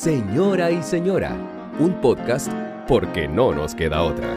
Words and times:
Señora 0.00 0.70
y 0.70 0.82
Señora, 0.82 1.36
un 1.78 2.00
podcast 2.00 2.50
porque 2.88 3.28
no 3.28 3.52
nos 3.52 3.74
queda 3.74 4.02
otra. 4.02 4.34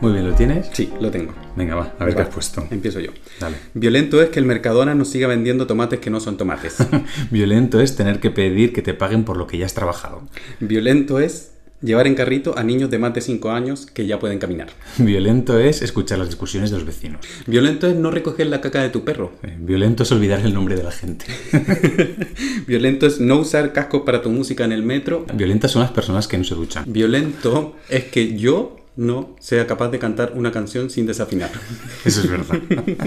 Muy 0.00 0.12
bien, 0.12 0.30
¿lo 0.30 0.32
tienes? 0.36 0.70
Sí, 0.72 0.92
lo 1.00 1.10
tengo. 1.10 1.34
Venga, 1.56 1.74
va, 1.74 1.92
a 1.98 2.04
ver 2.04 2.14
qué 2.14 2.22
has 2.22 2.28
puesto. 2.28 2.64
Empiezo 2.70 3.00
yo. 3.00 3.10
Dale. 3.40 3.56
Violento 3.74 4.22
es 4.22 4.28
que 4.28 4.38
el 4.38 4.46
Mercadona 4.46 4.94
nos 4.94 5.08
siga 5.08 5.26
vendiendo 5.26 5.66
tomates 5.66 5.98
que 5.98 6.08
no 6.08 6.20
son 6.20 6.36
tomates. 6.36 6.76
Violento 7.32 7.80
es 7.80 7.96
tener 7.96 8.20
que 8.20 8.30
pedir 8.30 8.72
que 8.72 8.80
te 8.80 8.94
paguen 8.94 9.24
por 9.24 9.36
lo 9.38 9.48
que 9.48 9.58
ya 9.58 9.66
has 9.66 9.74
trabajado. 9.74 10.22
Violento 10.60 11.18
es 11.18 11.50
llevar 11.82 12.06
en 12.06 12.14
carrito 12.14 12.56
a 12.58 12.62
niños 12.62 12.90
de 12.90 12.98
más 12.98 13.14
de 13.14 13.20
5 13.20 13.50
años 13.50 13.86
que 13.86 14.06
ya 14.06 14.18
pueden 14.18 14.38
caminar. 14.38 14.68
Violento 14.98 15.58
es 15.58 15.82
escuchar 15.82 16.18
las 16.18 16.28
discusiones 16.28 16.70
de 16.70 16.76
los 16.76 16.86
vecinos. 16.86 17.20
Violento 17.46 17.86
es 17.86 17.96
no 17.96 18.10
recoger 18.10 18.46
la 18.46 18.60
caca 18.60 18.82
de 18.82 18.90
tu 18.90 19.04
perro. 19.04 19.32
Eh, 19.42 19.56
Violento 19.58 20.02
es 20.02 20.12
olvidar 20.12 20.40
el 20.40 20.54
nombre 20.54 20.76
de 20.76 20.82
la 20.82 20.92
gente. 20.92 21.26
Violento 22.66 23.06
es 23.06 23.20
no 23.20 23.38
usar 23.38 23.72
cascos 23.72 24.02
para 24.02 24.22
tu 24.22 24.30
música 24.30 24.64
en 24.64 24.72
el 24.72 24.82
metro. 24.82 25.26
Violentas 25.34 25.70
son 25.70 25.82
las 25.82 25.90
personas 25.90 26.28
que 26.28 26.38
no 26.38 26.44
se 26.44 26.54
duchan. 26.54 26.84
Violento 26.86 27.76
es 27.88 28.04
que 28.04 28.36
yo 28.36 28.76
no 28.96 29.36
sea 29.40 29.66
capaz 29.66 29.90
de 29.90 29.98
cantar 29.98 30.32
una 30.34 30.50
canción 30.52 30.90
sin 30.90 31.06
desafinar. 31.06 31.50
Eso 32.04 32.20
es 32.20 32.30
verdad. 32.30 32.58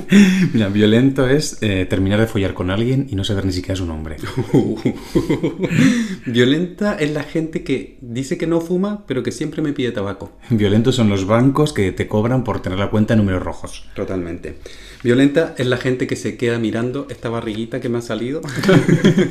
Mira, 0.54 0.70
violento 0.70 1.28
es 1.28 1.58
eh, 1.62 1.86
terminar 1.90 2.20
de 2.20 2.28
follar 2.28 2.54
con 2.54 2.70
alguien 2.70 3.08
y 3.10 3.16
no 3.16 3.24
saber 3.24 3.46
ni 3.46 3.52
siquiera 3.52 3.76
su 3.76 3.86
nombre. 3.86 4.18
Violenta 6.26 6.96
es 6.96 7.12
la 7.12 7.24
gente 7.24 7.64
que 7.64 7.98
dice 8.02 8.38
que 8.38 8.48
no 8.48 8.62
fuma, 8.62 9.06
pero 9.08 9.24
que 9.24 9.32
siempre 9.32 9.62
me 9.62 9.74
pide 9.74 9.92
tabaco. 9.92 10.32
Violentos 10.50 10.96
son 10.96 11.10
los 11.10 11.26
bancos 11.26 11.74
que 11.74 11.92
te 11.92 12.08
cobran 12.08 12.44
por 12.44 12.62
tener 12.62 12.80
la 12.80 12.90
cuenta 12.90 13.14
en 13.14 13.20
números 13.20 13.44
rojos. 13.44 13.86
Totalmente. 13.96 14.58
Violenta 15.02 15.56
es 15.58 15.66
la 15.66 15.78
gente 15.78 16.08
que 16.08 16.18
se 16.18 16.36
queda 16.36 16.60
mirando 16.60 17.08
esta 17.10 17.30
barriguita 17.30 17.80
que 17.80 17.88
me 17.88 18.00
ha 18.00 18.02
salido. 18.02 18.42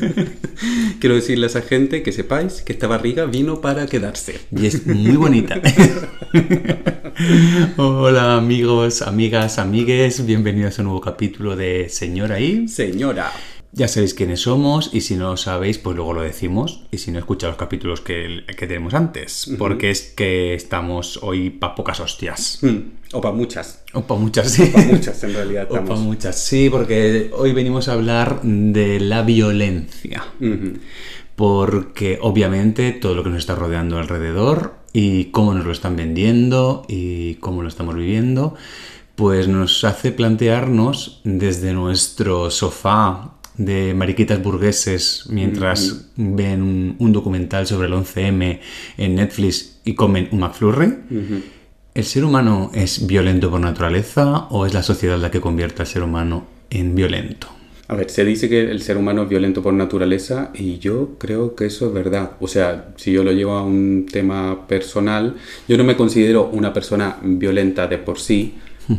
Quiero 1.00 1.14
decirle 1.14 1.44
a 1.44 1.48
esa 1.48 1.60
gente 1.60 2.02
que 2.02 2.10
sepáis 2.10 2.62
que 2.62 2.72
esta 2.72 2.86
barriga 2.86 3.26
vino 3.26 3.60
para 3.60 3.86
quedarse. 3.86 4.40
Y 4.50 4.66
es 4.66 4.86
muy 4.86 5.16
bonita. 5.16 5.60
Hola 7.76 8.36
amigos, 8.36 9.02
amigas, 9.02 9.58
amigues, 9.58 10.24
bienvenidos 10.24 10.78
a 10.78 10.82
un 10.82 10.86
nuevo 10.86 11.02
capítulo 11.02 11.54
de 11.54 11.90
Señora 11.90 12.40
y... 12.40 12.66
Señora. 12.66 13.30
Ya 13.72 13.86
sabéis 13.86 14.14
quiénes 14.14 14.40
somos 14.40 14.90
y 14.94 15.02
si 15.02 15.14
no 15.16 15.30
lo 15.30 15.36
sabéis, 15.36 15.78
pues 15.78 15.94
luego 15.94 16.14
lo 16.14 16.22
decimos. 16.22 16.84
Y 16.90 16.98
si 16.98 17.10
no, 17.10 17.18
escucha 17.18 17.48
los 17.48 17.56
capítulos 17.56 18.00
que, 18.00 18.44
que 18.46 18.66
tenemos 18.66 18.94
antes. 18.94 19.50
Porque 19.58 19.90
es 19.90 20.02
que 20.16 20.54
estamos 20.54 21.18
hoy 21.22 21.50
para 21.50 21.74
pocas 21.74 22.00
hostias. 22.00 22.58
Mm, 22.62 22.78
O 23.12 23.20
para 23.20 23.34
muchas. 23.34 23.84
O 23.92 24.02
para 24.02 24.20
muchas, 24.20 24.50
sí. 24.50 24.66
Pa' 24.66 24.82
muchas, 24.82 25.22
en 25.22 25.34
realidad, 25.34 25.68
O 25.70 25.74
para 25.74 25.96
muchas, 25.96 26.38
sí, 26.42 26.70
porque 26.70 27.30
hoy 27.36 27.52
venimos 27.52 27.88
a 27.88 27.92
hablar 27.92 28.40
de 28.42 29.00
la 29.00 29.22
violencia. 29.22 30.24
Porque 31.36 32.18
obviamente 32.20 32.92
todo 32.92 33.14
lo 33.14 33.22
que 33.22 33.30
nos 33.30 33.38
está 33.38 33.54
rodeando 33.54 33.98
alrededor 33.98 34.74
y 34.92 35.26
cómo 35.26 35.54
nos 35.54 35.66
lo 35.66 35.72
están 35.72 35.94
vendiendo 35.94 36.84
y 36.88 37.34
cómo 37.36 37.62
lo 37.62 37.68
estamos 37.68 37.94
viviendo, 37.94 38.54
pues 39.14 39.46
nos 39.46 39.84
hace 39.84 40.10
plantearnos 40.10 41.20
desde 41.24 41.72
nuestro 41.74 42.50
sofá 42.50 43.37
de 43.58 43.92
mariquitas 43.92 44.42
burgueses 44.42 45.26
mientras 45.28 46.06
ven 46.16 46.62
un, 46.62 46.96
un 46.98 47.12
documental 47.12 47.66
sobre 47.66 47.88
el 47.88 47.92
11M 47.92 48.60
en 48.96 49.14
Netflix 49.16 49.80
y 49.84 49.94
comen 49.94 50.28
un 50.32 50.40
McFlurry. 50.40 50.94
¿El 51.94 52.04
ser 52.04 52.24
humano 52.24 52.70
es 52.74 53.06
violento 53.06 53.50
por 53.50 53.60
naturaleza 53.60 54.46
o 54.50 54.64
es 54.64 54.72
la 54.72 54.82
sociedad 54.82 55.18
la 55.18 55.30
que 55.30 55.40
convierte 55.40 55.82
al 55.82 55.88
ser 55.88 56.02
humano 56.02 56.46
en 56.70 56.94
violento? 56.94 57.48
A 57.88 57.96
ver, 57.96 58.10
se 58.10 58.22
dice 58.24 58.50
que 58.50 58.70
el 58.70 58.82
ser 58.82 58.98
humano 58.98 59.22
es 59.22 59.30
violento 59.30 59.62
por 59.62 59.72
naturaleza 59.72 60.50
y 60.54 60.78
yo 60.78 61.16
creo 61.18 61.54
que 61.54 61.64
eso 61.64 61.86
es 61.86 61.94
verdad. 61.94 62.32
O 62.38 62.46
sea, 62.46 62.90
si 62.96 63.12
yo 63.12 63.24
lo 63.24 63.32
llevo 63.32 63.52
a 63.52 63.64
un 63.64 64.04
tema 64.04 64.68
personal, 64.68 65.36
yo 65.66 65.78
no 65.78 65.84
me 65.84 65.96
considero 65.96 66.50
una 66.52 66.72
persona 66.74 67.16
violenta 67.22 67.86
de 67.86 67.96
por 67.96 68.20
sí, 68.20 68.54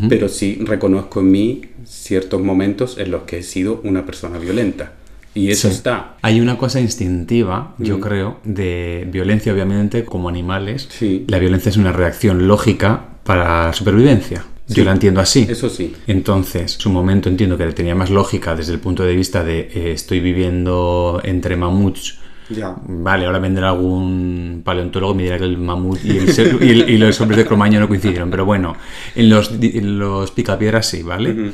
pero 0.07 0.29
sí 0.29 0.59
reconozco 0.63 1.19
en 1.21 1.31
mí 1.31 1.61
ciertos 1.85 2.41
momentos 2.41 2.97
en 2.97 3.11
los 3.11 3.23
que 3.23 3.39
he 3.39 3.43
sido 3.43 3.81
una 3.83 4.05
persona 4.05 4.37
violenta. 4.37 4.93
Y 5.35 5.49
eso 5.51 5.67
Sí. 5.69 5.75
está. 5.75 6.17
Hay 6.21 6.41
una 6.41 6.57
cosa 6.57 6.79
instintiva, 6.79 7.75
yo 7.77 7.99
creo, 7.99 8.39
de 8.43 9.07
violencia, 9.11 9.53
obviamente, 9.53 10.03
como 10.05 10.27
animales. 10.29 10.87
Sí. 10.91 11.25
La 11.27 11.39
violencia 11.39 11.69
es 11.69 11.77
una 11.77 11.91
reacción 11.91 12.47
lógica 12.47 13.05
para 13.23 13.67
la 13.67 13.73
supervivencia. 13.73 14.45
Sí. 14.67 14.75
Yo 14.75 14.83
la 14.83 14.91
entiendo 14.91 15.19
así. 15.21 15.47
Eso 15.49 15.69
sí. 15.69 15.95
Entonces, 16.07 16.73
su 16.73 16.91
momento 16.91 17.29
entiendo 17.29 17.57
que 17.57 17.65
tenía 17.73 17.95
más 17.95 18.09
lógica 18.11 18.55
desde 18.55 18.73
el 18.73 18.79
punto 18.79 19.03
de 19.03 19.15
vista 19.15 19.43
de 19.43 19.61
eh, 19.73 19.91
estoy 19.93 20.19
viviendo 20.19 21.21
entre 21.23 21.55
mamuts. 21.55 22.18
Ya. 22.49 22.75
Vale, 22.87 23.25
ahora 23.25 23.39
vendrá 23.39 23.69
algún 23.69 24.61
paleontólogo 24.65 25.13
y 25.13 25.17
me 25.17 25.23
dirá 25.23 25.37
que 25.37 25.43
el 25.45 25.57
mamut 25.57 26.03
y, 26.03 26.17
el 26.17 26.33
ser- 26.33 26.57
y 26.61 26.69
el- 26.71 26.89
y 26.89 26.97
los 26.97 27.19
hombres 27.21 27.37
de 27.37 27.45
Cromaño 27.45 27.79
no 27.79 27.87
coincidieron. 27.87 28.29
Pero 28.31 28.45
bueno, 28.45 28.75
en 29.15 29.29
los, 29.29 29.51
en 29.61 29.99
los 29.99 30.31
picapiedras 30.31 30.87
sí, 30.87 31.03
¿vale? 31.03 31.51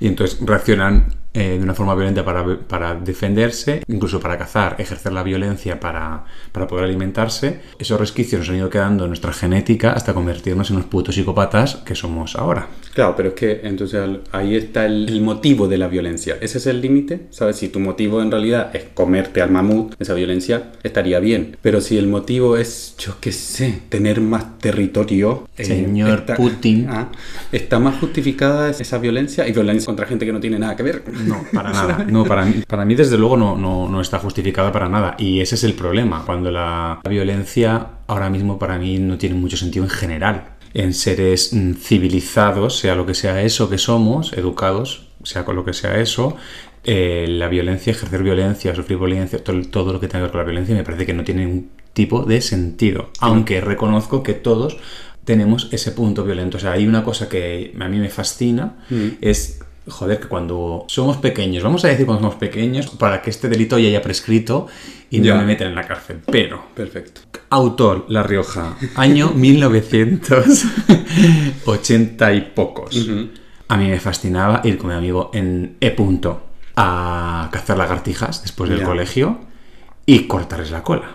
Y 0.00 0.06
entonces 0.08 0.38
reaccionan 0.44 1.06
eh, 1.36 1.56
de 1.58 1.62
una 1.62 1.74
forma 1.74 1.94
violenta 1.94 2.24
para, 2.24 2.58
para 2.58 2.94
defenderse, 2.94 3.82
incluso 3.86 4.18
para 4.18 4.36
cazar, 4.36 4.76
ejercer 4.78 5.12
la 5.12 5.22
violencia 5.22 5.78
para, 5.78 6.24
para 6.52 6.66
poder 6.66 6.84
alimentarse. 6.84 7.60
Esos 7.78 8.00
resquicios 8.00 8.40
nos 8.40 8.50
han 8.50 8.56
ido 8.56 8.70
quedando 8.70 9.04
en 9.04 9.10
nuestra 9.10 9.32
genética 9.32 9.92
hasta 9.92 10.14
convertirnos 10.14 10.70
en 10.70 10.76
los 10.76 10.86
putos 10.86 11.14
psicópatas 11.14 11.76
que 11.84 11.94
somos 11.94 12.34
ahora. 12.36 12.68
Claro, 12.94 13.14
pero 13.14 13.28
es 13.28 13.34
que 13.34 13.60
entonces 13.64 14.02
ahí 14.32 14.56
está 14.56 14.86
el, 14.86 15.08
el 15.08 15.20
motivo 15.20 15.68
de 15.68 15.78
la 15.78 15.86
violencia. 15.86 16.38
Ese 16.40 16.58
es 16.58 16.66
el 16.66 16.80
límite, 16.80 17.26
¿sabes? 17.30 17.56
Si 17.56 17.68
tu 17.68 17.78
motivo 17.78 18.22
en 18.22 18.30
realidad 18.30 18.74
es 18.74 18.84
comerte 18.94 19.42
al 19.42 19.50
mamut, 19.50 19.94
esa 19.98 20.14
violencia 20.14 20.72
estaría 20.82 21.20
bien. 21.20 21.56
Pero 21.60 21.80
si 21.80 21.98
el 21.98 22.06
motivo 22.06 22.56
es, 22.56 22.96
yo 22.98 23.16
qué 23.20 23.32
sé, 23.32 23.82
tener 23.90 24.20
más 24.20 24.58
territorio... 24.58 25.46
eh, 25.58 25.64
Señor 25.64 26.24
Putin. 26.36 26.86
Ah, 26.88 27.08
está 27.52 27.78
más 27.78 27.98
justificada 27.98 28.70
esa 28.70 28.98
violencia 28.98 29.46
y 29.46 29.52
violencia 29.52 29.86
contra 29.86 30.06
gente 30.06 30.24
que 30.24 30.32
no 30.32 30.40
tiene 30.40 30.58
nada 30.58 30.76
que 30.76 30.82
ver. 30.82 31.02
No, 31.26 31.44
para 31.52 31.72
nada. 31.72 32.04
No, 32.08 32.24
para 32.24 32.44
mí, 32.44 32.62
para 32.66 32.84
mí 32.84 32.94
desde 32.94 33.18
luego 33.18 33.36
no, 33.36 33.56
no, 33.56 33.88
no 33.88 34.00
está 34.00 34.18
justificada 34.18 34.72
para 34.72 34.88
nada. 34.88 35.14
Y 35.18 35.40
ese 35.40 35.54
es 35.54 35.64
el 35.64 35.74
problema, 35.74 36.24
cuando 36.24 36.50
la 36.50 37.00
violencia 37.08 37.86
ahora 38.06 38.30
mismo 38.30 38.58
para 38.58 38.78
mí 38.78 38.98
no 38.98 39.18
tiene 39.18 39.34
mucho 39.34 39.56
sentido 39.56 39.84
en 39.84 39.90
general. 39.90 40.56
En 40.74 40.92
seres 40.94 41.52
mm, 41.52 41.74
civilizados, 41.74 42.78
sea 42.78 42.94
lo 42.94 43.06
que 43.06 43.14
sea 43.14 43.42
eso 43.42 43.68
que 43.68 43.78
somos, 43.78 44.32
educados, 44.32 45.08
sea 45.22 45.44
con 45.44 45.56
lo 45.56 45.64
que 45.64 45.72
sea 45.72 45.98
eso, 46.00 46.36
eh, 46.84 47.26
la 47.28 47.48
violencia, 47.48 47.90
ejercer 47.90 48.22
violencia, 48.22 48.74
sufrir 48.74 48.98
violencia, 48.98 49.42
todo, 49.42 49.60
todo 49.62 49.92
lo 49.92 50.00
que 50.00 50.08
tenga 50.08 50.20
que 50.20 50.22
ver 50.24 50.30
con 50.32 50.40
la 50.40 50.44
violencia 50.44 50.74
me 50.74 50.84
parece 50.84 51.06
que 51.06 51.14
no 51.14 51.24
tiene 51.24 51.44
ningún 51.44 51.70
tipo 51.92 52.22
de 52.22 52.40
sentido. 52.40 53.10
Aunque 53.20 53.60
reconozco 53.60 54.22
que 54.22 54.34
todos 54.34 54.78
tenemos 55.26 55.68
ese 55.72 55.90
punto 55.90 56.24
violento. 56.24 56.56
O 56.56 56.60
sea, 56.60 56.72
hay 56.72 56.86
una 56.86 57.02
cosa 57.02 57.28
que 57.28 57.74
a 57.78 57.88
mí 57.88 57.98
me 57.98 58.08
fascina, 58.08 58.76
es 59.20 59.60
Joder, 59.88 60.18
que 60.20 60.26
cuando 60.26 60.84
somos 60.88 61.16
pequeños, 61.18 61.62
vamos 61.62 61.84
a 61.84 61.88
decir 61.88 62.06
cuando 62.06 62.22
somos 62.22 62.34
pequeños, 62.36 62.88
para 62.90 63.22
que 63.22 63.30
este 63.30 63.48
delito 63.48 63.78
ya 63.78 63.86
haya 63.88 64.02
prescrito 64.02 64.66
y 65.10 65.20
Ya. 65.20 65.34
no 65.34 65.40
me 65.40 65.46
meten 65.46 65.68
en 65.68 65.74
la 65.76 65.86
cárcel. 65.86 66.20
Pero, 66.30 66.64
Perfecto. 66.74 67.20
autor, 67.50 68.04
La 68.08 68.22
Rioja, 68.24 68.76
año 68.96 69.30
1980 69.34 72.32
y 72.34 72.40
pocos. 72.40 73.08
A 73.68 73.76
mí 73.76 73.88
me 73.88 74.00
fascinaba 74.00 74.60
ir 74.64 74.78
con 74.78 74.90
mi 74.90 74.96
amigo 74.96 75.30
en 75.34 75.76
E 75.80 75.90
punto 75.90 76.42
a 76.76 77.48
cazar 77.52 77.76
lagartijas 77.78 78.42
después 78.42 78.70
del 78.70 78.80
Ya. 78.80 78.84
colegio 78.86 79.38
y 80.04 80.26
cortarles 80.26 80.70
la 80.70 80.82
cola 80.82 81.10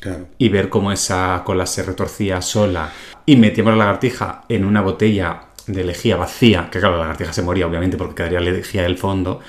Claro. 0.00 0.28
y 0.38 0.48
ver 0.48 0.68
cómo 0.70 0.92
esa 0.92 1.42
cola 1.44 1.66
se 1.66 1.82
retorcía 1.82 2.40
sola 2.40 2.90
y 3.26 3.36
metíamos 3.36 3.74
la 3.74 3.78
lagartija 3.80 4.44
en 4.48 4.64
una 4.64 4.80
botella 4.80 5.42
de 5.72 5.84
lejía 5.84 6.16
vacía, 6.16 6.68
que 6.70 6.78
claro, 6.80 6.96
la 6.96 7.02
lagartija 7.02 7.32
se 7.32 7.42
moría 7.42 7.66
obviamente 7.66 7.96
porque 7.96 8.14
quedaría 8.16 8.40
lejía 8.40 8.82
del 8.82 8.96
fondo. 8.98 9.40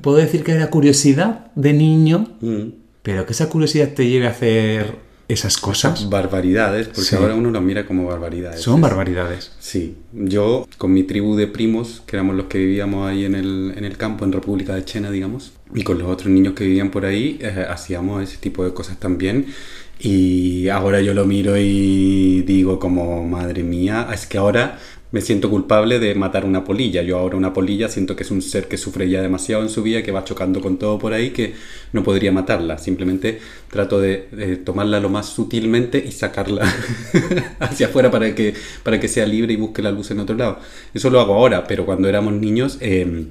Puedo 0.00 0.16
decir 0.16 0.42
que 0.42 0.52
era 0.52 0.70
curiosidad 0.70 1.50
de 1.54 1.72
niño, 1.72 2.28
Mm. 2.40 2.68
pero 3.02 3.26
que 3.26 3.32
esa 3.32 3.48
curiosidad 3.48 3.88
te 3.94 4.08
lleve 4.08 4.26
a 4.26 4.30
hacer 4.30 4.96
esas 5.28 5.56
cosas 5.56 6.10
Barbaridades, 6.10 6.88
porque 6.88 7.02
Sí. 7.02 7.16
ahora 7.16 7.34
uno 7.34 7.50
lo 7.50 7.60
mira 7.62 7.86
como 7.86 8.06
barbaridades. 8.06 8.60
son 8.60 8.80
barbaridades. 8.82 9.52
Sí, 9.60 9.96
yo 10.12 10.66
con 10.78 10.92
mi 10.92 11.04
tribu 11.04 11.36
de 11.36 11.46
primos, 11.46 12.02
que 12.06 12.16
éramos 12.16 12.36
los 12.36 12.46
que 12.46 12.58
vivíamos 12.58 13.08
ahí 13.08 13.24
en 13.24 13.34
el, 13.34 13.72
en 13.76 13.84
el 13.84 13.96
campo, 13.96 14.24
en 14.26 14.32
República 14.32 14.74
de 14.74 14.84
Chena, 14.84 15.10
digamos, 15.10 15.52
y 15.74 15.84
con 15.84 15.98
los 15.98 16.08
otros 16.08 16.30
niños 16.30 16.52
que 16.54 16.64
vivían 16.64 16.90
por 16.90 17.06
ahí, 17.06 17.38
eh, 17.40 17.64
hacíamos 17.68 18.22
ese 18.22 18.36
tipo 18.38 18.62
de 18.64 18.74
cosas 18.74 18.98
también. 18.98 19.46
Y 20.00 20.68
ahora 20.68 21.00
yo 21.00 21.14
lo 21.14 21.24
miro 21.26 21.56
y 21.56 22.42
digo 22.42 22.78
como, 22.78 23.26
madre 23.26 23.62
mía, 23.62 24.08
es 24.12 24.26
que 24.26 24.36
ahora 24.36 24.78
me 25.12 25.20
siento 25.20 25.50
culpable 25.50 25.98
de 25.98 26.14
matar 26.14 26.44
una 26.46 26.64
polilla. 26.64 27.02
Yo 27.02 27.18
ahora 27.18 27.36
una 27.36 27.52
polilla 27.52 27.88
siento 27.88 28.16
que 28.16 28.22
es 28.22 28.30
un 28.30 28.40
ser 28.40 28.66
que 28.66 28.78
sufre 28.78 29.08
ya 29.08 29.20
demasiado 29.20 29.62
en 29.62 29.68
su 29.68 29.82
vida, 29.82 30.02
que 30.02 30.10
va 30.10 30.24
chocando 30.24 30.60
con 30.62 30.78
todo 30.78 30.98
por 30.98 31.12
ahí, 31.12 31.30
que 31.30 31.54
no 31.92 32.02
podría 32.02 32.32
matarla. 32.32 32.78
Simplemente 32.78 33.38
trato 33.70 34.00
de, 34.00 34.58
tomarla 34.64 35.00
lo 35.00 35.10
más 35.10 35.26
sutilmente 35.26 36.02
y 36.04 36.12
sacarla 36.12 36.62
hacia 37.60 37.86
afuera 37.86 38.10
para 38.10 38.34
que, 38.34 38.54
para 38.82 38.98
que 38.98 39.06
sea 39.06 39.26
libre 39.26 39.52
y 39.52 39.56
busque 39.56 39.82
la 39.82 39.92
luz 39.92 40.10
en 40.10 40.20
otro 40.20 40.34
lado. 40.34 40.58
Eso 40.94 41.10
lo 41.10 41.20
hago 41.20 41.34
ahora, 41.34 41.66
pero 41.66 41.84
cuando 41.84 42.08
éramos 42.08 42.32
niños 42.32 42.78
eh, 42.80 43.26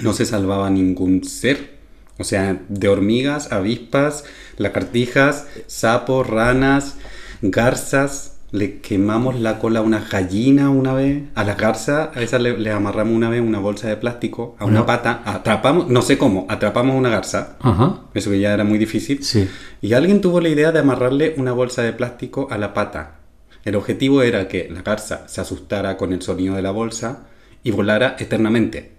no 0.00 0.12
se 0.12 0.24
salvaba 0.26 0.70
ningún 0.70 1.24
ser. 1.24 1.76
O 2.18 2.24
sea, 2.24 2.62
de 2.68 2.88
hormigas, 2.88 3.52
avispas, 3.52 4.24
lagartijas, 4.58 5.48
sapos, 5.66 6.26
ranas, 6.26 6.94
garzas. 7.42 8.35
Le 8.52 8.80
quemamos 8.80 9.38
la 9.40 9.58
cola 9.58 9.80
a 9.80 9.82
una 9.82 9.98
gallina 10.08 10.70
una 10.70 10.92
vez. 10.94 11.24
A 11.34 11.44
la 11.44 11.54
garza, 11.54 12.12
a 12.14 12.22
esa 12.22 12.38
le, 12.38 12.56
le 12.56 12.70
amarramos 12.70 13.14
una 13.14 13.28
vez 13.28 13.40
una 13.40 13.58
bolsa 13.58 13.88
de 13.88 13.96
plástico 13.96 14.54
a 14.58 14.64
una 14.64 14.80
No. 14.80 14.86
pata. 14.86 15.20
Atrapamos, 15.24 15.88
no 15.88 16.00
sé 16.00 16.16
cómo, 16.16 16.46
atrapamos 16.48 16.94
una 16.96 17.08
garza. 17.10 17.56
Ajá. 17.60 18.02
Eso 18.14 18.30
que 18.30 18.38
ya 18.40 18.54
era 18.54 18.64
muy 18.64 18.78
difícil. 18.78 19.22
Sí. 19.24 19.48
Y 19.82 19.92
alguien 19.94 20.20
tuvo 20.20 20.40
la 20.40 20.48
idea 20.48 20.70
de 20.72 20.78
amarrarle 20.78 21.34
una 21.38 21.52
bolsa 21.52 21.82
de 21.82 21.92
plástico 21.92 22.46
a 22.50 22.56
la 22.56 22.72
pata. 22.72 23.16
El 23.64 23.74
objetivo 23.74 24.22
era 24.22 24.46
que 24.46 24.68
la 24.70 24.82
garza 24.82 25.26
se 25.26 25.40
asustara 25.40 25.96
con 25.96 26.12
el 26.12 26.22
sonido 26.22 26.54
de 26.54 26.62
la 26.62 26.70
bolsa 26.70 27.26
y 27.64 27.72
volara 27.72 28.14
eternamente. 28.18 28.92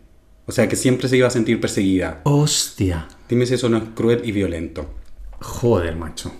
O 0.46 0.52
sea 0.52 0.68
que 0.68 0.76
siempre 0.76 1.08
se 1.08 1.16
iba 1.18 1.28
a 1.28 1.32
sentir 1.32 1.60
perseguida. 1.62 2.20
Hostia. 2.24 3.08
Dime 3.30 3.46
si 3.46 3.54
eso 3.54 3.70
no 3.70 3.78
es 3.78 3.84
cruel 3.96 4.22
y 4.26 4.34
violento. 4.34 4.90
Joder, 5.40 5.96
macho. 5.96 6.32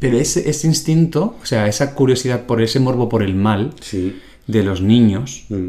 Pero 0.00 0.18
ese, 0.18 0.48
ese 0.50 0.66
instinto, 0.66 1.36
o 1.42 1.46
sea, 1.46 1.66
esa 1.68 1.94
curiosidad 1.94 2.46
por 2.46 2.60
ese 2.62 2.80
morbo 2.80 3.08
por 3.08 3.22
el 3.22 3.34
mal 3.34 3.72
Sí. 3.80 4.16
de 4.46 4.62
los 4.64 4.80
niños, 4.82 5.44
Mm. 5.48 5.68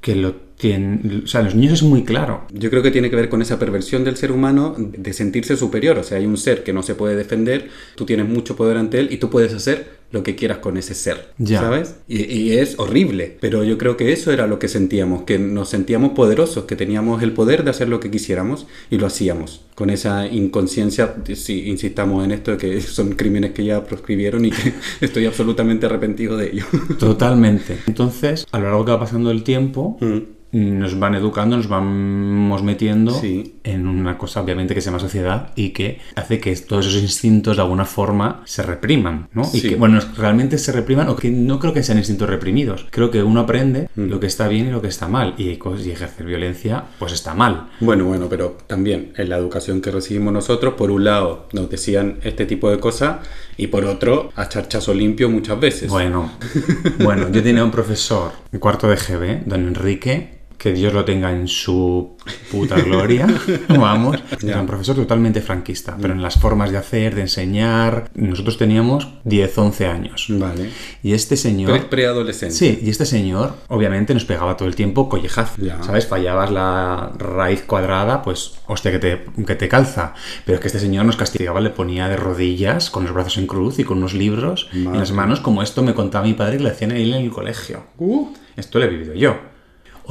que 0.00 0.16
lo 0.16 0.34
tienen. 0.56 1.22
O 1.24 1.26
sea, 1.28 1.42
los 1.42 1.54
niños 1.54 1.74
es 1.74 1.82
muy 1.82 2.04
claro. 2.04 2.46
Yo 2.52 2.70
creo 2.70 2.82
que 2.82 2.90
tiene 2.90 3.10
que 3.10 3.16
ver 3.16 3.28
con 3.28 3.42
esa 3.42 3.58
perversión 3.58 4.02
del 4.04 4.16
ser 4.16 4.32
humano 4.32 4.74
de 4.78 5.12
sentirse 5.12 5.56
superior. 5.56 5.98
O 5.98 6.02
sea, 6.04 6.18
hay 6.18 6.26
un 6.26 6.36
ser 6.36 6.64
que 6.64 6.72
no 6.72 6.82
se 6.82 6.94
puede 6.94 7.14
defender, 7.16 7.68
tú 7.96 8.04
tienes 8.06 8.28
mucho 8.28 8.56
poder 8.56 8.76
ante 8.78 8.98
él 8.98 9.08
y 9.12 9.18
tú 9.18 9.28
puedes 9.30 9.52
hacer 9.54 10.01
lo 10.12 10.22
que 10.22 10.36
quieras 10.36 10.58
con 10.58 10.76
ese 10.76 10.94
ser. 10.94 11.32
Ya. 11.38 11.60
¿Sabes? 11.60 11.96
Y, 12.06 12.22
y 12.24 12.52
es 12.58 12.78
horrible. 12.78 13.36
Pero 13.40 13.64
yo 13.64 13.78
creo 13.78 13.96
que 13.96 14.12
eso 14.12 14.30
era 14.32 14.46
lo 14.46 14.58
que 14.58 14.68
sentíamos, 14.68 15.22
que 15.22 15.38
nos 15.38 15.70
sentíamos 15.70 16.12
poderosos, 16.12 16.64
que 16.64 16.76
teníamos 16.76 17.22
el 17.22 17.32
poder 17.32 17.64
de 17.64 17.70
hacer 17.70 17.88
lo 17.88 17.98
que 17.98 18.10
quisiéramos 18.10 18.66
y 18.90 18.98
lo 18.98 19.06
hacíamos. 19.06 19.62
Con 19.74 19.90
esa 19.90 20.26
inconsciencia, 20.26 21.16
si 21.34 21.68
insistamos 21.68 22.24
en 22.24 22.32
esto, 22.32 22.52
de 22.52 22.56
que 22.58 22.80
son 22.80 23.12
crímenes 23.12 23.52
que 23.52 23.64
ya 23.64 23.84
proscribieron 23.84 24.44
y 24.44 24.50
que 24.50 24.74
estoy 25.00 25.26
absolutamente 25.26 25.86
arrepentido 25.86 26.36
de 26.36 26.50
ello. 26.50 26.64
Totalmente. 26.98 27.78
Entonces, 27.86 28.46
a 28.52 28.58
lo 28.58 28.66
largo 28.66 28.84
que 28.84 28.90
va 28.92 29.00
pasando 29.00 29.30
el 29.30 29.42
tiempo, 29.42 29.96
Mm. 30.00 30.41
Nos 30.52 30.98
van 30.98 31.14
educando, 31.14 31.56
nos 31.56 31.66
vamos 31.68 32.62
metiendo 32.62 33.12
Sí. 33.12 33.56
en 33.64 33.86
una 33.86 34.18
cosa, 34.18 34.42
obviamente, 34.42 34.74
que 34.74 34.80
se 34.80 34.86
llama 34.86 34.98
sociedad 34.98 35.50
y 35.56 35.70
que 35.70 35.98
hace 36.14 36.40
que 36.40 36.54
todos 36.56 36.86
esos 36.86 37.00
instintos 37.02 37.56
de 37.56 37.62
alguna 37.62 37.84
forma 37.86 38.42
se 38.44 38.62
repriman, 38.62 39.28
¿no? 39.32 39.42
Y 39.52 39.60
Sí. 39.60 39.68
que, 39.70 39.76
bueno, 39.76 39.98
realmente 40.16 40.58
se 40.58 40.72
repriman, 40.72 41.08
o 41.08 41.16
que 41.16 41.30
no 41.30 41.58
creo 41.58 41.72
que 41.72 41.82
sean 41.82 41.98
instintos 41.98 42.28
reprimidos. 42.28 42.86
Creo 42.90 43.10
que 43.10 43.22
uno 43.22 43.40
aprende 43.40 43.88
Mm. 43.96 44.08
lo 44.08 44.20
que 44.20 44.26
está 44.26 44.46
bien 44.48 44.66
y 44.66 44.70
lo 44.70 44.82
que 44.82 44.88
está 44.88 45.08
mal. 45.08 45.34
Y, 45.38 45.56
cos- 45.56 45.86
y 45.86 45.90
ejercer 45.90 46.26
violencia, 46.26 46.84
pues 46.98 47.12
está 47.12 47.34
mal. 47.34 47.68
Bueno, 47.80 48.04
bueno, 48.04 48.26
pero 48.28 48.58
también 48.66 49.12
en 49.16 49.28
la 49.30 49.36
educación 49.38 49.80
que 49.80 49.90
recibimos 49.90 50.32
nosotros, 50.32 50.74
por 50.74 50.90
un 50.90 51.04
lado 51.04 51.48
nos 51.52 51.70
decían 51.70 52.18
este 52.24 52.44
tipo 52.46 52.70
de 52.70 52.78
cosas 52.78 53.26
y 53.56 53.68
por 53.68 53.84
otro 53.84 54.30
a 54.36 54.48
charchazo 54.48 54.92
limpio 54.92 55.30
muchas 55.30 55.58
veces. 55.58 55.88
Bueno, 55.90 56.30
bueno, 56.98 57.30
yo 57.30 57.42
tenía 57.42 57.64
un 57.64 57.70
profesor 57.70 58.32
en 58.52 58.58
cuarto 58.60 58.88
de 58.88 58.96
GB, 58.96 59.42
don 59.46 59.66
Enrique, 59.66 60.41
que 60.62 60.72
Dios 60.72 60.92
lo 60.94 61.04
tenga 61.04 61.32
en 61.32 61.48
su 61.48 62.16
puta 62.50 62.76
gloria, 62.80 63.26
vamos. 63.68 64.22
Era 64.42 64.60
un 64.60 64.66
profesor 64.66 64.94
totalmente 64.94 65.40
franquista, 65.40 65.96
pero 66.00 66.14
en 66.14 66.22
las 66.22 66.38
formas 66.38 66.70
de 66.70 66.78
hacer, 66.78 67.14
de 67.16 67.22
enseñar, 67.22 68.10
nosotros 68.14 68.58
teníamos 68.58 69.08
10, 69.24 69.58
11 69.58 69.86
años. 69.86 70.26
Vale. 70.28 70.70
Y 71.02 71.14
este 71.14 71.36
señor... 71.36 71.72
Pre- 71.72 71.88
preadolescente. 71.88 72.54
Sí, 72.54 72.78
y 72.82 72.90
este 72.90 73.06
señor 73.06 73.54
obviamente 73.68 74.14
nos 74.14 74.24
pegaba 74.24 74.56
todo 74.56 74.68
el 74.68 74.76
tiempo 74.76 75.08
collejazo, 75.08 75.60
Ya. 75.60 75.82
¿sabes? 75.82 76.06
Fallabas 76.06 76.52
la 76.52 77.10
raíz 77.18 77.62
cuadrada, 77.62 78.22
pues 78.22 78.52
hostia 78.68 78.92
que 78.92 78.98
te, 79.00 79.24
que 79.44 79.54
te 79.56 79.68
calza. 79.68 80.14
Pero 80.46 80.56
es 80.56 80.60
que 80.60 80.68
este 80.68 80.78
señor 80.78 81.04
nos 81.06 81.16
castigaba, 81.16 81.60
le 81.60 81.70
ponía 81.70 82.08
de 82.08 82.16
rodillas, 82.16 82.90
con 82.90 83.02
los 83.04 83.12
brazos 83.12 83.36
en 83.38 83.46
cruz 83.48 83.80
y 83.80 83.84
con 83.84 83.98
unos 83.98 84.14
libros 84.14 84.68
en 84.72 84.84
Madre. 84.84 84.98
las 85.00 85.10
manos, 85.12 85.40
como 85.40 85.62
esto 85.62 85.82
me 85.82 85.94
contaba 85.94 86.24
mi 86.24 86.34
padre 86.34 86.58
que 86.58 86.62
le 86.62 86.70
hacían 86.70 86.92
a 86.92 86.96
él 86.96 87.12
en 87.14 87.22
el 87.24 87.30
colegio. 87.30 87.82
Uh, 87.98 88.28
Esto 88.56 88.78
lo 88.78 88.84
he 88.84 88.88
vivido 88.88 89.14
yo. 89.14 89.50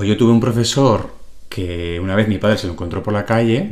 O 0.02 0.04
yo 0.04 0.18
tuve 0.18 0.32
un 0.32 0.40
profesor 0.40 1.12
que 1.48 2.00
una 2.00 2.16
vez 2.16 2.28
mi 2.28 2.40
padre 2.40 2.58
se 2.58 2.66
lo 2.66 2.74
encontró 2.74 3.04
por 3.04 3.14
la 3.14 3.24
calle. 3.24 3.70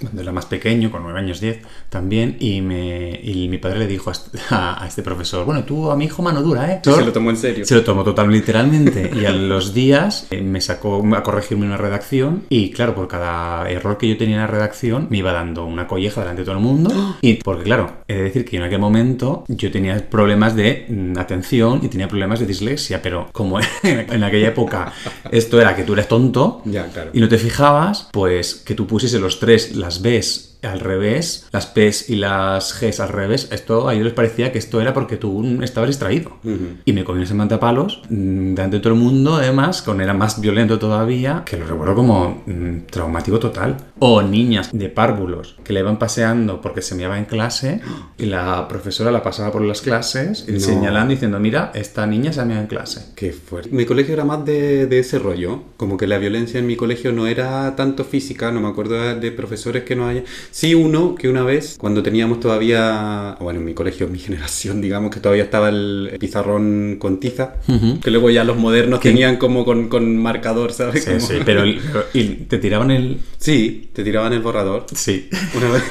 Cuando 0.00 0.22
era 0.22 0.32
más 0.32 0.46
pequeño, 0.46 0.90
con 0.90 1.02
9 1.02 1.18
años 1.18 1.40
10 1.40 1.60
también, 1.88 2.36
y, 2.40 2.60
me, 2.62 3.20
y 3.22 3.48
mi 3.48 3.58
padre 3.58 3.80
le 3.80 3.86
dijo 3.86 4.10
a 4.10 4.12
este, 4.12 4.38
a- 4.50 4.82
a 4.82 4.86
este 4.86 5.02
profesor, 5.02 5.44
bueno, 5.44 5.64
tú 5.64 5.90
a 5.90 5.96
mi 5.96 6.06
hijo 6.06 6.22
mano 6.22 6.42
dura, 6.42 6.72
¿eh? 6.72 6.80
Se 6.82 7.04
lo 7.04 7.12
tomó 7.12 7.30
en 7.30 7.36
serio. 7.36 7.64
Se 7.64 7.74
lo 7.74 7.82
tomó 7.84 8.02
totalmente 8.04 8.40
literalmente 8.40 9.10
y 9.14 9.24
a 9.26 9.32
los 9.32 9.74
días 9.74 10.26
eh, 10.30 10.40
me 10.40 10.60
sacó 10.60 11.02
a 11.14 11.22
corregirme 11.22 11.66
una 11.66 11.76
redacción 11.76 12.44
y 12.48 12.70
claro, 12.70 12.94
por 12.94 13.06
cada 13.08 13.68
error 13.70 13.98
que 13.98 14.08
yo 14.08 14.16
tenía 14.16 14.36
en 14.36 14.40
la 14.42 14.46
redacción 14.46 15.08
me 15.10 15.18
iba 15.18 15.32
dando 15.32 15.64
una 15.66 15.86
colleja 15.86 16.20
delante 16.20 16.42
de 16.42 16.46
todo 16.46 16.56
el 16.56 16.62
mundo 16.62 17.16
y 17.20 17.34
porque 17.34 17.64
claro, 17.64 17.98
he 18.08 18.14
de 18.14 18.22
decir 18.22 18.44
que 18.44 18.56
en 18.56 18.62
aquel 18.62 18.78
momento 18.78 19.44
yo 19.48 19.70
tenía 19.70 20.08
problemas 20.08 20.56
de 20.56 20.86
mm, 20.88 21.18
atención 21.18 21.80
y 21.82 21.88
tenía 21.88 22.08
problemas 22.08 22.40
de 22.40 22.46
dislexia, 22.46 23.02
pero 23.02 23.28
como 23.32 23.58
en 23.82 24.24
aquella 24.24 24.48
época 24.48 24.92
esto 25.30 25.60
era 25.60 25.74
que 25.76 25.82
tú 25.84 25.92
eres 25.94 26.08
tonto 26.08 26.62
Ya, 26.64 26.86
claro. 26.86 27.10
y 27.12 27.20
no 27.20 27.28
te 27.28 27.36
fijabas, 27.38 28.08
pues 28.12 28.54
que 28.54 28.74
tú 28.74 28.86
pusiese 28.86 29.18
los 29.18 29.40
tres, 29.40 29.74
las 29.76 29.89
Bs 29.98 30.49
al 30.62 30.80
revés, 30.80 31.46
las 31.52 31.66
P's 31.66 32.10
y 32.10 32.16
las 32.16 32.78
G's 32.80 33.00
al 33.00 33.08
revés, 33.08 33.48
esto 33.52 33.88
a 33.88 33.94
ellos 33.94 34.04
les 34.04 34.14
parecía 34.14 34.52
que 34.52 34.58
esto 34.58 34.80
era 34.80 34.92
porque 34.94 35.16
tú 35.16 35.60
estabas 35.62 35.88
distraído. 35.88 36.38
Ujú. 36.44 36.78
Y 36.84 36.92
me 36.92 37.04
comió 37.04 37.22
ese 37.22 37.34
mantapalos 37.34 38.02
mm, 38.10 38.54
delante 38.54 38.76
de 38.76 38.82
todo 38.82 38.92
el 38.94 38.98
mundo, 38.98 39.36
además, 39.36 39.82
con 39.82 40.00
era 40.00 40.14
más 40.14 40.40
violento 40.40 40.78
todavía, 40.78 41.42
que 41.46 41.56
lo 41.56 41.66
recuerdo 41.66 41.94
como 41.94 42.42
mm, 42.46 42.86
traumático 42.90 43.38
total. 43.38 43.76
O 43.98 44.22
niñas 44.22 44.70
de 44.72 44.88
párvulos 44.88 45.56
que 45.62 45.72
le 45.74 45.80
iban 45.80 45.98
paseando 45.98 46.60
porque 46.60 46.80
se 46.82 46.94
meaba 46.94 47.18
en 47.18 47.26
clase 47.26 47.80
y 48.16 48.26
la 48.26 48.66
profesora 48.66 49.10
la 49.10 49.22
pasaba 49.22 49.52
por 49.52 49.60
las 49.62 49.82
clases 49.82 50.46
y 50.48 50.52
No. 50.52 50.60
señalando 50.60 51.10
diciendo, 51.12 51.38
mira, 51.38 51.70
esta 51.74 52.06
niña 52.06 52.32
se 52.32 52.40
ha 52.40 52.44
meado 52.46 52.62
en 52.62 52.68
clase. 52.68 53.12
Qué 53.14 53.32
fuerte. 53.32 53.68
Mi 53.72 53.84
colegio 53.84 54.14
era 54.14 54.24
más 54.24 54.44
de, 54.44 54.86
de 54.86 54.98
ese 55.00 55.18
rollo. 55.18 55.62
Como 55.76 55.96
que 55.98 56.06
la 56.06 56.16
violencia 56.18 56.58
en 56.60 56.66
mi 56.66 56.76
colegio 56.76 57.12
no 57.12 57.26
era 57.26 57.76
tanto 57.76 58.04
física. 58.04 58.50
No 58.50 58.60
me 58.60 58.68
acuerdo 58.68 58.94
de, 58.94 59.14
de 59.16 59.32
profesores 59.32 59.84
que 59.84 59.94
no 59.96 60.06
haya. 60.06 60.22
Sí, 60.52 60.74
uno 60.74 61.14
que 61.14 61.28
una 61.28 61.44
vez, 61.44 61.76
cuando 61.78 62.02
teníamos 62.02 62.40
todavía. 62.40 63.36
Bueno, 63.40 63.60
en 63.60 63.66
mi 63.66 63.74
colegio, 63.74 64.06
en 64.06 64.12
mi 64.12 64.18
generación, 64.26 64.80
digamos 64.80 65.10
que 65.12 65.20
todavía 65.20 65.44
estaba 65.44 65.68
el 65.68 66.16
pizarrón 66.18 66.96
con 66.98 67.20
tiza. 67.20 67.54
Ujú. 67.68 68.00
Que 68.00 68.10
luego 68.10 68.30
ya 68.30 68.44
los 68.44 68.56
modernos 68.56 69.00
¿Qué? 69.00 69.10
tenían 69.10 69.36
como 69.36 69.64
con, 69.64 69.88
con 69.88 70.16
marcador, 70.16 70.72
¿sabes? 70.72 71.04
Sí, 71.04 71.10
Como- 71.10 71.20
sí, 71.20 71.34
pero 71.44 71.62
el- 71.62 71.80
y 72.14 72.24
te 72.46 72.58
tiraban 72.58 72.90
el... 72.90 73.18
Sí, 73.38 73.90
te 73.92 74.04
tiraban 74.04 74.32
el 74.32 74.40
borrador. 74.40 74.86
Sí. 74.94 75.28
Una 75.56 75.70
vez. 75.70 75.82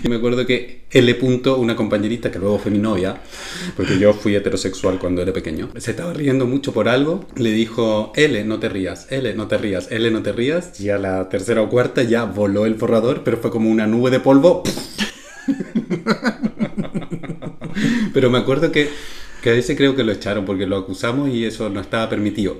y 0.04 0.08
me 0.08 0.16
acuerdo 0.16 0.46
que 0.46 0.80
L. 0.90 1.14
Punto, 1.14 1.56
una 1.58 1.76
compañerita 1.76 2.30
que 2.30 2.38
luego 2.38 2.58
fue 2.58 2.70
mi 2.70 2.78
novia, 2.78 3.20
porque 3.76 3.98
yo 3.98 4.12
fui 4.12 4.34
heterosexual 4.34 4.98
cuando 4.98 5.22
era 5.22 5.32
pequeño, 5.32 5.68
se 5.76 5.92
estaba 5.92 6.12
riendo 6.12 6.46
mucho 6.46 6.72
por 6.72 6.88
algo. 6.88 7.26
Le 7.36 7.52
dijo, 7.52 8.12
L, 8.16 8.42
no 8.44 8.58
te 8.58 8.68
rías, 8.68 9.06
L, 9.10 9.32
no 9.34 9.46
te 9.46 9.58
rías, 9.58 9.88
L, 9.92 10.10
no 10.10 10.22
te 10.22 10.32
rías. 10.32 10.80
Y 10.80 10.88
a 10.90 10.98
la 10.98 11.28
tercera 11.28 11.62
o 11.62 11.68
cuarta 11.68 12.02
ya 12.02 12.24
voló 12.24 12.66
el 12.66 12.74
borrador, 12.74 13.19
pero 13.24 13.36
fue 13.38 13.50
como 13.50 13.70
una 13.70 13.86
nube 13.86 14.10
de 14.10 14.20
polvo. 14.20 14.62
pero 18.12 18.30
me 18.30 18.38
acuerdo 18.38 18.72
que, 18.72 18.90
que 19.42 19.50
a 19.50 19.54
ese 19.54 19.76
creo 19.76 19.96
que 19.96 20.04
lo 20.04 20.12
echaron 20.12 20.44
porque 20.44 20.66
lo 20.66 20.76
acusamos 20.76 21.28
y 21.30 21.44
eso 21.44 21.68
no 21.68 21.80
estaba 21.80 22.08
permitido. 22.08 22.56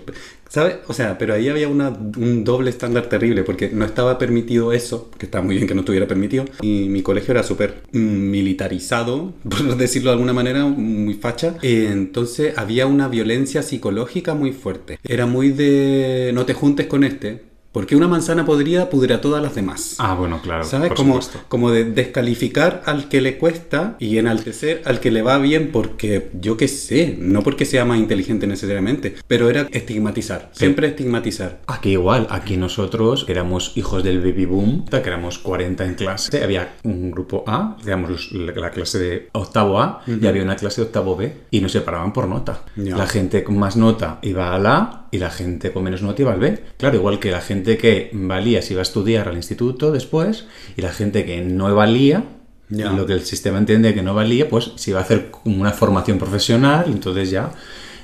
¿Sabes? 0.50 0.78
O 0.88 0.92
sea, 0.92 1.16
pero 1.16 1.32
ahí 1.32 1.48
había 1.48 1.68
un 1.68 2.42
doble 2.42 2.70
estándar 2.70 3.08
terrible 3.08 3.44
porque 3.44 3.70
no 3.72 3.84
estaba 3.84 4.18
permitido 4.18 4.72
eso, 4.72 5.08
que 5.16 5.26
está 5.26 5.40
muy 5.42 5.54
bien 5.54 5.68
que 5.68 5.76
no 5.76 5.82
estuviera 5.82 6.08
permitido, 6.08 6.44
y 6.60 6.88
mi 6.88 7.02
colegio 7.02 7.30
era 7.30 7.44
súper 7.44 7.82
militarizado, 7.92 9.32
por 9.48 9.76
decirlo 9.76 10.10
de 10.10 10.14
alguna 10.14 10.32
manera, 10.32 10.64
muy 10.64 11.14
facha. 11.14 11.54
Entonces 11.62 12.58
había 12.58 12.88
una 12.88 13.06
violencia 13.06 13.62
psicológica 13.62 14.34
muy 14.34 14.50
fuerte. 14.50 14.98
Era 15.04 15.24
muy 15.24 15.50
de 15.50 16.32
no 16.34 16.44
te 16.46 16.54
juntes 16.54 16.88
con 16.88 17.04
este, 17.04 17.49
porque 17.72 17.96
una 17.96 18.08
manzana 18.08 18.44
podrida 18.44 18.90
pudre 18.90 19.14
a 19.14 19.20
todas 19.20 19.42
las 19.42 19.54
demás. 19.54 19.96
Ah, 19.98 20.14
bueno, 20.14 20.40
claro. 20.42 20.64
¿Sabes? 20.64 20.88
por 20.88 20.96
Como, 20.96 21.20
supuesto. 21.20 21.40
como 21.48 21.70
de 21.70 21.84
descalificar 21.84 22.82
al 22.86 23.08
que 23.08 23.20
le 23.20 23.38
cuesta 23.38 23.96
y 23.98 24.18
enaltecer 24.18 24.82
al 24.84 25.00
que 25.00 25.10
le 25.10 25.22
va 25.22 25.38
bien 25.38 25.70
porque, 25.72 26.30
yo 26.40 26.56
qué 26.56 26.68
sé, 26.68 27.16
no 27.18 27.42
porque 27.42 27.64
sea 27.64 27.84
más 27.84 27.98
inteligente 27.98 28.46
necesariamente, 28.46 29.14
pero 29.26 29.48
era 29.48 29.68
estigmatizar, 29.70 30.50
siempre 30.52 30.88
estigmatizar. 30.88 31.60
Aquí 31.66 31.90
igual, 31.90 32.26
aquí 32.30 32.56
nosotros 32.56 33.26
éramos 33.28 33.76
hijos 33.76 34.02
del 34.02 34.20
baby 34.20 34.46
boom, 34.46 34.84
que 34.86 34.96
éramos 34.96 35.38
40 35.38 35.84
en 35.84 35.94
clase, 35.94 36.42
había 36.42 36.74
un 36.82 37.10
grupo 37.10 37.44
A, 37.46 37.76
digamos 37.84 38.32
la 38.32 38.70
clase 38.70 38.98
de 38.98 39.28
octavo 39.32 39.80
A, 39.80 40.02
y 40.06 40.26
había 40.26 40.42
una 40.42 40.56
clase 40.56 40.80
de 40.80 40.86
octavo 40.88 41.16
B, 41.16 41.32
y 41.50 41.60
nos 41.60 41.72
separaban 41.72 42.12
por 42.12 42.28
nota. 42.28 42.62
La 42.76 43.06
gente 43.06 43.44
con 43.44 43.58
más 43.58 43.76
nota 43.76 44.18
iba 44.22 44.54
al 44.54 44.66
A 44.66 44.99
y 45.10 45.18
la 45.18 45.30
gente 45.30 45.72
con 45.72 45.82
menos 45.84 46.02
nota 46.02 46.22
iba 46.22 46.32
al 46.32 46.40
B. 46.40 46.58
Claro, 46.76 46.96
igual 46.96 47.18
que 47.18 47.30
la 47.30 47.40
gente 47.40 47.76
que 47.78 48.10
valía 48.12 48.62
se 48.62 48.74
iba 48.74 48.80
a 48.80 48.82
estudiar 48.82 49.28
al 49.28 49.36
instituto 49.36 49.92
después, 49.92 50.46
y 50.76 50.82
la 50.82 50.92
gente 50.92 51.24
que 51.24 51.40
no 51.42 51.74
valía, 51.74 52.24
Ya. 52.68 52.92
lo 52.92 53.04
que 53.06 53.14
el 53.14 53.22
sistema 53.22 53.58
entiende 53.58 53.94
que 53.94 54.02
no 54.02 54.14
valía, 54.14 54.48
pues 54.48 54.72
se 54.76 54.90
iba 54.90 55.00
a 55.00 55.02
hacer 55.02 55.30
una 55.44 55.72
formación 55.72 56.18
profesional, 56.18 56.84
entonces 56.86 57.30
ya 57.30 57.50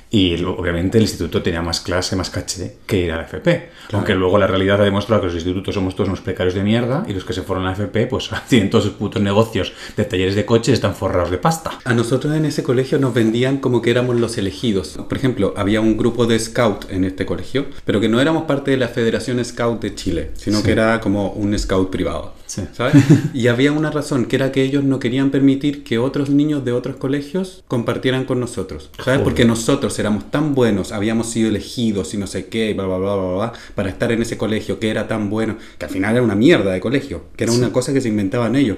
Y 0.09 0.41
obviamente 0.43 0.97
el 0.97 1.03
instituto 1.03 1.41
tenía 1.43 1.61
más 1.61 1.81
clase, 1.81 2.15
más 2.15 2.29
caché 2.29 2.77
que 2.85 2.97
ir 2.97 3.11
a 3.11 3.17
la 3.17 3.23
FP. 3.23 3.69
Aunque 3.91 4.15
luego 4.15 4.37
la 4.37 4.47
realidad 4.47 4.81
ha 4.81 4.85
demostrado 4.85 5.21
que 5.21 5.27
los 5.27 5.35
institutos 5.35 5.75
somos 5.75 5.95
todos 5.95 6.07
unos 6.07 6.21
precarios 6.21 6.53
de 6.55 6.63
mierda 6.63 7.05
y 7.07 7.13
los 7.13 7.25
que 7.25 7.33
se 7.33 7.41
fueron 7.41 7.65
a 7.65 7.69
la 7.69 7.73
FP 7.73 8.07
pues 8.07 8.29
tienen 8.49 8.69
todos 8.69 8.85
sus 8.85 8.93
putos 8.93 9.21
negocios 9.21 9.73
de 9.97 10.05
talleres 10.05 10.35
de 10.35 10.45
coches 10.45 10.73
están 10.75 10.95
forrados 10.95 11.29
de 11.31 11.37
pasta. 11.37 11.71
A 11.83 11.93
nosotros 11.93 12.33
en 12.35 12.45
ese 12.45 12.63
colegio 12.63 12.99
nos 12.99 13.13
vendían 13.13 13.57
como 13.57 13.81
que 13.81 13.91
éramos 13.91 14.15
los 14.17 14.37
elegidos. 14.37 14.97
Por 15.09 15.17
ejemplo, 15.17 15.53
había 15.57 15.81
un 15.81 15.97
grupo 15.97 16.25
de 16.25 16.39
scout 16.39 16.89
en 16.89 17.03
este 17.03 17.25
colegio, 17.25 17.65
pero 17.83 17.99
que 17.99 18.07
no 18.09 18.21
éramos 18.21 18.43
parte 18.43 18.71
de 18.71 18.77
la 18.77 18.87
Federación 18.87 19.43
Scout 19.43 19.81
de 19.81 19.95
Chile, 19.95 20.31
sino 20.35 20.59
Sí. 20.59 20.63
que 20.63 20.71
era 20.71 20.99
como 21.01 21.31
un 21.31 21.57
scout 21.59 21.89
privado. 21.89 22.33
Sí. 22.47 22.63
¿Sabes? 22.71 22.95
Y 23.33 23.47
había 23.47 23.73
una 23.73 23.91
razón, 23.91 24.25
que 24.25 24.37
era 24.37 24.51
que 24.51 24.63
ellos 24.63 24.83
no 24.83 24.99
querían 24.99 25.31
permitir 25.31 25.83
que 25.83 25.99
otros 25.99 26.29
niños 26.29 26.63
de 26.65 26.71
otros 26.71 26.95
colegios 26.95 27.63
compartieran 27.67 28.23
con 28.23 28.39
nosotros. 28.39 28.89
¿Sabes? 28.95 29.03
Joder. 29.03 29.23
Porque 29.23 29.45
nosotros 29.45 29.99
éramos 29.99 30.31
tan 30.31 30.55
buenos, 30.55 30.93
habíamos 30.93 31.29
sido 31.29 31.49
elegidos 31.49 32.13
y 32.13 32.17
no 32.17 32.25
sé 32.25 32.47
qué, 32.47 32.73
bla, 32.73 32.85
bla, 32.85 32.97
bla, 32.97 33.15
bla, 33.15 33.33
bla, 33.35 33.53
para 33.75 33.89
estar 33.89 34.11
en 34.11 34.21
ese 34.21 34.37
colegio 34.37 34.79
que 34.79 34.89
era 34.89 35.07
tan 35.07 35.29
bueno, 35.29 35.57
que 35.77 35.85
al 35.85 35.91
final 35.91 36.15
era 36.15 36.23
una 36.23 36.35
mierda 36.35 36.71
de 36.71 36.79
colegio, 36.79 37.25
que 37.35 37.43
era 37.43 37.53
una 37.53 37.71
cosa 37.71 37.93
que 37.93 38.01
se 38.01 38.07
inventaban 38.07 38.55
ellos. 38.55 38.77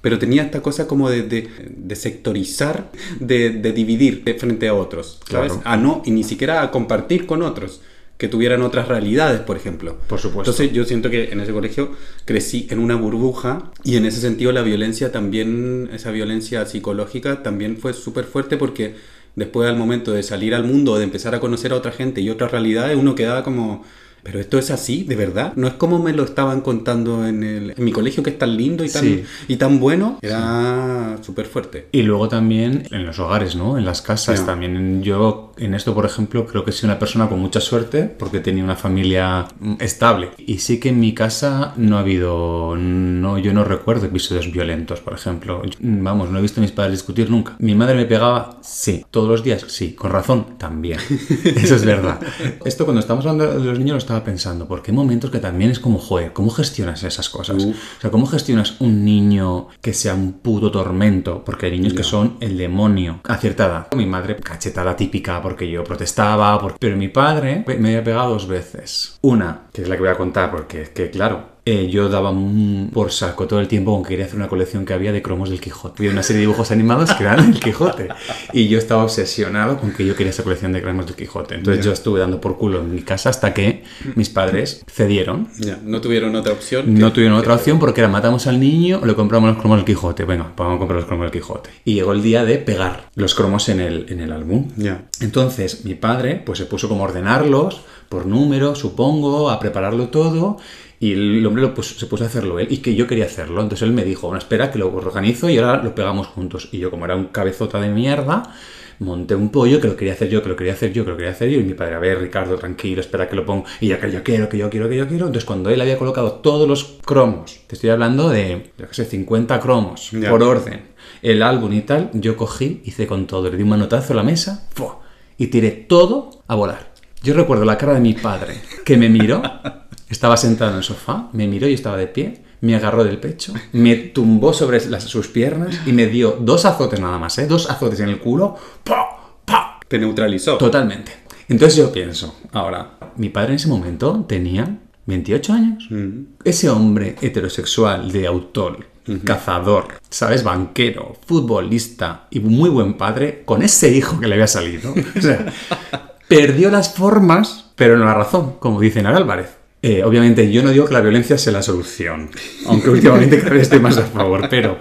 Pero 0.00 0.20
tenía 0.20 0.44
esta 0.44 0.62
cosa 0.62 0.86
como 0.86 1.10
de, 1.10 1.22
de, 1.22 1.48
de 1.76 1.96
sectorizar, 1.96 2.92
de, 3.18 3.50
de 3.50 3.72
dividir 3.72 4.22
de 4.22 4.34
frente 4.34 4.68
a 4.68 4.74
otros, 4.74 5.18
¿sabes? 5.28 5.54
Claro. 5.54 5.68
A 5.68 5.76
no, 5.76 6.02
y 6.04 6.12
ni 6.12 6.22
siquiera 6.22 6.62
a 6.62 6.70
compartir 6.70 7.26
con 7.26 7.42
otros, 7.42 7.80
que 8.18 8.28
tuvieran 8.28 8.62
otras 8.62 8.88
realidades, 8.88 9.40
por 9.40 9.56
ejemplo. 9.56 9.96
Por 10.08 10.18
supuesto. 10.18 10.50
Entonces 10.50 10.72
yo 10.72 10.84
siento 10.84 11.08
que 11.08 11.30
en 11.30 11.40
ese 11.40 11.52
colegio 11.52 11.92
crecí 12.24 12.66
en 12.68 12.80
una 12.80 12.96
burbuja 12.96 13.70
y 13.84 13.96
en 13.96 14.04
ese 14.04 14.20
sentido 14.20 14.50
la 14.50 14.62
violencia 14.62 15.12
también, 15.12 15.88
esa 15.92 16.10
violencia 16.10 16.66
psicológica 16.66 17.44
también 17.44 17.78
fue 17.78 17.94
súper 17.94 18.24
fuerte 18.24 18.56
porque 18.56 18.96
después 19.36 19.68
al 19.68 19.76
momento 19.76 20.12
de 20.12 20.24
salir 20.24 20.52
al 20.54 20.64
mundo, 20.64 20.98
de 20.98 21.04
empezar 21.04 21.36
a 21.36 21.40
conocer 21.40 21.72
a 21.72 21.76
otra 21.76 21.92
gente 21.92 22.20
y 22.20 22.28
otras 22.28 22.50
realidades, 22.50 22.98
uno 22.98 23.14
quedaba 23.14 23.42
como... 23.44 23.84
Pero 24.22 24.40
esto 24.40 24.58
es 24.58 24.70
así, 24.70 25.04
de 25.04 25.16
verdad. 25.16 25.52
No 25.56 25.66
es 25.68 25.74
como 25.74 25.98
me 26.02 26.12
lo 26.12 26.24
estaban 26.24 26.60
contando 26.60 27.26
en, 27.26 27.42
el, 27.42 27.74
en 27.76 27.84
mi 27.84 27.92
colegio, 27.92 28.22
que 28.22 28.30
es 28.30 28.38
tan 28.38 28.56
lindo 28.56 28.84
y 28.84 28.90
tan, 28.90 29.02
Sí. 29.04 29.24
y 29.48 29.56
tan 29.56 29.78
bueno. 29.80 30.18
Era 30.22 31.16
súper 31.22 31.46
fuerte. 31.46 31.88
Y 31.92 32.02
luego 32.02 32.28
también 32.28 32.84
en 32.90 33.06
los 33.06 33.18
hogares, 33.18 33.56
¿no? 33.56 33.78
En 33.78 33.84
las 33.84 34.02
casas 34.02 34.44
también. 34.44 35.02
Yo 35.02 35.52
en 35.58 35.74
esto, 35.74 35.94
por 35.94 36.04
ejemplo, 36.06 36.46
creo 36.46 36.64
que 36.64 36.72
soy 36.72 36.88
una 36.88 36.98
persona 36.98 37.28
con 37.28 37.38
mucha 37.40 37.60
suerte 37.60 38.04
porque 38.04 38.40
tenía 38.40 38.64
una 38.64 38.76
familia 38.76 39.46
mm, 39.60 39.74
estable. 39.80 40.30
Y 40.38 40.58
sí 40.58 40.78
que 40.80 40.90
en 40.90 41.00
mi 41.00 41.14
casa 41.14 41.72
no 41.76 41.96
ha 41.96 42.00
habido, 42.00 42.76
no, 42.76 43.38
yo 43.38 43.52
no 43.52 43.64
recuerdo 43.64 44.06
episodios 44.06 44.50
violentos, 44.52 45.00
por 45.00 45.14
ejemplo. 45.14 45.62
Yo- 45.64 45.78
Vamos, 45.80 46.30
no 46.30 46.38
he 46.38 46.42
visto 46.42 46.60
a 46.60 46.62
mis 46.62 46.72
padres 46.72 46.92
discutir 46.92 47.30
nunca. 47.30 47.56
Mi 47.58 47.74
madre 47.74 47.94
me 47.94 48.04
pegaba, 48.06 48.58
sí. 48.62 49.04
Todos 49.10 49.28
los 49.28 49.42
días, 49.44 49.64
sí. 49.68 49.92
Con 49.94 50.10
razón, 50.10 50.58
también. 50.58 50.98
Eso 51.44 51.74
es 51.76 51.84
verdad. 51.84 52.20
Esto 52.64 52.84
cuando 52.84 53.00
estamos 53.00 53.24
hablando 53.26 53.58
de 53.58 53.64
los 53.64 53.78
niños 53.78 53.92
lo 53.94 53.98
estaba 53.98 54.17
pensando, 54.22 54.66
porque 54.66 54.90
hay 54.90 54.96
momentos 54.96 55.30
que 55.30 55.38
también 55.38 55.70
es 55.70 55.80
como, 55.80 55.98
joder, 55.98 56.32
¿cómo 56.32 56.50
gestionas 56.50 57.02
esas 57.02 57.28
cosas? 57.28 57.64
O 57.64 58.00
sea, 58.00 58.10
¿cómo 58.10 58.26
gestionas 58.26 58.80
un 58.80 59.04
niño 59.04 59.68
que 59.80 59.92
sea 59.92 60.14
un 60.14 60.34
puto 60.34 60.70
tormento? 60.70 61.44
Porque 61.44 61.66
hay 61.66 61.72
niños 61.72 61.94
que 61.94 62.02
son 62.02 62.36
el 62.40 62.56
demonio 62.56 63.20
a 63.24 63.36
cierta 63.36 63.66
edad. 63.66 63.88
Mi 63.94 64.06
madre, 64.06 64.36
cachetada 64.36 64.96
típica 64.96 65.40
porque 65.42 65.70
yo 65.70 65.84
protestaba, 65.84 66.58
pero 66.78 66.96
mi 66.96 67.08
padre 67.08 67.64
me 67.66 67.88
había 67.88 68.04
pegado 68.04 68.30
dos 68.30 68.46
veces. 68.46 69.18
Una, 69.22 69.68
que 69.72 69.82
es 69.82 69.88
la 69.88 69.96
que 69.96 70.02
voy 70.02 70.10
a 70.10 70.16
contar, 70.16 70.50
porque 70.50 70.82
es 70.82 70.88
que, 70.90 71.10
claro, 71.10 71.57
eh, 71.70 71.88
yo 71.90 72.08
daba 72.08 72.30
un- 72.30 72.90
por 72.92 73.10
saco 73.12 73.46
todo 73.46 73.60
el 73.60 73.68
tiempo 73.68 73.92
con 73.92 74.02
que 74.02 74.10
quería 74.10 74.24
hacer 74.24 74.36
una 74.36 74.48
colección 74.48 74.84
que 74.86 74.92
había 74.94 75.12
de 75.12 75.20
cromos 75.22 75.50
del 75.50 75.60
Quijote. 75.60 75.96
Había 75.98 76.12
una 76.12 76.22
serie 76.22 76.38
de 76.38 76.46
dibujos 76.46 76.70
animados 76.70 77.12
que 77.14 77.24
eran 77.24 77.40
el 77.52 77.60
Quijote. 77.60 78.08
Y 78.52 78.68
yo 78.68 78.78
estaba 78.78 79.02
obsesionado 79.04 79.78
con 79.78 79.92
que 79.92 80.06
yo 80.06 80.16
quería 80.16 80.30
esa 80.30 80.42
colección 80.44 80.72
de 80.72 80.80
cromos 80.82 81.06
del 81.06 81.14
Quijote. 81.16 81.56
Entonces 81.56 81.84
yo 81.84 81.92
estuve 81.92 82.20
dando 82.20 82.40
por 82.40 82.56
culo 82.56 82.80
en 82.80 82.94
mi 82.94 83.02
casa 83.02 83.30
hasta 83.30 83.52
que 83.52 83.82
mis 84.14 84.28
padres 84.30 84.84
cedieron 84.90 85.48
Ya, 85.58 85.78
no 85.84 86.00
tuvieron 86.00 86.34
otra 86.36 86.52
opción. 86.52 86.84
que- 86.86 86.90
no 86.92 87.12
tuvieron 87.12 87.36
otra 87.38 87.54
opción 87.54 87.78
porque 87.78 88.00
era 88.00 88.08
matamos 88.08 88.46
al 88.46 88.58
niño 88.60 89.00
o 89.02 89.06
le 89.06 89.14
compramos 89.14 89.50
los 89.50 89.58
cromos 89.58 89.78
del 89.78 89.84
Quijote. 89.84 90.24
Venga, 90.24 90.52
vamos 90.56 90.76
a 90.76 90.78
comprar 90.78 90.98
los 91.00 91.06
cromos 91.06 91.24
del 91.24 91.32
Quijote. 91.32 91.70
Y 91.84 91.94
llegó 91.94 92.12
el 92.12 92.22
día 92.22 92.44
de 92.44 92.58
pegar 92.58 93.10
los 93.14 93.34
cromos 93.34 93.68
en 93.68 93.80
el, 93.80 94.06
en 94.08 94.20
el 94.20 94.32
álbum. 94.32 94.68
Ya. 94.76 95.02
Entonces 95.20 95.84
mi 95.84 95.94
padre 95.94 96.42
pues 96.46 96.58
se 96.58 96.64
puso 96.66 96.88
como 96.88 97.04
a 97.04 97.08
ordenarlos 97.08 97.82
por 98.08 98.24
número, 98.24 98.74
supongo, 98.74 99.50
a 99.50 99.60
prepararlo 99.60 100.08
todo. 100.08 100.56
Y 101.00 101.12
el 101.12 101.46
hombre 101.46 101.62
lo 101.62 101.82
se 101.82 102.06
puso 102.06 102.24
a 102.24 102.26
hacerlo 102.26 102.58
él 102.58 102.68
y 102.70 102.78
que 102.78 102.94
yo 102.94 103.06
quería 103.06 103.26
hacerlo. 103.26 103.62
Entonces 103.62 103.86
él 103.86 103.94
me 103.94 104.04
dijo, 104.04 104.26
bueno, 104.26 104.38
espera 104.38 104.70
que 104.70 104.78
lo 104.78 104.92
organizo 104.92 105.48
y 105.48 105.58
ahora 105.58 105.82
lo 105.82 105.94
pegamos 105.94 106.26
juntos. 106.26 106.68
Y 106.72 106.78
yo 106.78 106.90
como 106.90 107.04
era 107.04 107.14
un 107.14 107.26
cabezota 107.26 107.80
de 107.80 107.88
mierda, 107.88 108.52
monté 108.98 109.36
un 109.36 109.50
pollo 109.50 109.80
que 109.80 109.86
lo 109.86 109.94
quería 109.96 110.14
hacer 110.14 110.28
yo, 110.28 110.42
que 110.42 110.48
lo 110.48 110.56
quería 110.56 110.72
hacer 110.72 110.92
yo, 110.92 111.04
que 111.04 111.10
lo 111.12 111.16
quería 111.16 111.30
hacer 111.32 111.50
yo. 111.50 111.60
Y 111.60 111.62
mi 111.62 111.74
padre, 111.74 111.94
a 111.94 111.98
ver, 112.00 112.18
Ricardo, 112.20 112.56
tranquilo, 112.56 113.00
espera 113.00 113.28
que 113.28 113.36
lo 113.36 113.46
pongo. 113.46 113.64
Y 113.80 113.88
ya 113.88 114.00
que 114.00 114.10
yo 114.10 114.24
quiero, 114.24 114.48
que 114.48 114.58
yo 114.58 114.68
quiero, 114.70 114.88
que 114.88 114.96
yo 114.96 115.06
quiero. 115.06 115.26
Entonces 115.26 115.44
cuando 115.44 115.70
él 115.70 115.80
había 115.80 115.96
colocado 115.98 116.32
todos 116.32 116.66
los 116.68 116.98
cromos, 117.04 117.60
te 117.68 117.76
estoy 117.76 117.90
hablando 117.90 118.28
de, 118.28 118.72
yo 118.76 118.88
qué 118.88 118.94
sé, 118.94 119.04
50 119.04 119.60
cromos 119.60 120.10
Ya. 120.10 120.30
por 120.30 120.42
orden, 120.42 120.82
el 121.22 121.42
álbum 121.44 121.72
y 121.74 121.82
tal, 121.82 122.10
yo 122.12 122.36
cogí, 122.36 122.82
hice 122.84 123.06
con 123.06 123.26
todo, 123.28 123.48
le 123.50 123.56
di 123.56 123.62
un 123.62 123.68
manotazo 123.68 124.12
a 124.14 124.16
la 124.16 124.22
mesa 124.24 124.66
¡fua! 124.74 125.00
y 125.36 125.46
tiré 125.46 125.70
todo 125.70 126.42
a 126.48 126.56
volar. 126.56 126.92
Yo 127.22 127.34
recuerdo 127.34 127.64
la 127.64 127.78
cara 127.78 127.94
de 127.94 128.00
mi 128.00 128.14
padre 128.14 128.60
que 128.84 128.96
me 128.96 129.08
miró, 129.08 129.42
estaba 130.10 130.36
sentado 130.36 130.70
en 130.72 130.78
el 130.78 130.82
sofá, 130.82 131.28
me 131.32 131.46
miró 131.46 131.68
y 131.68 131.74
estaba 131.74 131.96
de 131.96 132.06
pie, 132.06 132.42
me 132.60 132.74
agarró 132.74 133.04
del 133.04 133.18
pecho, 133.18 133.52
me 133.72 133.94
tumbó 133.96 134.52
sobre 134.52 134.84
las- 134.86 135.04
sus 135.04 135.28
piernas 135.28 135.80
y 135.86 135.92
me 135.92 136.06
dio 136.06 136.38
dos 136.40 136.64
azotes 136.64 137.00
nada 137.00 137.18
más, 137.18 137.38
¿eh? 137.38 137.46
dos 137.46 137.70
azotes 137.70 138.00
en 138.00 138.08
el 138.08 138.18
culo, 138.18 138.56
¡pa! 138.84 139.06
¡pa! 139.44 139.80
Te 139.86 139.98
neutralizó. 139.98 140.56
Totalmente. 140.58 141.12
Entonces 141.48 141.76
yo 141.78 141.90
pienso, 141.92 142.38
ahora, 142.52 142.98
mi 143.16 143.30
padre 143.30 143.50
en 143.50 143.56
ese 143.56 143.68
momento 143.68 144.24
tenía 144.28 144.78
28 145.06 145.52
años. 145.54 145.86
Mm. 145.88 146.20
Ese 146.44 146.68
hombre 146.68 147.16
heterosexual 147.22 148.12
de 148.12 148.26
autor, 148.26 148.86
cazador, 149.24 149.88
¿sabes? 150.10 150.44
Banquero, 150.44 151.16
futbolista 151.26 152.26
y 152.30 152.40
muy 152.40 152.68
buen 152.68 152.98
padre, 152.98 153.42
con 153.46 153.62
ese 153.62 153.88
hijo 153.88 154.20
que 154.20 154.26
le 154.28 154.34
había 154.34 154.46
salido. 154.46 154.92
O 155.16 155.20
sea, 155.22 155.46
perdió 156.28 156.70
las 156.70 156.92
formas, 156.94 157.70
pero 157.74 157.96
no 157.96 158.04
la 158.04 158.12
razón, 158.12 158.56
como 158.58 158.80
dice 158.80 159.02
Nara 159.02 159.16
Álvarez. 159.16 159.56
Eh, 159.80 160.02
obviamente 160.02 160.50
yo 160.50 160.62
no 160.62 160.70
digo 160.70 160.86
que 160.86 160.94
la 160.94 161.00
violencia 161.00 161.38
sea 161.38 161.52
la 161.52 161.62
solución, 161.62 162.30
aunque 162.66 162.90
últimamente 162.90 163.38
cada 163.38 163.50
vez 163.50 163.62
estoy 163.62 163.78
más 163.78 163.96
a 163.96 164.02
favor, 164.02 164.48
pero 164.50 164.78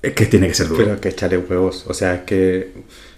es 0.00 0.12
que 0.12 0.26
tiene 0.26 0.48
que 0.48 0.54
ser 0.54 0.68
duro. 0.68 0.84
Pero 0.84 1.00
que 1.00 1.08
echarle 1.10 1.38
huevos. 1.38 1.84
O 1.88 1.94
sea, 1.94 2.14
es 2.16 2.20
que. 2.22 2.72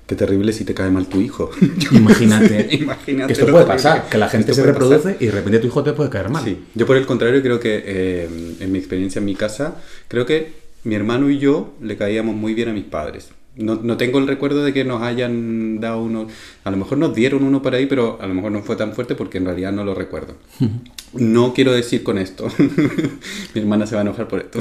Qué 0.07 0.15
terrible 0.15 0.53
si 0.53 0.65
te 0.65 0.73
cae 0.73 0.89
mal 0.89 1.09
tu 1.09 1.21
hijo. 1.21 1.51
Imagínate, 1.91 2.69
Imagínate 2.77 3.27
que 3.27 3.41
esto 3.41 3.51
puede 3.51 3.67
pasar, 3.67 4.09
que 4.09 4.17
la 4.19 4.29
gente 4.29 4.55
se 4.55 4.63
puede 4.63 4.73
pasar. 4.73 4.89
reproduce 4.89 5.17
y 5.19 5.27
de 5.27 5.33
repente 5.33 5.59
tu 5.59 5.67
hijo 5.67 5.83
te 5.83 5.95
puede 5.95 6.11
caer 6.11 6.29
mal. 6.29 6.45
Sí, 6.45 6.65
yo 6.77 6.87
por 6.87 6.97
el 6.97 7.07
contrario 7.07 7.43
creo 7.43 7.59
que 7.59 7.83
eh, 7.85 8.29
en 8.61 8.71
mi 8.71 8.79
experiencia 8.79 9.19
en 9.19 9.25
mi 9.25 9.35
casa, 9.35 9.83
creo 10.07 10.25
que 10.25 10.53
mi 10.85 10.95
hermano 10.95 11.29
y 11.29 11.39
yo 11.39 11.75
le 11.83 11.97
caíamos 11.97 12.37
muy 12.37 12.55
bien 12.55 12.69
a 12.69 12.73
mis 12.73 12.85
padres. 12.85 13.31
No, 13.57 13.81
no 13.83 13.97
tengo 13.97 14.21
el 14.21 14.29
recuerdo 14.29 14.63
de 14.63 14.73
que 14.73 14.85
nos 14.85 15.03
hayan 15.03 15.81
dado 15.81 16.03
uno, 16.03 16.29
a 16.63 16.71
lo 16.71 16.77
mejor 16.77 16.99
nos 16.99 17.13
dieron 17.13 17.43
uno 17.43 17.61
por 17.61 17.75
ahí, 17.75 17.87
pero 17.87 18.19
a 18.21 18.29
lo 18.29 18.35
mejor 18.35 18.53
no 18.53 18.63
fue 18.63 18.77
tan 18.77 18.93
fuerte 18.93 19.17
porque 19.17 19.39
en 19.39 19.47
realidad 19.47 19.73
no 19.73 19.83
lo 19.83 19.95
recuerdo. 19.97 20.37
No 21.13 21.55
quiero 21.55 21.73
decir 21.73 22.03
con 22.03 22.19
esto, 22.19 22.49
mi 23.55 23.61
hermana 23.61 23.87
se 23.87 23.95
va 23.95 24.01
a 24.01 24.05
enojar 24.05 24.29
por 24.29 24.41
esto. 24.41 24.61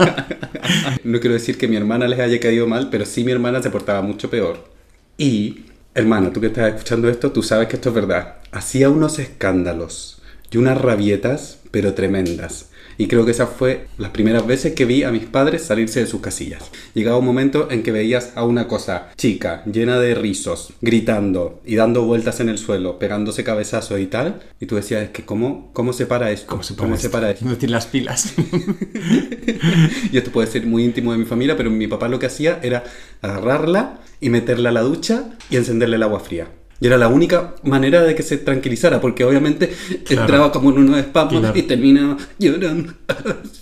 no 1.04 1.20
quiero 1.20 1.34
decir 1.34 1.58
que 1.58 1.68
mi 1.68 1.76
hermana 1.76 2.06
les 2.06 2.20
haya 2.20 2.38
caído 2.38 2.66
mal, 2.66 2.90
pero 2.90 3.04
sí 3.04 3.24
mi 3.24 3.32
hermana 3.32 3.62
se 3.62 3.70
portaba 3.70 4.02
mucho 4.02 4.30
peor. 4.30 4.64
Y, 5.16 5.64
hermana, 5.94 6.32
tú 6.32 6.40
que 6.40 6.46
estás 6.48 6.74
escuchando 6.74 7.08
esto, 7.08 7.32
tú 7.32 7.42
sabes 7.42 7.68
que 7.68 7.76
esto 7.76 7.88
es 7.88 7.94
verdad. 7.94 8.36
Hacía 8.52 8.88
unos 8.90 9.18
escándalos 9.18 10.22
y 10.50 10.58
unas 10.58 10.80
rabietas, 10.80 11.58
pero 11.70 11.94
tremendas. 11.94 12.70
Y 12.98 13.06
creo 13.06 13.24
que 13.24 13.30
esas 13.30 13.48
fue 13.48 13.86
las 13.96 14.10
primeras 14.10 14.46
veces 14.46 14.74
que 14.74 14.84
vi 14.84 15.04
a 15.04 15.12
mis 15.12 15.24
padres 15.24 15.62
salirse 15.62 16.00
de 16.00 16.06
sus 16.06 16.20
casillas. 16.20 16.64
Llegaba 16.94 17.16
un 17.16 17.24
momento 17.24 17.70
en 17.70 17.84
que 17.84 17.92
veías 17.92 18.32
a 18.34 18.44
una 18.44 18.66
cosa 18.66 19.10
chica, 19.16 19.62
llena 19.64 20.00
de 20.00 20.16
rizos, 20.16 20.72
gritando 20.80 21.60
y 21.64 21.76
dando 21.76 22.02
vueltas 22.02 22.40
en 22.40 22.48
el 22.48 22.58
suelo, 22.58 22.98
pegándose 22.98 23.44
cabezazos 23.44 24.00
y 24.00 24.06
tal. 24.06 24.42
Y 24.58 24.66
tú 24.66 24.74
decías, 24.74 25.04
es 25.04 25.10
que 25.10 25.24
¿cómo, 25.24 25.70
cómo 25.72 25.92
se 25.92 26.06
para 26.06 26.32
esto? 26.32 26.48
¿Cómo 26.48 26.64
se 26.64 26.74
para 26.74 26.94
esto? 26.94 27.10
para 27.10 27.30
esto? 27.30 27.44
No 27.44 27.56
tiene 27.56 27.72
las 27.72 27.86
pilas. 27.86 28.34
Y 30.12 30.16
esto 30.16 30.30
puede 30.30 30.46
ser 30.46 30.66
muy 30.66 30.84
íntimo 30.84 31.12
de 31.12 31.18
mi 31.18 31.24
familia, 31.24 31.56
pero 31.56 31.70
mi 31.70 31.86
papá 31.86 32.08
lo 32.08 32.18
que 32.18 32.26
hacía 32.26 32.60
era 32.62 32.84
agarrarla 33.22 34.00
y 34.20 34.30
meterla 34.30 34.70
a 34.70 34.72
la 34.72 34.82
ducha 34.82 35.30
y 35.50 35.56
encenderle 35.56 35.96
el 35.96 36.02
agua 36.02 36.20
fría. 36.20 36.48
Y 36.80 36.86
era 36.86 36.96
la 36.96 37.08
única 37.08 37.54
manera 37.64 38.02
de 38.02 38.14
que 38.14 38.22
se 38.22 38.36
tranquilizara, 38.38 39.00
porque 39.00 39.24
obviamente 39.24 39.70
Claro. 40.04 40.22
entraba 40.22 40.52
como 40.52 40.70
en 40.70 40.78
uno 40.78 40.94
de 40.94 41.00
espasmos 41.00 41.40
Claro. 41.40 41.58
y 41.58 41.62
terminaba 41.62 42.16
llorando. 42.38 42.92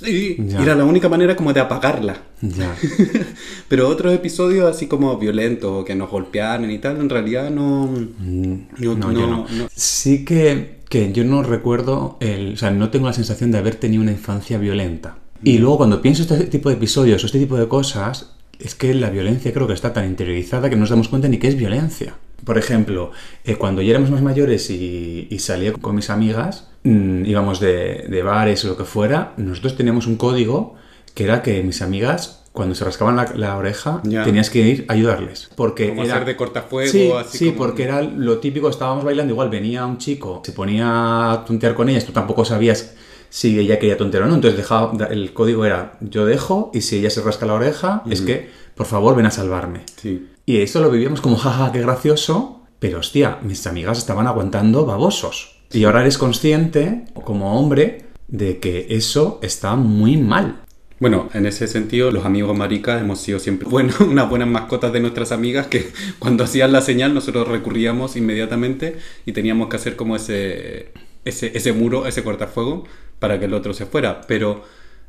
Ya. 0.02 0.60
Y 0.60 0.62
era 0.62 0.74
la 0.74 0.84
única 0.84 1.08
manera 1.08 1.34
como 1.34 1.52
de 1.52 1.60
apagarla. 1.60 2.18
ya. 2.42 2.76
Pero 3.68 3.88
otros 3.88 4.12
episodios 4.14 4.68
así 4.68 4.86
como 4.86 5.16
violentos 5.18 5.84
que 5.84 5.94
nos 5.94 6.10
golpearan 6.10 6.70
y 6.70 6.78
tal, 6.78 6.98
en 7.00 7.08
realidad 7.08 7.50
no... 7.50 7.86
Mm, 7.86 8.52
No, 8.78 8.94
No, 8.94 8.94
no, 8.96 9.12
yo 9.12 9.26
no. 9.26 9.46
no. 9.50 9.66
Sí 9.74 10.24
que, 10.24 10.80
que 10.88 11.12
yo 11.12 11.24
no 11.24 11.42
recuerdo, 11.42 12.18
el, 12.20 12.52
o 12.54 12.56
sea, 12.56 12.70
no 12.70 12.90
tengo 12.90 13.06
la 13.06 13.12
sensación 13.14 13.50
de 13.50 13.58
haber 13.58 13.76
tenido 13.76 14.02
una 14.02 14.12
infancia 14.12 14.58
violenta. 14.58 15.16
Y 15.42 15.58
luego 15.58 15.78
cuando 15.78 16.00
pienso 16.02 16.22
este 16.22 16.44
tipo 16.44 16.68
de 16.68 16.76
episodios 16.76 17.22
o 17.22 17.26
este 17.26 17.38
tipo 17.38 17.56
de 17.56 17.66
cosas, 17.68 18.32
es 18.58 18.74
que 18.74 18.94
la 18.94 19.10
violencia 19.10 19.52
creo 19.52 19.66
que 19.66 19.74
está 19.74 19.92
tan 19.92 20.06
interiorizada 20.06 20.68
que 20.70 20.76
no 20.76 20.80
nos 20.80 20.90
damos 20.90 21.08
cuenta 21.08 21.28
ni 21.28 21.38
que 21.38 21.48
es 21.48 21.56
violencia. 21.56 22.14
Por 22.44 22.58
ejemplo, 22.58 23.10
eh, 23.44 23.56
cuando 23.56 23.82
ya 23.82 23.90
éramos 23.90 24.10
más 24.10 24.22
mayores 24.22 24.70
y, 24.70 25.26
y 25.30 25.38
salía 25.38 25.72
con 25.72 25.96
mis 25.96 26.10
amigas, 26.10 26.68
mm, 26.84 27.24
íbamos 27.24 27.60
de, 27.60 28.06
de 28.08 28.22
bares 28.22 28.64
o 28.64 28.68
lo 28.68 28.76
que 28.76 28.84
fuera, 28.84 29.32
nosotros 29.36 29.76
teníamos 29.76 30.06
un 30.06 30.16
código 30.16 30.74
que 31.14 31.24
era 31.24 31.42
que 31.42 31.62
mis 31.62 31.80
amigas, 31.82 32.44
cuando 32.52 32.74
se 32.74 32.84
rascaban 32.84 33.16
la, 33.16 33.32
la 33.34 33.56
oreja, 33.56 34.00
tenías 34.24 34.50
que 34.50 34.60
ir 34.60 34.84
a 34.88 34.92
ayudarles. 34.92 35.50
Porque 35.56 35.88
Como 35.88 36.04
era... 36.04 36.14
hacer 36.14 36.26
de 36.26 36.36
cortafuego, 36.36 36.90
Sí, 36.92 37.10
así 37.10 37.38
sí 37.38 37.46
como- 37.46 37.58
porque 37.58 37.84
era 37.84 38.02
lo 38.02 38.38
típico, 38.38 38.68
estábamos 38.68 39.02
bailando, 39.04 39.32
igual 39.32 39.48
venía 39.50 39.84
un 39.86 39.98
chico, 39.98 40.42
se 40.44 40.52
ponía 40.52 41.32
a 41.32 41.44
tontear 41.44 41.74
con 41.74 41.88
ellas, 41.88 42.04
tú 42.04 42.12
tampoco 42.12 42.44
sabías 42.44 42.94
si 43.28 43.58
ella 43.58 43.78
quería 43.78 43.96
tontear 43.96 44.22
o 44.22 44.26
no, 44.26 44.34
entonces 44.36 44.56
dejaba, 44.56 44.92
el 45.10 45.32
código 45.32 45.64
era 45.64 45.98
yo 46.00 46.24
dejo 46.26 46.70
y 46.72 46.82
si 46.82 46.98
ella 46.98 47.10
se 47.10 47.22
rasca 47.22 47.44
la 47.44 47.54
oreja 47.54 48.02
es 48.08 48.20
que, 48.22 48.48
por 48.74 48.86
favor, 48.86 49.16
ven 49.16 49.26
a 49.26 49.30
salvarme. 49.30 49.80
Sí. 49.96 50.28
Y 50.48 50.58
eso 50.58 50.80
lo 50.80 50.92
vivíamos 50.92 51.20
como 51.20 51.36
jaja, 51.36 51.72
qué 51.72 51.80
gracioso, 51.80 52.62
pero 52.78 53.00
hostia, 53.00 53.40
mis 53.42 53.66
amigas 53.66 53.98
estaban 53.98 54.28
aguantando 54.28 54.86
babosos. 54.86 55.56
Y 55.72 55.82
ahora 55.82 56.02
eres 56.02 56.18
consciente, 56.18 57.06
como 57.24 57.58
hombre, 57.58 58.04
de 58.28 58.60
que 58.60 58.86
eso 58.90 59.40
está 59.42 59.74
muy 59.74 60.16
mal. 60.16 60.60
Bueno, 61.00 61.28
en 61.34 61.46
ese 61.46 61.66
sentido, 61.66 62.12
los 62.12 62.24
amigos 62.24 62.56
maricas 62.56 63.00
hemos 63.00 63.20
sido 63.20 63.40
siempre 63.40 63.68
bueno, 63.70 63.92
unas 64.00 64.30
buenas 64.30 64.46
mascotas 64.46 64.92
de 64.92 65.00
nuestras 65.00 65.32
amigas 65.32 65.66
que 65.66 65.90
cuando 66.20 66.44
hacían 66.44 66.70
la 66.70 66.80
señal 66.80 67.12
nosotros 67.12 67.48
recurríamos 67.48 68.14
inmediatamente 68.14 68.98
y 69.26 69.32
teníamos 69.32 69.68
que 69.68 69.76
hacer 69.76 69.96
como 69.96 70.14
ese, 70.14 70.92
ese, 71.24 71.58
ese 71.58 71.72
muro, 71.72 72.06
ese 72.06 72.22
cortafuego 72.22 72.84
para 73.18 73.40
que 73.40 73.46
el 73.46 73.54
otro 73.54 73.74
se 73.74 73.84
fuera. 73.84 74.20
Pero 74.28 74.62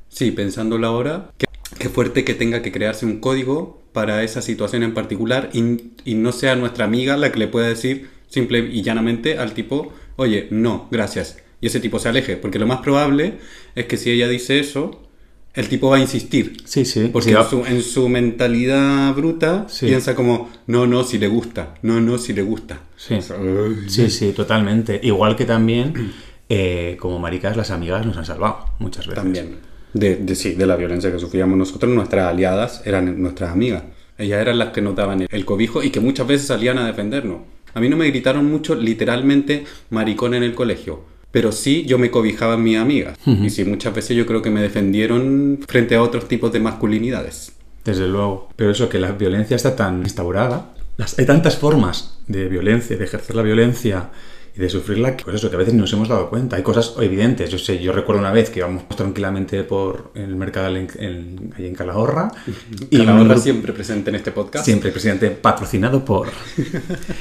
sí, 0.09 0.31
pensándolo 0.31 0.87
ahora, 0.87 1.29
qué, 1.79 1.89
fuerte 1.89 2.23
que 2.23 2.33
tenga 2.33 2.61
que 2.61 2.71
crearse 2.71 3.05
un 3.05 3.19
código 3.19 3.81
para 3.93 4.23
esa 4.23 4.41
situación 4.41 4.83
en 4.83 4.93
particular 4.93 5.49
y, 5.53 5.91
y 6.05 6.15
no 6.15 6.31
sea 6.31 6.55
nuestra 6.55 6.85
amiga 6.85 7.17
la 7.17 7.31
que 7.31 7.39
le 7.39 7.47
pueda 7.47 7.67
decir 7.67 8.09
simple 8.27 8.59
y 8.59 8.81
llanamente 8.81 9.37
al 9.37 9.53
tipo, 9.53 9.93
oye, 10.15 10.47
no, 10.51 10.87
gracias. 10.91 11.37
Y 11.61 11.67
ese 11.67 11.79
tipo 11.79 11.97
se 11.99 12.09
aleje, 12.09 12.37
porque 12.37 12.59
lo 12.59 12.67
más 12.67 12.81
probable 12.81 13.39
es 13.75 13.85
que 13.85 13.97
si 13.97 14.11
ella 14.11 14.27
dice 14.27 14.59
eso, 14.59 15.01
el 15.55 15.69
tipo 15.69 15.89
va 15.89 15.97
a 15.97 15.99
insistir. 15.99 16.57
Sí, 16.65 16.85
sí. 16.85 17.09
Porque 17.11 17.31
sí, 17.31 17.35
en, 17.35 17.49
su, 17.49 17.65
en 17.65 17.81
su 17.81 18.09
mentalidad 18.09 19.13
bruta 19.15 19.65
Sí. 19.67 19.87
piensa 19.87 20.13
como, 20.13 20.51
no, 20.67 20.85
no, 20.85 21.03
si 21.03 21.17
le 21.17 21.27
gusta, 21.27 21.73
no, 21.81 21.99
no, 21.99 22.19
si 22.19 22.33
le 22.33 22.43
gusta. 22.43 22.81
Sí. 22.95 23.15
O 23.15 23.21
sea, 23.23 23.37
uy. 23.37 23.89
Sí, 23.89 24.11
sí, 24.11 24.33
totalmente. 24.33 24.99
Igual 25.01 25.35
que 25.35 25.45
también, 25.45 26.13
eh, 26.47 26.95
como 26.99 27.17
maricas, 27.17 27.57
las 27.57 27.71
amigas 27.71 28.05
nos 28.05 28.17
han 28.17 28.25
salvado 28.25 28.65
muchas 28.77 29.07
veces. 29.07 29.23
También. 29.23 29.55
De, 29.93 30.15
de- 30.15 30.35
sí, 30.35 30.53
de 30.53 30.65
la 30.65 30.75
violencia 30.75 31.11
que 31.11 31.19
sufríamos 31.19 31.57
nosotros, 31.57 31.93
nuestras 31.93 32.25
aliadas 32.27 32.81
eran 32.85 33.21
nuestras 33.21 33.51
amigas. 33.51 33.83
Ellas 34.17 34.41
eran 34.41 34.57
las 34.59 34.69
que 34.69 34.81
nos 34.81 34.95
daban 34.95 35.21
el, 35.21 35.27
el 35.31 35.45
cobijo 35.45 35.83
y 35.83 35.89
que 35.91 35.99
muchas 35.99 36.27
veces 36.27 36.47
salían 36.47 36.77
a 36.77 36.87
defendernos. 36.87 37.37
A 37.73 37.79
mí 37.79 37.89
no 37.89 37.97
me 37.97 38.07
gritaron 38.07 38.45
mucho, 38.49 38.73
literalmente, 38.75 39.65
maricón 39.91 40.33
en 40.33 40.43
el 40.43 40.55
colegio. 40.55 41.01
Pero 41.29 41.51
sí, 41.51 41.85
yo 41.85 41.99
me 41.99 42.09
cobijaba 42.09 42.55
en 42.55 42.63
mis 42.63 42.77
amigas. 42.77 43.17
Y 43.25 43.49
sí, 43.49 43.63
muchas 43.65 43.93
veces 43.93 44.15
yo 44.17 44.25
creo 44.25 44.41
que 44.41 44.49
me 44.49 44.61
defendieron 44.61 45.59
frente 45.67 45.95
a 45.95 46.01
otros 46.01 46.27
tipos 46.27 46.51
de 46.51 46.59
masculinidades. 46.61 47.51
Desde 47.85 48.07
luego. 48.07 48.49
Pero 48.55 48.71
eso, 48.71 48.89
que 48.89 48.97
la 48.99 49.11
violencia 49.11 49.55
está 49.55 49.75
tan 49.75 49.99
instaurada. 50.01 50.73
Las, 50.95 51.19
hay 51.19 51.25
tantas 51.27 51.57
formas 51.57 52.17
de 52.27 52.47
violencia, 52.47 52.97
de 52.97 53.03
ejercer 53.03 53.35
la 53.35 53.43
violencia 53.43 54.09
y 54.57 54.61
de 54.61 54.69
sufrirla, 54.69 55.15
pues 55.17 55.35
eso, 55.35 55.49
que 55.49 55.55
a 55.55 55.59
veces 55.59 55.73
no 55.75 55.81
nos 55.81 55.93
hemos 55.93 56.09
dado 56.09 56.29
cuenta. 56.29 56.55
Hay 56.55 56.63
cosas 56.63 56.95
evidentes. 56.99 57.49
Yo 57.51 57.59
sé, 57.59 57.77
yo 57.79 57.91
recuerdo 57.93 58.19
una 58.21 58.31
vez 58.31 58.49
que 58.49 58.59
íbamos 58.59 58.87
tranquilamente 58.89 59.63
por 59.63 60.11
el 60.15 60.35
mercado 60.35 60.75
en, 60.75 60.87
en- 60.97 61.53
allí 61.55 61.67
en 61.67 61.75
Calahorra. 61.75 62.31
Y 62.89 62.97
la 62.97 63.13
grupo- 63.13 63.37
siempre 63.39 63.71
presente 63.73 64.09
en 64.09 64.15
este 64.15 64.31
podcast. 64.31 64.65
Siempre, 64.65 64.91
presidente, 64.91 65.29
patrocinado 65.29 66.03
por. 66.03 66.29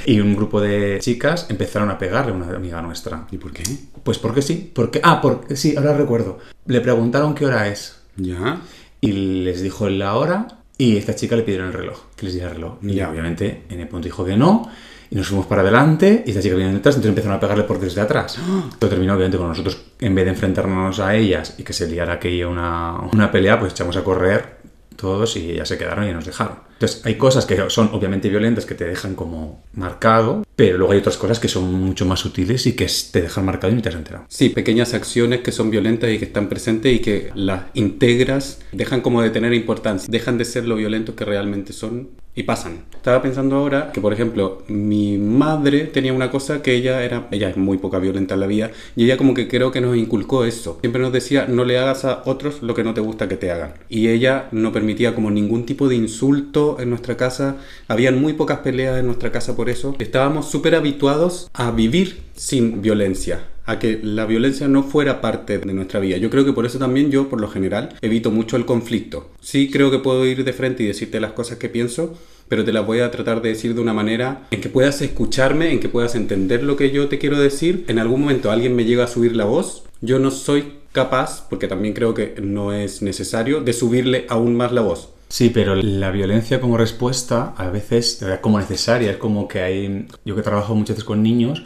y 0.07 0.21
un 0.21 0.35
grupo 0.35 0.61
de 0.61 0.99
chicas 1.01 1.47
empezaron 1.51 1.91
a 1.91 1.99
pegarle 1.99 2.33
a 2.33 2.35
una 2.35 2.49
amiga 2.57 2.81
nuestra. 2.83 3.27
¿Y 3.31 3.37
por 3.37 3.53
qué? 3.53 3.63
Pues 4.03 4.19
porque 4.19 4.41
sí, 4.43 4.71
porque. 4.75 5.01
Ah, 5.03 5.21
porque 5.21 5.57
sí, 5.57 5.75
ahora 5.77 5.97
recuerdo. 5.97 6.39
Le 6.67 6.81
preguntaron 6.81 7.35
qué 7.35 7.45
hora 7.47 7.69
es. 7.69 7.97
Ya. 8.17 8.61
Y 9.01 9.13
les 9.45 9.61
dijo 9.63 9.89
la 9.91 10.17
hora 10.17 10.49
y 10.79 10.97
esta 10.97 11.15
chica 11.15 11.37
le 11.37 11.43
pidieron 11.43 11.69
el 11.69 11.75
reloj, 11.75 11.99
que 12.17 12.25
les 12.27 12.35
diera 12.35 12.49
el 12.49 12.55
reloj. 12.55 12.79
Y 12.83 12.95
Ya. 12.95 13.11
obviamente 13.11 13.65
en 13.69 13.81
el 13.81 13.89
punto 13.89 14.07
dijo 14.07 14.25
que 14.25 14.37
no. 14.37 14.71
Y 15.17 15.19
nos 15.19 15.29
fuimos 15.29 15.47
para 15.47 15.63
adelante 15.63 16.25
y 16.27 16.29
esta 16.29 16.43
chica 16.43 16.57
vino 16.57 16.69
detrás, 16.69 16.95
entonces 16.95 17.09
empezaron 17.09 17.39
a 17.39 17.41
pegarle 17.41 17.65
por 17.65 17.81
desde 17.81 18.03
atrás. 18.03 18.39
Esto 18.73 18.87
terminó 18.87 19.15
obviamente 19.15 19.39
con 19.39 19.49
nosotros, 19.49 19.81
en 19.99 20.15
vez 20.15 20.27
de 20.27 20.33
enfrentarnos 20.33 21.01
a 21.01 21.15
ellas 21.15 21.55
y 21.57 21.63
que 21.63 21.73
se 21.73 21.89
liara 21.89 22.13
aquello 22.13 22.51
una, 22.51 22.99
una 23.15 23.33
pelea, 23.33 23.59
pues 23.59 23.73
echamos 23.73 23.97
a 23.97 24.05
correr 24.05 24.57
todos 24.95 25.39
y 25.39 25.53
ellas 25.53 25.69
se 25.69 25.79
quedaron 25.79 26.07
y 26.07 26.13
nos 26.13 26.27
dejaron. 26.27 26.59
Entonces 26.75 27.01
hay 27.07 27.15
cosas 27.15 27.47
que 27.47 27.71
son 27.71 27.89
obviamente 27.95 28.29
violentas 28.29 28.67
que 28.67 28.75
te 28.75 28.85
dejan 28.85 29.15
como 29.15 29.63
marcado, 29.73 30.45
pero 30.55 30.77
luego 30.77 30.93
hay 30.93 30.99
otras 30.99 31.17
cosas 31.17 31.39
que 31.39 31.49
son 31.49 31.73
mucho 31.73 32.05
más 32.05 32.21
sutiles 32.21 32.67
y 32.67 32.77
que 32.77 32.87
te 33.11 33.23
dejan 33.23 33.47
marcado 33.47 33.73
y 33.73 33.77
no 33.77 33.81
te 33.81 33.89
has 33.89 33.95
enterado. 33.95 34.27
Sí, 34.29 34.51
pequeñas 34.51 34.93
acciones 34.93 35.41
que 35.41 35.51
son 35.51 35.71
violentas 35.71 36.11
y 36.11 36.19
que 36.19 36.27
están 36.27 36.51
presentes 36.51 36.95
y 36.95 36.99
que 36.99 37.31
las 37.35 37.63
integras, 37.73 38.61
dejan 38.71 39.01
como 39.01 39.23
de 39.23 39.31
tener 39.31 39.55
importancia, 39.55 40.09
dejan 40.11 40.37
de 40.37 40.45
ser 40.45 40.67
lo 40.67 40.77
violentos 40.77 41.15
que 41.15 41.25
realmente 41.25 41.73
son 41.73 42.11
y 42.37 42.43
pasan. 42.43 42.85
Estaba 42.95 43.23
pensando 43.23 43.57
ahora 43.57 43.91
que, 43.93 44.01
por 44.01 44.13
ejemplo, 44.13 44.63
mi 44.69 45.17
madre 45.19 45.85
tenía 45.85 46.13
una 46.13 46.31
cosa 46.31 46.63
que 46.63 46.75
ella 46.75 47.03
era, 47.03 47.27
ella 47.31 47.49
es 47.49 47.57
muy 47.57 47.79
poca 47.79 47.99
violenta 47.99 48.35
en 48.35 48.41
la 48.41 48.47
vida 48.47 48.71
y 48.95 49.05
ella 49.05 49.17
como 49.17 49.35
que 49.35 49.49
creo 49.49 49.73
que 49.73 49.81
nos 49.81 49.97
inculcó 49.97 50.45
eso. 50.45 50.79
Siempre 50.81 51.01
nos 51.01 51.13
decía, 51.13 51.47
no 51.49 51.65
le 51.65 51.79
hagas 51.79 52.05
a 52.05 52.23
otros 52.27 52.63
lo 52.63 52.75
que 52.75 52.85
no 52.85 52.95
te 52.95 53.01
gusta 53.01 53.27
que 53.27 53.37
te 53.37 53.51
hagan. 53.51 53.75
Y 53.89 54.09
ella 54.09 54.49
no 54.53 54.71
permitía 54.71 55.15
como 55.15 55.31
ningún 55.31 55.65
tipo 55.65 55.89
de 55.89 55.97
insulto 55.97 56.77
en 56.79 56.91
nuestra 56.91 57.17
casa. 57.17 57.57
Habían 57.89 58.21
muy 58.21 58.35
pocas 58.35 58.59
peleas 58.59 58.99
en 59.01 59.07
nuestra 59.07 59.33
casa 59.33 59.57
por 59.57 59.71
eso. 59.71 59.97
Estábamos 59.99 60.51
súper 60.51 60.75
habituados 60.75 61.51
a 61.55 61.71
vivir 61.71 62.21
sin 62.35 62.83
violencia 62.83 63.41
a 63.67 63.79
que 63.79 64.01
la 64.03 64.27
violencia 64.27 64.69
no 64.69 64.83
fuera 64.83 65.21
parte 65.21 65.59
de 65.59 65.73
nuestra 65.73 66.01
vida. 66.01 66.17
Yo 66.17 66.31
creo 66.31 66.45
que 66.45 66.53
por 66.53 66.67
eso 66.67 66.79
también 66.79 67.11
yo, 67.11 67.29
por 67.29 67.41
lo 67.41 67.49
general, 67.49 67.97
evito 68.01 68.31
mucho 68.31 68.57
el 68.57 68.65
conflicto. 68.65 69.31
Sí 69.41 69.71
creo 69.71 69.91
que 69.91 69.99
puedo 69.99 70.25
ir 70.25 70.45
de 70.45 70.53
frente 70.53 70.85
y 70.85 70.87
decirte 70.87 71.21
las 71.21 71.33
cosas 71.33 71.59
que 71.59 71.69
pienso, 71.69 72.17
pero 72.49 72.65
te 72.65 72.73
las 72.73 72.87
voy 72.87 73.01
a 73.01 73.11
tratar 73.11 73.43
de 73.43 73.51
decir 73.51 73.75
de 73.75 73.81
una 73.81 73.93
manera 73.93 74.47
en 74.51 74.61
que 74.61 74.69
puedas 74.69 75.03
escucharme, 75.03 75.73
en 75.73 75.81
que 75.81 75.89
puedas 75.89 76.15
entender 76.15 76.63
lo 76.63 76.77
que 76.77 76.91
yo 76.91 77.09
te 77.09 77.19
quiero 77.19 77.39
decir. 77.39 77.85
En 77.89 77.99
algún 77.99 78.21
momento 78.21 78.51
alguien 78.51 78.77
me 78.77 78.85
llega 78.85 79.05
a 79.05 79.09
subir 79.09 79.35
la 79.35 79.45
voz, 79.45 79.83
yo 80.01 80.19
no 80.19 80.31
soy 80.31 80.75
capaz, 80.93 81.47
porque 81.51 81.69
también 81.69 81.93
creo 81.93 82.15
que 82.15 82.37
no 82.41 82.73
es 82.73 83.03
necesario, 83.03 83.61
de 83.61 83.73
subirle 83.73 84.27
aún 84.29 84.57
más 84.57 84.73
la 84.73 84.81
voz. 84.81 85.11
Sí, 85.29 85.51
pero 85.51 85.75
la 85.75 86.13
violencia 86.13 86.61
como 86.61 86.77
respuesta 86.77 87.53
a 87.57 87.69
veces 87.69 88.25
como 88.41 88.61
necesaria. 88.61 89.11
Es 89.11 89.17
como 89.17 89.49
que 89.49 89.61
hay. 89.61 90.07
Yo 90.25 90.37
que 90.37 90.43
trabajo 90.43 90.75
muchas 90.75 90.97
veces 90.97 91.05
con 91.05 91.23
niños, 91.23 91.65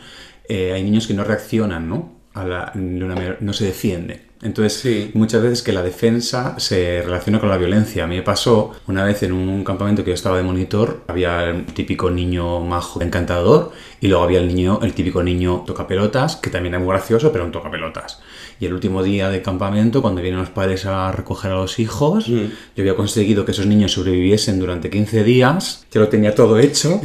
eh, 0.51 0.73
hay 0.75 0.83
niños 0.83 1.07
que 1.07 1.15
no 1.15 1.25
reaccionan, 1.25 1.89
¿no? 1.89 2.21
A 2.35 2.45
la- 2.45 2.73
no 2.75 3.53
se 3.53 3.65
defiende. 3.67 4.29
Entonces, 4.43 4.73
Sí. 4.81 5.11
muchas 5.15 5.43
veces 5.43 5.63
que 5.63 5.71
la 5.73 5.83
defensa 5.83 6.55
se 6.59 7.03
relaciona 7.03 7.41
con 7.41 7.51
la 7.51 7.59
violencia. 7.59 8.05
A 8.05 8.07
mí 8.07 8.17
me 8.17 8.23
pasó 8.23 8.73
una 8.87 9.05
vez 9.05 9.23
en 9.23 9.33
un 9.33 9.63
campamento 9.65 10.03
que 10.03 10.11
yo 10.13 10.15
estaba 10.15 10.39
de 10.39 10.43
monitor, 10.43 11.03
había 11.09 11.45
el 11.45 11.67
típico 11.67 12.11
niño 12.11 12.61
majo 12.61 13.03
encantador 13.03 13.73
y 14.01 14.09
luego 14.09 14.25
había 14.25 14.39
el 14.41 14.49
niño, 14.49 14.79
el 14.83 14.95
típico 14.95 15.23
niño 15.23 15.63
tocapelotas, 15.67 16.37
que 16.37 16.49
también 16.49 16.75
era 16.75 16.83
muy 16.83 16.89
gracioso, 16.95 17.31
pero 17.33 17.45
un 17.45 17.53
tocapelotas. 17.53 18.23
Y 18.61 18.67
el 18.67 18.75
último 18.75 19.03
día 19.03 19.31
de 19.31 19.41
campamento, 19.43 20.03
cuando 20.03 20.21
vienen 20.21 20.39
los 20.41 20.51
padres 20.51 20.85
a 20.87 21.11
recoger 21.13 21.51
a 21.53 21.55
los 21.57 21.79
hijos, 21.79 22.29
Mm. 22.29 22.35
yo 22.77 22.83
había 22.83 22.95
conseguido 22.95 23.45
que 23.45 23.53
esos 23.53 23.67
niños 23.67 23.93
sobreviviesen 23.93 24.59
durante 24.61 24.91
15 24.91 25.25
días, 25.25 25.87
ya 25.91 26.01
lo 26.01 26.09
tenía 26.09 26.35
todo 26.35 26.59
hecho, 26.59 27.01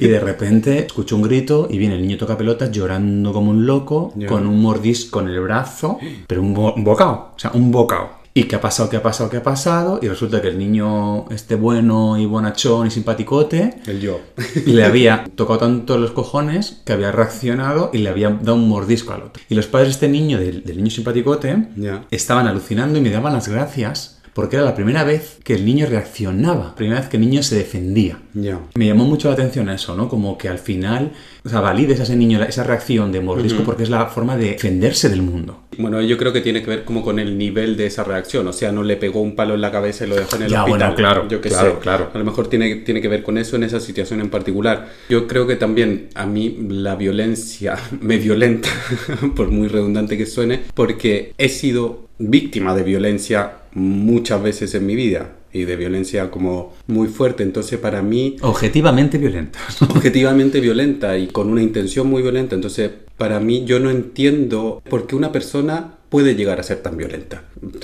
y 0.00 0.06
de 0.06 0.20
repente 0.20 0.86
escucho 0.86 1.16
un 1.16 1.22
grito 1.22 1.66
y 1.70 1.78
viene 1.78 1.94
el 1.94 2.02
niño 2.02 2.18
tocapelotas 2.18 2.70
llorando 2.70 3.32
como 3.32 3.50
un 3.50 3.66
loco, 3.66 4.12
con 4.28 4.46
un 4.46 4.60
mordisco 4.60 5.20
en 5.20 5.28
el 5.28 5.40
brazo, 5.40 5.98
pero 6.26 6.42
un, 6.42 6.52
bo- 6.54 6.74
un 6.74 6.84
bocado, 6.84 7.30
o 7.34 7.38
sea, 7.38 7.52
un 7.54 7.70
bocado. 7.72 8.17
¿Y 8.38 8.44
qué 8.44 8.54
ha 8.54 8.60
pasado, 8.60 8.88
qué 8.88 8.98
ha 8.98 9.02
pasado, 9.02 9.28
qué 9.28 9.38
ha 9.38 9.42
pasado? 9.42 9.98
Y 10.00 10.06
resulta 10.06 10.40
que 10.40 10.46
el 10.46 10.58
niño, 10.58 11.28
este 11.30 11.56
bueno 11.56 12.16
y 12.16 12.24
bonachón 12.24 12.86
y 12.86 12.90
simpaticote, 12.92 13.80
El 13.84 14.00
yo. 14.00 14.20
le 14.64 14.84
había 14.84 15.24
tocado 15.34 15.58
tanto 15.58 15.98
los 15.98 16.12
cojones 16.12 16.82
que 16.84 16.92
había 16.92 17.10
reaccionado 17.10 17.90
y 17.92 17.98
le 17.98 18.10
había 18.10 18.30
dado 18.30 18.54
un 18.54 18.68
mordisco 18.68 19.12
al 19.12 19.22
otro. 19.22 19.42
Y 19.48 19.56
los 19.56 19.66
padres 19.66 19.88
de 19.88 19.92
este 19.94 20.08
niño, 20.08 20.38
del, 20.38 20.62
del 20.62 20.76
niño 20.76 20.90
simpaticote, 20.92 21.66
estaban 22.12 22.46
alucinando 22.46 23.00
y 23.00 23.02
me 23.02 23.10
daban 23.10 23.32
las 23.32 23.48
gracias 23.48 24.17
porque 24.38 24.54
era 24.54 24.64
la 24.64 24.76
primera 24.76 25.02
vez 25.02 25.38
que 25.42 25.54
el 25.54 25.64
niño 25.64 25.86
reaccionaba, 25.86 26.76
primera 26.76 27.00
vez 27.00 27.08
que 27.08 27.16
el 27.16 27.22
niño 27.22 27.42
se 27.42 27.56
defendía. 27.56 28.20
Ya. 28.34 28.60
Me 28.76 28.86
llamó 28.86 29.04
mucho 29.04 29.26
la 29.26 29.34
atención 29.34 29.68
eso, 29.68 29.96
¿no? 29.96 30.08
Como 30.08 30.38
que 30.38 30.48
al 30.48 30.60
final, 30.60 31.10
o 31.44 31.48
sea, 31.48 31.58
valides 31.58 31.98
a 31.98 32.04
ese 32.04 32.14
niño 32.14 32.40
esa 32.44 32.62
reacción 32.62 33.10
de 33.10 33.20
mordisco 33.20 33.64
porque 33.64 33.82
es 33.82 33.90
la 33.90 34.06
forma 34.06 34.36
de 34.36 34.50
defenderse 34.50 35.08
del 35.08 35.22
mundo. 35.22 35.64
Bueno, 35.76 36.00
yo 36.02 36.16
creo 36.16 36.32
que 36.32 36.40
tiene 36.40 36.62
que 36.62 36.70
ver 36.70 36.84
como 36.84 37.02
con 37.02 37.18
el 37.18 37.36
nivel 37.36 37.76
de 37.76 37.86
esa 37.86 38.04
reacción. 38.04 38.46
O 38.46 38.52
sea, 38.52 38.70
no 38.70 38.84
le 38.84 38.96
pegó 38.96 39.22
un 39.22 39.34
palo 39.34 39.54
en 39.54 39.60
la 39.60 39.72
cabeza 39.72 40.06
y 40.06 40.08
lo 40.08 40.14
dejó 40.14 40.36
en 40.36 40.42
el 40.42 40.50
Ya, 40.50 40.62
hospital. 40.62 40.78
bueno, 40.78 40.94
claro, 40.94 41.28
Yo 41.28 41.40
qué 41.40 41.48
claro, 41.48 41.72
sé. 41.72 41.78
claro. 41.80 42.10
A 42.14 42.18
lo 42.18 42.24
mejor 42.24 42.48
tiene, 42.48 42.76
tiene 42.76 43.00
que 43.00 43.08
ver 43.08 43.24
con 43.24 43.38
eso 43.38 43.56
en 43.56 43.64
esa 43.64 43.80
situación 43.80 44.20
en 44.20 44.30
particular. 44.30 44.88
Yo 45.08 45.26
creo 45.26 45.48
que 45.48 45.56
también 45.56 46.10
a 46.14 46.26
mí 46.26 46.58
la 46.68 46.94
violencia 46.94 47.74
me 48.00 48.18
violenta, 48.18 48.68
por 49.34 49.50
muy 49.50 49.66
redundante 49.66 50.16
que 50.16 50.26
suene, 50.26 50.60
porque 50.74 51.32
he 51.38 51.48
sido 51.48 52.06
víctima 52.18 52.74
de 52.74 52.82
violencia 52.82 53.57
muchas 53.72 54.42
veces 54.42 54.74
en 54.74 54.86
mi 54.86 54.96
vida. 54.96 55.34
y 55.50 55.64
de 55.64 55.76
violencia 55.76 56.30
como 56.30 56.74
muy 56.86 57.08
fuerte. 57.08 57.42
Entonces 57.42 57.78
para 57.78 58.02
mí... 58.02 58.36
Objetivamente 58.42 59.16
violenta. 59.16 59.58
Objetivamente 59.88 60.60
violenta 60.60 61.16
y 61.16 61.28
con 61.28 61.48
una 61.48 61.62
intención 61.62 62.06
muy 62.06 62.20
violenta. 62.22 62.54
Entonces 62.54 62.90
para 63.16 63.40
mí 63.40 63.64
yo 63.64 63.80
no 63.80 63.90
entiendo 63.90 64.82
por 64.88 65.06
qué 65.06 65.16
una 65.16 65.32
persona 65.32 65.94
puede 66.08 66.34
llegar 66.34 66.58
a 66.58 66.62
ser 66.62 66.78
tan 66.78 66.96
violenta. 66.96 67.42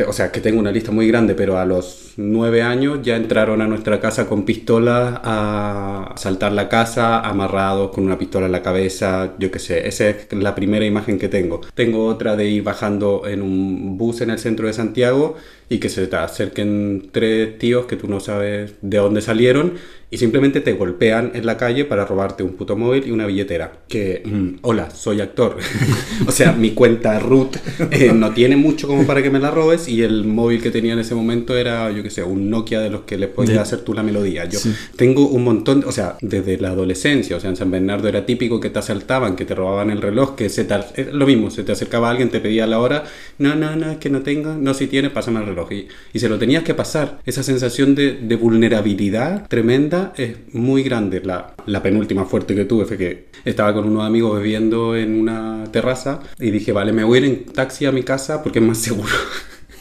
O 0.09 0.13
sea, 0.13 0.33
que 0.33 0.41
tengo 0.41 0.59
una 0.59 0.73
lista 0.73 0.91
muy 0.91 1.07
grande, 1.09 1.35
pero 1.35 1.59
a 1.59 1.67
los 1.67 2.15
nueve 2.17 2.63
años 2.63 3.01
ya 3.03 3.17
entraron 3.17 3.61
a 3.61 3.67
nuestra 3.67 4.01
casa 4.01 4.27
con 4.27 4.45
pistolas 4.45 5.21
a 5.23 6.15
saltar 6.17 6.53
la 6.53 6.69
casa, 6.69 7.21
amarrados 7.21 7.91
con 7.91 8.05
una 8.05 8.17
pistola 8.17 8.47
en 8.47 8.53
la 8.53 8.63
cabeza, 8.63 9.35
yo 9.39 9.51
qué 9.51 9.59
sé. 9.59 9.87
Esa 9.87 10.09
es 10.09 10.33
la 10.33 10.55
primera 10.55 10.87
imagen 10.87 11.19
que 11.19 11.29
tengo. 11.29 11.61
Tengo 11.75 12.07
otra 12.07 12.35
de 12.37 12.49
ir 12.49 12.63
bajando 12.63 13.25
en 13.27 13.43
un 13.43 13.99
bus 13.99 14.23
en 14.23 14.31
el 14.31 14.39
centro 14.39 14.69
de 14.69 14.73
Santiago 14.73 15.37
y 15.69 15.79
que 15.79 15.89
se 15.89 16.07
te 16.07 16.17
acerquen 16.17 17.09
tres 17.11 17.59
tíos 17.59 17.87
que 17.87 17.97
tú 17.97 18.09
no 18.09 18.21
sabes 18.21 18.75
de 18.83 18.99
dónde 18.99 19.21
salieron 19.21 19.75
y 20.11 20.19
simplemente 20.19 20.61
te 20.61 20.75
golpean 20.75 21.33
en 21.35 21.45
la 21.45 21.57
calle 21.57 21.85
para 21.85 22.05
robarte 22.05 22.45
un 22.45 22.53
puto 22.53 22.77
móvil 22.77 23.05
y 23.07 23.11
una 23.11 23.27
billetera. 23.27 23.81
Que, 23.89 24.23
mm, 24.25 24.59
hola, 24.63 24.91
soy 24.91 25.21
actor. 25.21 25.57
o 26.29 26.31
sea, 26.31 26.53
mi 26.53 26.71
cuenta 26.71 27.19
root 27.19 27.57
eh, 27.91 28.13
no 28.15 28.33
tiene 28.33 28.55
mucho 28.55 28.87
como 28.87 29.07
para 29.07 29.23
que 29.23 29.31
me 29.31 29.41
la 29.41 29.51
robes 29.51 29.89
y 29.89 30.03
el 30.03 30.25
móvil 30.25 30.63
que 30.63 30.71
tenía 30.71 30.93
en 30.93 31.01
ese 31.01 31.17
momento 31.17 31.57
era, 31.57 31.91
yo 31.91 32.05
qué 32.05 32.11
sé, 32.11 32.23
un 32.23 32.49
Nokia 32.49 32.81
de 32.81 32.91
los 32.91 33.01
que 33.01 33.19
le 33.19 33.27
podías 33.27 33.59
hacer 33.59 33.81
tú 33.81 33.93
la 33.93 34.05
melodía. 34.05 34.45
Yo 34.45 34.61
tengo 34.95 35.27
un 35.27 35.43
montón, 35.43 35.83
o 35.85 35.91
sea, 35.91 36.17
desde 36.21 36.59
la 36.59 36.69
adolescencia, 36.69 37.37
o 37.37 37.41
sea, 37.41 37.51
en 37.51 37.57
San 37.57 37.73
Bernardo 37.73 38.07
era 38.07 38.25
típico 38.25 38.61
que 38.61 38.71
te 38.71 38.79
asaltaban, 38.79 39.35
que 39.35 39.45
te 39.45 39.57
robaban 39.57 39.91
el 39.91 40.01
reloj, 40.01 40.37
que 40.37 40.49
se 40.49 40.65
te, 40.65 40.77
lo 41.13 41.27
mismo, 41.27 41.51
se 41.51 41.65
te 41.65 41.73
acercaba 41.73 42.11
alguien, 42.11 42.29
te 42.29 42.39
pedía 42.39 42.69
la 42.69 42.79
hora, 42.79 43.05
no, 43.39 43.57
no, 43.57 43.75
no, 43.75 43.91
es 43.91 43.97
que 43.97 44.11
no 44.11 44.23
tengo, 44.23 44.55
no, 44.55 44.75
si 44.75 44.87
tienes, 44.87 45.11
pásame 45.11 45.41
el 45.41 45.47
reloj 45.47 45.54
y, 45.71 46.19
se 46.19 46.29
lo 46.29 46.39
tenías 46.39 46.63
que 46.63 46.75
pasar. 46.75 47.21
Esa 47.25 47.43
sensación 47.43 47.95
de, 47.95 48.37
vulnerabilidad 48.41 49.47
tremenda 49.49 50.13
es 50.17 50.37
muy 50.53 50.83
grande. 50.83 51.21
La, 51.25 51.55
la, 51.67 51.83
penúltima 51.83 52.25
fuerte 52.25 52.55
que 52.55 52.65
tuve 52.65 52.85
fue 52.85 52.99
que 52.99 53.27
estaba 53.45 53.73
con 53.73 53.87
unos 53.87 54.05
amigos 54.05 54.37
bebiendo 54.37 54.97
en 54.97 55.21
una 55.21 55.65
terraza 55.71 56.21
y 56.39 56.51
dije, 56.51 56.73
vale, 56.73 56.93
me 56.93 57.05
voy 57.05 57.19
a 57.19 57.21
ir 57.23 57.27
en 57.27 57.45
taxi 57.45 57.87
a 57.87 57.93
mi 57.93 58.03
casa 58.03 58.43
porque 58.43 58.59
es 58.59 58.65
más 58.65 58.79
seguro. 58.79 59.13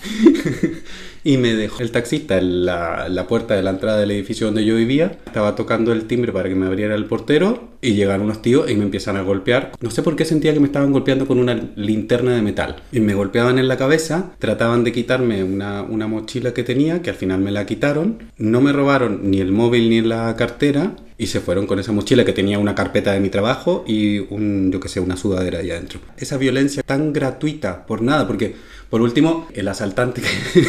y 1.23 1.37
me 1.37 1.53
dejó 1.53 1.83
el 1.83 1.91
taxista 1.91 2.37
en 2.37 2.65
la, 2.65 3.07
la, 3.09 3.27
puerta 3.27 3.55
de 3.55 3.63
la 3.63 3.69
entrada 3.71 3.99
del 3.99 4.11
edificio 4.11 4.47
donde 4.47 4.65
yo 4.65 4.75
vivía. 4.75 5.17
Estaba 5.25 5.55
tocando 5.55 5.93
el 5.93 6.05
timbre 6.05 6.31
para 6.31 6.49
que 6.49 6.55
me 6.55 6.65
abriera 6.65 6.95
el 6.95 7.05
portero 7.05 7.69
y 7.81 7.93
llegaron 7.93 8.25
unos 8.25 8.41
tíos 8.41 8.69
y 8.69 8.75
me 8.75 8.83
empiezan 8.83 9.17
a 9.17 9.21
golpear. 9.21 9.71
No 9.81 9.89
sé 9.91 10.03
por 10.03 10.15
qué 10.15 10.25
sentía 10.25 10.53
que 10.53 10.59
me 10.59 10.67
estaban 10.67 10.91
golpeando 10.91 11.27
con 11.27 11.39
una 11.39 11.53
linterna 11.75 12.35
de 12.35 12.41
metal. 12.41 12.77
Y 12.91 12.99
me 12.99 13.13
golpeaban 13.13 13.59
en 13.59 13.67
la 13.67 13.77
cabeza, 13.77 14.31
trataban 14.39 14.83
de 14.83 14.91
quitarme 14.91 15.43
una, 15.43 15.83
una 15.83 16.07
mochila 16.07 16.53
que 16.53 16.63
tenía, 16.63 17.01
que 17.01 17.09
al 17.09 17.15
final 17.15 17.39
me 17.39 17.51
la 17.51 17.65
quitaron. 17.65 18.19
No 18.37 18.61
me 18.61 18.71
robaron 18.71 19.29
ni 19.29 19.39
el 19.39 19.51
móvil 19.51 19.89
ni 19.89 20.01
la 20.01 20.35
cartera 20.35 20.95
y 21.17 21.27
se 21.27 21.39
fueron 21.39 21.67
con 21.67 21.79
esa 21.79 21.91
mochila 21.91 22.25
que 22.25 22.33
tenía 22.33 22.59
una 22.59 22.75
carpeta 22.75 23.13
de 23.13 23.19
mi 23.19 23.29
trabajo 23.29 23.83
y 23.87 24.19
un, 24.19 24.71
yo 24.71 24.79
que 24.79 24.89
sé, 24.89 24.99
una 24.99 25.15
sudadera 25.15 25.59
ahí 25.59 25.71
adentro. 25.71 25.99
Esa 26.17 26.37
violencia 26.37 26.83
tan 26.83 27.13
gratuita 27.13 27.85
por 27.85 28.01
nada, 28.01 28.27
porque 28.27 28.55
por 28.93 29.01
último, 29.01 29.47
el 29.55 29.67
asaltante 29.67 30.21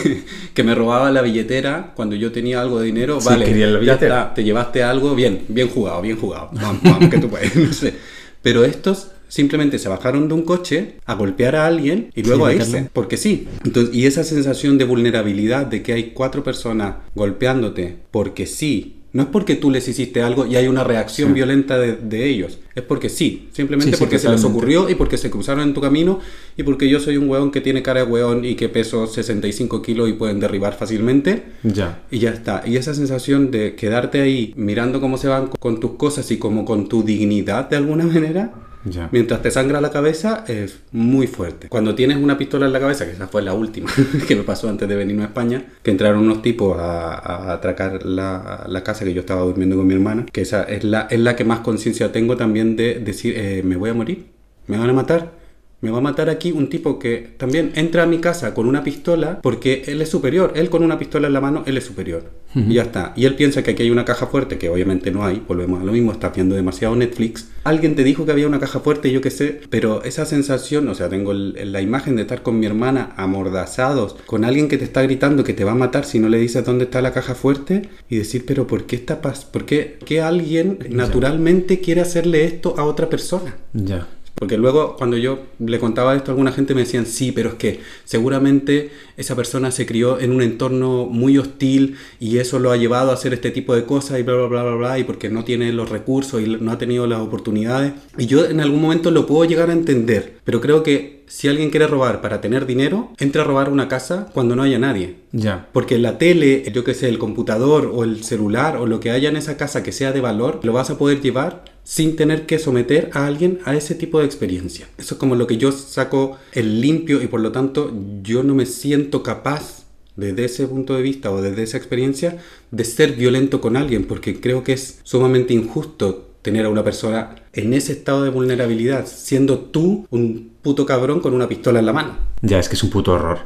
que, 0.55 0.65
me 0.65 0.75
robaba 0.75 1.11
la 1.11 1.21
billetera 1.21 1.93
cuando 1.95 2.17
yo 2.17 2.33
tenía 2.33 2.59
algo 2.63 2.81
de 2.81 2.87
dinero, 2.87 3.19
vale, 3.21 3.85
ya 3.85 4.33
te 4.33 4.43
llevaste 4.43 4.83
algo, 4.83 5.15
bien, 5.15 5.45
bien 5.49 5.69
jugado, 5.69 6.01
bien 6.01 6.17
jugado, 6.17 6.49
vamos, 6.55 6.83
vamos 6.83 7.11
que 7.11 7.19
tú 7.19 7.29
puedes, 7.29 7.55
no 7.69 7.71
sé. 7.71 7.93
Pero 8.41 8.65
estos 8.65 9.09
simplemente 9.29 9.79
se 9.79 9.91
bajaron 9.91 10.27
de 10.29 10.33
un 10.33 10.41
coche 10.41 10.95
a 11.05 11.13
golpear 11.17 11.55
a 11.55 11.67
alguien 11.67 12.11
y 12.15 12.23
luego 12.23 12.47
a 12.47 12.55
irse, 12.55 12.89
porque 12.95 13.19
sí. 13.19 13.47
Entonces, 13.63 13.95
y 13.95 14.07
esa 14.07 14.25
sensación 14.25 14.79
de 14.79 14.87
vulnerabilidad 14.87 15.67
de 15.67 15.83
que 15.83 15.93
hay 15.93 16.13
cuatro 16.15 16.43
personas 16.43 16.95
golpeándote 17.15 17.99
porque 18.11 18.47
sí 18.47 19.03
no 19.15 19.23
es 19.23 19.29
porque 19.29 19.55
tú 19.55 19.71
les 19.71 19.87
hiciste 19.87 20.23
algo 20.23 20.45
y 20.45 20.57
hay 20.57 20.67
una 20.67 20.83
reacción 20.83 21.35
violenta 21.35 21.79
de, 21.79 22.27
ellos. 22.29 22.59
Es 22.75 22.83
porque 22.83 23.09
sí. 23.09 23.49
Simplemente 23.53 23.97
porque 23.97 24.19
se 24.19 24.29
les 24.29 24.43
ocurrió 24.43 24.91
y 24.91 24.97
porque 24.97 25.19
se 25.19 25.31
cruzaron 25.31 25.63
en 25.63 25.73
tu 25.73 25.81
camino 25.81 26.19
y 26.57 26.65
porque 26.65 26.89
yo 26.89 26.99
soy 26.99 27.17
un 27.17 27.29
weón 27.29 27.53
que 27.53 27.61
tiene 27.61 27.81
cara 27.81 28.05
de 28.05 28.11
weón 28.11 28.45
y 28.45 28.57
que 28.57 28.69
peso 28.69 29.07
65 29.07 29.83
kilos 29.83 30.09
y 30.09 30.15
pueden 30.15 30.41
derribar 30.41 30.75
fácilmente. 30.75 31.45
Ya. 31.63 32.03
Y 32.11 32.19
ya 32.19 32.31
está. 32.31 32.65
Y 32.67 32.77
esa 32.77 32.93
sensación 32.93 33.53
de 33.53 33.77
quedarte 33.77 34.21
ahí 34.21 34.53
mirando 34.57 35.01
cómo 35.01 35.17
se 35.17 35.29
van 35.29 35.47
con 35.47 35.79
tus 35.79 35.93
cosas 35.93 36.29
y 36.33 36.39
como 36.39 36.65
con 36.65 36.89
tu 36.89 37.05
dignidad 37.05 37.71
de 37.71 37.77
alguna 37.77 38.05
manera 38.13 38.64
Mientras 39.11 39.43
te 39.43 39.51
sangra 39.51 39.81
la 39.81 39.91
cabeza 39.91 40.45
es 40.47 40.81
muy 40.93 41.27
fuerte. 41.27 41.69
Cuando 41.69 41.95
tienes 41.95 42.19
una 42.19 42.37
pistola 42.37 42.67
en 42.67 42.73
la 42.73 42.81
cabeza, 42.81 43.07
que 43.07 43.13
esa 43.13 43.29
fue 43.29 43.43
la 43.43 43.55
última 43.55 43.91
que 44.29 44.37
me 44.37 44.43
pasó 44.43 44.69
antes 44.69 44.89
de 44.89 44.97
venirme 44.97 45.23
a 45.23 45.27
España, 45.27 45.65
que 45.83 45.91
entraron 45.91 46.21
unos 46.21 46.43
tipos 46.43 46.77
a, 46.79 47.53
atracar 47.53 48.05
la, 48.05 48.65
la, 48.69 48.85
casa 48.85 49.05
que 49.05 49.15
yo 49.15 49.21
estaba 49.21 49.43
durmiendo 49.43 49.77
con 49.77 49.87
mi 49.87 49.95
hermana, 49.95 50.27
que 50.31 50.43
esa 50.43 50.65
es 50.65 50.85
la, 50.85 51.03
es 51.11 51.21
la 51.21 51.37
que 51.37 51.45
más 51.45 51.61
conciencia 51.61 52.13
tengo 52.13 52.37
también 52.37 52.77
de 52.77 53.01
decir, 53.01 53.35
eh, 53.37 53.63
me 53.65 53.77
voy 53.77 53.91
a 53.91 53.95
morir, 53.95 54.27
me 54.67 54.79
van 54.79 54.91
a 54.91 54.93
matar 54.93 55.44
me 55.85 55.91
va 55.91 55.99
a 55.99 56.01
matar 56.01 56.31
aquí 56.31 56.51
un 56.51 56.71
tipo 56.71 56.99
que 56.99 57.35
también 57.37 57.73
entra 57.75 58.05
a 58.05 58.07
mi 58.07 58.19
casa 58.19 58.55
con 58.55 58.67
una 58.67 58.83
pistola 58.83 59.41
porque 59.43 59.83
él 59.87 60.01
es 60.01 60.09
superior. 60.09 60.55
Él 60.57 60.71
con 60.71 60.83
una 60.83 60.99
pistola 60.99 61.27
en 61.27 61.35
la 61.35 61.43
mano, 61.43 61.63
él 61.67 61.77
es 61.77 61.85
superior. 61.85 62.31
Y 62.55 62.75
ya 62.75 62.83
está. 62.83 63.13
Y 63.17 63.27
él 63.27 63.35
piensa 63.35 63.63
que 63.63 63.73
aquí 63.73 63.83
hay 63.83 63.91
una 63.91 64.05
caja 64.07 64.29
fuerte, 64.29 64.57
que 64.57 64.71
obviamente 64.71 65.11
no 65.11 65.27
hay. 65.27 65.43
Volvemos 65.47 65.83
a 65.83 65.85
lo 65.85 65.93
mismo, 65.93 66.13
estás 66.13 66.35
viendo 66.35 66.55
demasiado 66.55 66.97
Netflix. 66.97 67.51
Alguien 67.65 67.97
te 67.97 68.05
dijo 68.05 68.25
que 68.25 68.33
había 68.33 68.47
una 68.47 68.61
caja 68.61 68.81
fuerte, 68.81 69.13
yo 69.13 69.21
qué 69.21 69.31
sé. 69.31 69.61
Pero 69.69 70.03
esa 70.05 70.25
sensación, 70.25 70.89
o 70.89 70.95
sea, 70.95 71.11
tengo 71.11 71.35
la 71.35 71.83
imagen 71.83 72.17
de 72.17 72.23
estar 72.23 72.43
con 72.43 72.59
mi 72.59 72.65
hermana 72.65 73.13
amordazados, 73.17 74.17
con 74.25 74.45
alguien 74.47 74.69
que 74.69 74.79
te 74.79 74.85
está 74.85 75.03
gritando 75.03 75.45
que 75.45 75.53
te 75.53 75.65
va 75.65 75.73
a 75.73 75.75
matar 75.75 76.07
si 76.07 76.19
no 76.19 76.31
le 76.31 76.39
dices 76.39 76.65
dónde 76.65 76.85
está 76.85 77.03
la 77.03 77.13
caja 77.13 77.35
fuerte. 77.35 77.91
Y 78.09 78.17
decir, 78.17 78.45
pero 78.47 78.67
¿por 78.67 78.87
qué 78.87 78.97
está 78.97 79.21
paz? 79.21 79.45
¿Por 79.45 79.67
qué, 79.67 79.99
qué 80.07 80.23
alguien 80.23 80.79
naturalmente 80.89 81.81
quiere 81.81 82.01
hacerle 82.01 82.45
esto 82.45 82.77
a 82.79 82.85
otra 82.85 83.11
persona? 83.11 83.57
Ya. 83.75 84.07
Porque 84.35 84.57
luego 84.59 84.97
cuando 84.97 85.17
yo 85.17 85.39
le 85.59 85.79
contaba 85.79 86.15
esto 86.15 86.31
a 86.31 86.33
alguna 86.33 86.53
gente 86.53 86.75
me 86.75 86.81
decían, 86.81 87.07
sí, 87.07 87.33
pero 87.33 87.51
es 87.51 87.55
que 87.55 87.81
seguramente 88.05 88.91
esa 89.17 89.37
persona 89.37 89.71
se 89.71 89.87
crió 89.87 90.19
en 90.19 90.33
un 90.33 90.43
entorno 90.43 91.07
muy 91.07 91.39
hostil 91.39 91.97
y 92.19 92.39
eso 92.39 92.59
lo 92.59 92.73
ha 92.73 92.77
llevado 92.77 93.11
a 93.11 93.15
hacer 93.15 93.33
este 93.33 93.51
tipo 93.51 93.75
de 93.75 93.85
cosas 93.85 94.19
y 94.19 94.23
bla, 94.23 94.35
bla, 94.35 94.47
bla, 94.47 94.63
bla, 94.65 94.75
bla, 94.75 94.99
y 94.99 95.05
porque 95.05 95.31
no 95.31 95.45
tiene 95.45 95.73
los 95.73 95.89
recursos 95.89 96.43
y 96.43 96.47
no 96.49 96.73
ha 96.73 96.79
tenido 96.79 97.07
las 97.07 97.21
oportunidades. 97.21 97.93
Y 98.19 98.27
yo 98.27 98.45
en 98.47 98.61
algún 98.61 98.83
momento 98.83 99.11
lo 99.11 99.27
puedo 99.27 99.45
llegar 99.45 99.71
a 99.71 99.73
entender, 99.73 100.39
pero 100.45 100.61
creo 100.61 100.83
que 100.83 101.25
si 101.27 101.49
alguien 101.49 101.71
quiere 101.71 101.87
robar 101.87 102.21
para 102.21 102.41
tener 102.41 102.67
dinero, 102.67 103.13
entra 103.19 103.43
a 103.43 103.45
robar 103.45 103.71
una 103.71 103.89
casa 103.89 104.29
cuando 104.35 104.57
no 104.57 104.63
haya 104.63 104.79
nadie. 104.79 105.17
Ya. 105.33 105.69
Porque 105.73 105.99
la 105.99 106.19
tele, 106.19 106.71
yo 106.73 106.85
que 106.85 106.95
sé, 106.95 107.09
el 107.09 107.19
computador 107.19 107.91
o 107.93 108.05
el 108.05 108.25
celular 108.25 108.77
o 108.77 108.87
lo 108.87 109.01
que 109.01 109.11
haya 109.11 109.29
en 109.29 109.37
esa 109.37 109.57
casa 109.57 109.83
que 109.83 109.93
sea 109.93 110.13
de 110.13 110.21
valor, 110.21 110.61
lo 110.63 110.73
vas 110.73 110.91
a 110.91 110.99
poder 110.99 111.21
llevar 111.21 111.74
sin 111.85 112.17
tener 112.17 112.47
que 112.47 112.59
someter 112.59 113.11
a 113.13 113.27
alguien 113.27 113.61
a 113.65 113.77
ese 113.77 113.95
tipo 113.95 114.19
de 114.19 114.27
experiencia. 114.27 114.89
Eso 114.99 115.15
es 115.15 115.19
como 115.19 115.37
lo 115.37 115.47
que 115.47 115.59
yo 115.59 115.71
saco 115.71 116.39
el 116.53 116.81
limpio 116.81 117.23
y 117.23 117.29
por 117.29 117.41
lo 117.41 117.53
tanto 117.53 117.93
yo 118.23 118.43
no 118.43 118.55
me 118.55 118.67
siento 118.67 119.23
capaz 119.23 119.85
desde 120.17 120.45
ese 120.45 120.67
punto 120.67 120.95
de 120.95 121.03
vista 121.03 121.31
o 121.31 121.43
desde 121.43 121.63
esa 121.63 121.77
experiencia 121.77 122.39
de 122.71 122.85
ser 122.85 123.13
violento 123.13 123.61
con 123.61 123.77
alguien 123.77 124.05
porque 124.05 124.41
creo 124.41 124.65
que 124.65 124.73
es 124.73 125.01
sumamente 125.03 125.55
injusto 125.55 126.31
tener 126.43 126.67
a 126.67 126.69
una 126.69 126.85
persona 126.85 127.37
en 127.53 127.75
ese 127.75 127.93
estado 127.93 128.23
de 128.23 128.31
vulnerabilidad 128.31 129.07
siendo 129.07 129.59
tú 129.59 130.07
un 130.11 130.53
puto 130.63 130.87
cabrón 130.87 131.21
con 131.21 131.35
una 131.35 131.49
pistola 131.49 131.81
en 131.81 131.87
la 131.87 131.93
mano. 131.93 132.17
Ya, 132.43 132.59
es 132.59 132.69
que 132.69 132.75
es 132.75 132.83
un 132.83 132.91
puto 132.91 133.13
horror. 133.13 133.39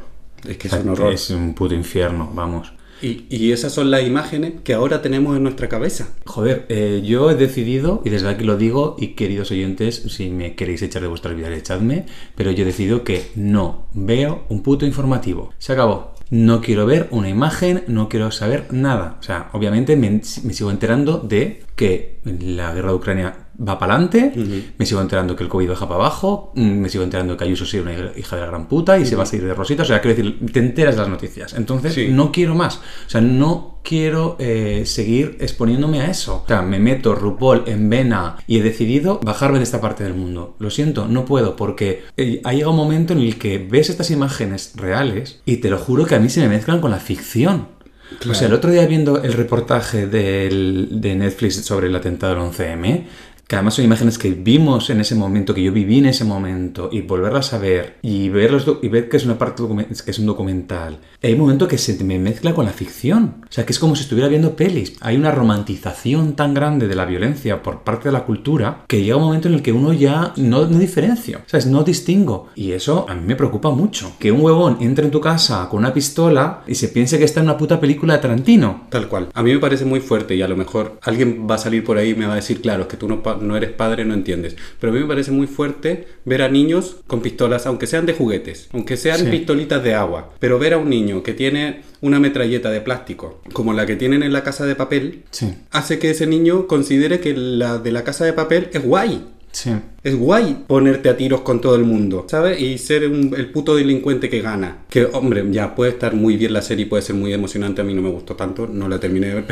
Es 0.47 0.57
que 0.57 0.67
es 0.67 0.73
un 0.73 0.89
horror. 0.89 1.13
Es 1.13 1.29
un 1.29 1.53
puto 1.53 1.73
infierno, 1.73 2.31
vamos. 2.33 2.73
Y, 3.01 3.51
esas 3.51 3.73
son 3.73 3.91
las 3.91 4.05
imágenes 4.05 4.53
que 4.63 4.73
ahora 4.73 5.01
tenemos 5.01 5.35
en 5.35 5.43
nuestra 5.43 5.69
cabeza. 5.69 6.09
Joder, 6.25 6.65
eh, 6.69 7.01
yo 7.03 7.31
he 7.31 7.35
decidido, 7.35 8.01
y 8.05 8.09
desde 8.09 8.29
aquí 8.29 8.43
lo 8.43 8.57
digo, 8.57 8.95
y 8.99 9.09
queridos 9.09 9.51
oyentes, 9.51 10.03
si 10.09 10.29
me 10.29 10.55
queréis 10.55 10.81
echar 10.81 11.01
de 11.01 11.07
vuestra 11.07 11.33
vida, 11.33 11.53
echadme, 11.53 12.05
pero 12.35 12.51
yo 12.51 12.63
he 12.63 12.65
decidido 12.65 13.03
que 13.03 13.31
no 13.35 13.87
veo 13.93 14.43
un 14.49 14.61
puto 14.61 14.85
informativo. 14.85 15.53
Se 15.57 15.73
acabó. 15.73 16.13
No 16.29 16.61
quiero 16.61 16.85
ver 16.85 17.07
una 17.09 17.27
imagen, 17.27 17.83
no 17.87 18.07
quiero 18.07 18.29
saber 18.31 18.67
nada. 18.71 19.17
O 19.19 19.23
sea, 19.23 19.49
obviamente 19.53 19.95
me, 19.95 20.09
me 20.11 20.21
sigo 20.53 20.69
enterando 20.69 21.17
de 21.17 21.63
que 21.75 22.19
la 22.23 22.73
guerra 22.73 22.89
de 22.89 22.95
Ucrania 22.95 23.48
va 23.59 23.77
para 23.77 23.95
adelante, 23.95 24.33
me 24.77 24.85
sigo 24.85 25.01
enterando 25.01 25.35
que 25.35 25.43
el 25.43 25.49
COVID 25.49 25.69
baja 25.69 25.87
para 25.87 26.01
abajo, 26.01 26.51
mm, 26.55 26.61
me 26.61 26.89
sigo 26.89 27.03
enterando 27.03 27.35
que 27.35 27.43
Ayuso 27.43 27.65
sigue 27.65 27.83
una 27.83 27.93
hija 28.17 28.35
de 28.35 28.41
la 28.41 28.47
gran 28.47 28.67
puta 28.67 28.97
y 28.97 29.05
se 29.05 29.15
va 29.15 29.23
a 29.23 29.25
seguir 29.25 29.47
de 29.47 29.53
rosita. 29.53 29.83
O 29.83 29.85
sea, 29.85 30.01
quiero 30.01 30.15
decir, 30.15 30.51
te 30.51 30.59
enteras 30.59 30.95
de 30.95 31.01
las 31.01 31.09
noticias. 31.09 31.53
Entonces, 31.53 32.09
no 32.09 32.31
quiero 32.31 32.55
más. 32.55 32.77
O 32.77 33.09
sea, 33.09 33.21
no 33.21 33.79
quiero 33.83 34.35
eh, 34.39 34.83
seguir 34.85 35.37
exponiéndome 35.39 36.01
a 36.01 36.09
eso. 36.09 36.43
O 36.43 36.47
sea, 36.47 36.61
me 36.61 36.79
meto 36.79 37.15
RuPaul 37.15 37.63
en 37.67 37.89
vena 37.89 38.37
y 38.47 38.59
he 38.59 38.63
decidido 38.63 39.19
bajarme 39.23 39.57
de 39.57 39.63
esta 39.63 39.81
parte 39.81 40.03
del 40.03 40.13
mundo. 40.13 40.55
Lo 40.59 40.69
siento, 40.69 41.07
no 41.07 41.25
puedo 41.25 41.55
porque 41.55 42.03
eh, 42.17 42.41
ha 42.43 42.53
llegado 42.53 42.71
un 42.71 42.77
momento 42.77 43.13
en 43.13 43.19
el 43.19 43.37
que 43.37 43.57
ves 43.57 43.89
estas 43.89 44.11
imágenes 44.11 44.73
reales 44.75 45.41
y 45.45 45.57
te 45.57 45.69
lo 45.69 45.77
juro 45.77 46.05
que 46.05 46.15
a 46.15 46.19
mí 46.19 46.29
se 46.29 46.41
me 46.41 46.49
mezclan 46.49 46.81
con 46.81 46.91
la 46.91 46.99
ficción. 46.99 47.79
O 48.27 48.33
sea, 48.33 48.47
el 48.47 48.53
otro 48.53 48.71
día 48.71 48.87
viendo 48.87 49.21
el 49.21 49.33
reportaje 49.33 50.07
de 50.07 51.15
Netflix 51.15 51.63
sobre 51.63 51.87
el 51.87 51.95
atentado 51.95 52.33
del 52.33 52.43
11M, 52.51 53.05
que 53.49 53.55
además 53.55 53.73
son 53.73 53.85
imágenes 53.85 54.19
que 54.19 54.29
vimos 54.29 54.91
en 54.91 55.01
ese 55.01 55.15
momento, 55.15 55.55
que 55.55 55.63
yo 55.63 55.71
viví 55.71 55.97
en 55.97 56.05
ese 56.05 56.23
momento, 56.23 56.89
y 56.91 57.01
volverlas 57.01 57.51
a 57.53 57.57
ver, 57.57 57.97
y, 58.03 58.29
verlos 58.29 58.67
y 58.83 58.87
ver 58.89 59.09
que 59.09 59.17
es 59.17 59.25
una 59.25 59.39
parte 59.39 59.63
que 60.05 60.11
es 60.11 60.19
un 60.19 60.27
documental, 60.27 60.99
hay 61.23 61.33
un 61.33 61.39
momento 61.39 61.67
que 61.67 61.79
se 61.79 62.01
me 62.03 62.19
mezcla 62.19 62.53
con 62.53 62.65
la 62.65 62.71
ficción. 62.71 63.37
O 63.41 63.51
sea, 63.51 63.65
que 63.65 63.73
es 63.73 63.79
como 63.79 63.95
si 63.95 64.03
estuviera 64.03 64.29
viendo 64.29 64.55
pelis. 64.55 64.95
Hay 65.01 65.17
una 65.17 65.31
romantización 65.31 66.35
tan 66.35 66.53
grande 66.53 66.87
de 66.87 66.95
la 66.95 67.05
violencia 67.05 67.63
por 67.63 67.83
parte 67.83 68.09
de 68.09 68.13
la 68.13 68.23
cultura 68.23 68.83
que 68.87 69.01
llega 69.01 69.17
un 69.17 69.23
momento 69.23 69.47
en 69.47 69.55
el 69.55 69.63
que 69.63 69.71
uno 69.71 69.93
ya 69.93 70.33
no, 70.37 70.67
no 70.67 70.77
diferencio, 70.77 71.41
¿sabes? 71.47 71.65
No 71.65 71.83
distingo. 71.83 72.49
Y 72.55 72.73
eso 72.73 73.07
a 73.09 73.15
mí 73.15 73.21
me 73.25 73.35
preocupa 73.35 73.71
mucho. 73.71 74.13
Que 74.19 74.31
un 74.31 74.41
huevón 74.41 74.77
entre 74.81 75.05
en 75.05 75.11
tu 75.11 75.19
casa 75.19 75.67
con 75.69 75.79
una 75.79 75.93
pistola 75.93 76.61
y 76.67 76.75
se 76.75 76.89
piense 76.89 77.17
que 77.17 77.25
está 77.25 77.39
en 77.39 77.47
una 77.47 77.57
puta 77.57 77.79
película 77.79 78.13
de 78.13 78.19
Tarantino. 78.19 78.85
Tal 78.89 79.09
cual. 79.09 79.29
A 79.33 79.41
mí 79.41 79.51
me 79.51 79.59
parece 79.59 79.85
muy 79.85 79.99
fuerte 79.99 80.35
y 80.35 80.41
a 80.43 80.47
lo 80.47 80.55
mejor 80.55 80.99
alguien 81.01 81.47
va 81.49 81.55
a 81.55 81.57
salir 81.57 81.83
por 81.83 81.97
ahí 81.97 82.11
y 82.11 82.15
me 82.15 82.27
va 82.27 82.33
a 82.33 82.37
decir, 82.37 82.61
claro, 82.61 82.83
es 82.83 82.87
que 82.87 82.97
tú 82.97 83.07
no, 83.07 83.21
no 83.41 83.57
eres 83.57 83.71
padre, 83.71 84.05
no 84.05 84.13
entiendes. 84.13 84.55
Pero 84.79 84.91
a 84.91 84.95
mí 84.95 85.01
me 85.01 85.07
parece 85.07 85.31
muy 85.31 85.47
fuerte 85.47 86.07
ver 86.25 86.41
a 86.41 86.49
niños 86.49 86.97
con 87.07 87.21
pistolas, 87.21 87.65
aunque 87.65 87.87
sean 87.87 88.05
de 88.05 88.13
juguetes, 88.13 88.69
aunque 88.73 88.97
sean 88.97 89.29
pistolitas 89.29 89.83
de 89.83 89.93
agua, 89.93 90.33
pero 90.39 90.59
ver 90.59 90.73
a 90.73 90.77
un 90.77 90.89
niño 90.89 91.23
que 91.23 91.33
tiene 91.33 91.81
una 92.01 92.19
metralleta 92.19 92.69
de 92.69 92.81
plástico, 92.81 93.41
como 93.53 93.73
la 93.73 93.85
que 93.85 93.95
tienen 93.95 94.23
en 94.23 94.33
la 94.33 94.43
casa 94.43 94.65
de 94.65 94.75
papel, 94.75 95.23
hace 95.71 95.99
que 95.99 96.11
ese 96.11 96.27
niño 96.27 96.67
considere 96.67 97.19
que 97.19 97.33
la 97.35 97.77
de 97.77 97.91
la 97.91 98.03
casa 98.03 98.25
de 98.25 98.33
papel 98.33 98.69
es 98.73 98.83
guay. 98.83 99.25
Sí. 99.51 99.71
Es 100.03 100.15
guay 100.15 100.63
ponerte 100.67 101.09
a 101.09 101.17
tiros 101.17 101.41
con 101.41 101.59
todo 101.59 101.75
el 101.75 101.83
mundo, 101.83 102.25
¿sabes? 102.29 102.61
Y 102.61 102.77
ser 102.77 103.03
el 103.03 103.51
puto 103.51 103.75
delincuente 103.75 104.29
que 104.29 104.41
gana. 104.41 104.85
Que, 104.89 105.05
hombre, 105.05 105.43
ya 105.49 105.73
puede 105.75 105.91
estar 105.91 106.13
muy 106.13 106.37
bien 106.37 106.53
la 106.53 106.61
serie, 106.61 106.85
puede 106.85 107.01
ser 107.01 107.15
muy 107.15 107.33
emocionante. 107.33 107.81
A 107.81 107.83
mí 107.83 107.93
no 107.93 108.01
me 108.01 108.09
gustó 108.09 108.35
tanto, 108.35 108.67
no 108.67 108.87
la 108.87 108.99
terminé 108.99 109.27
de 109.27 109.33
ver. 109.35 109.45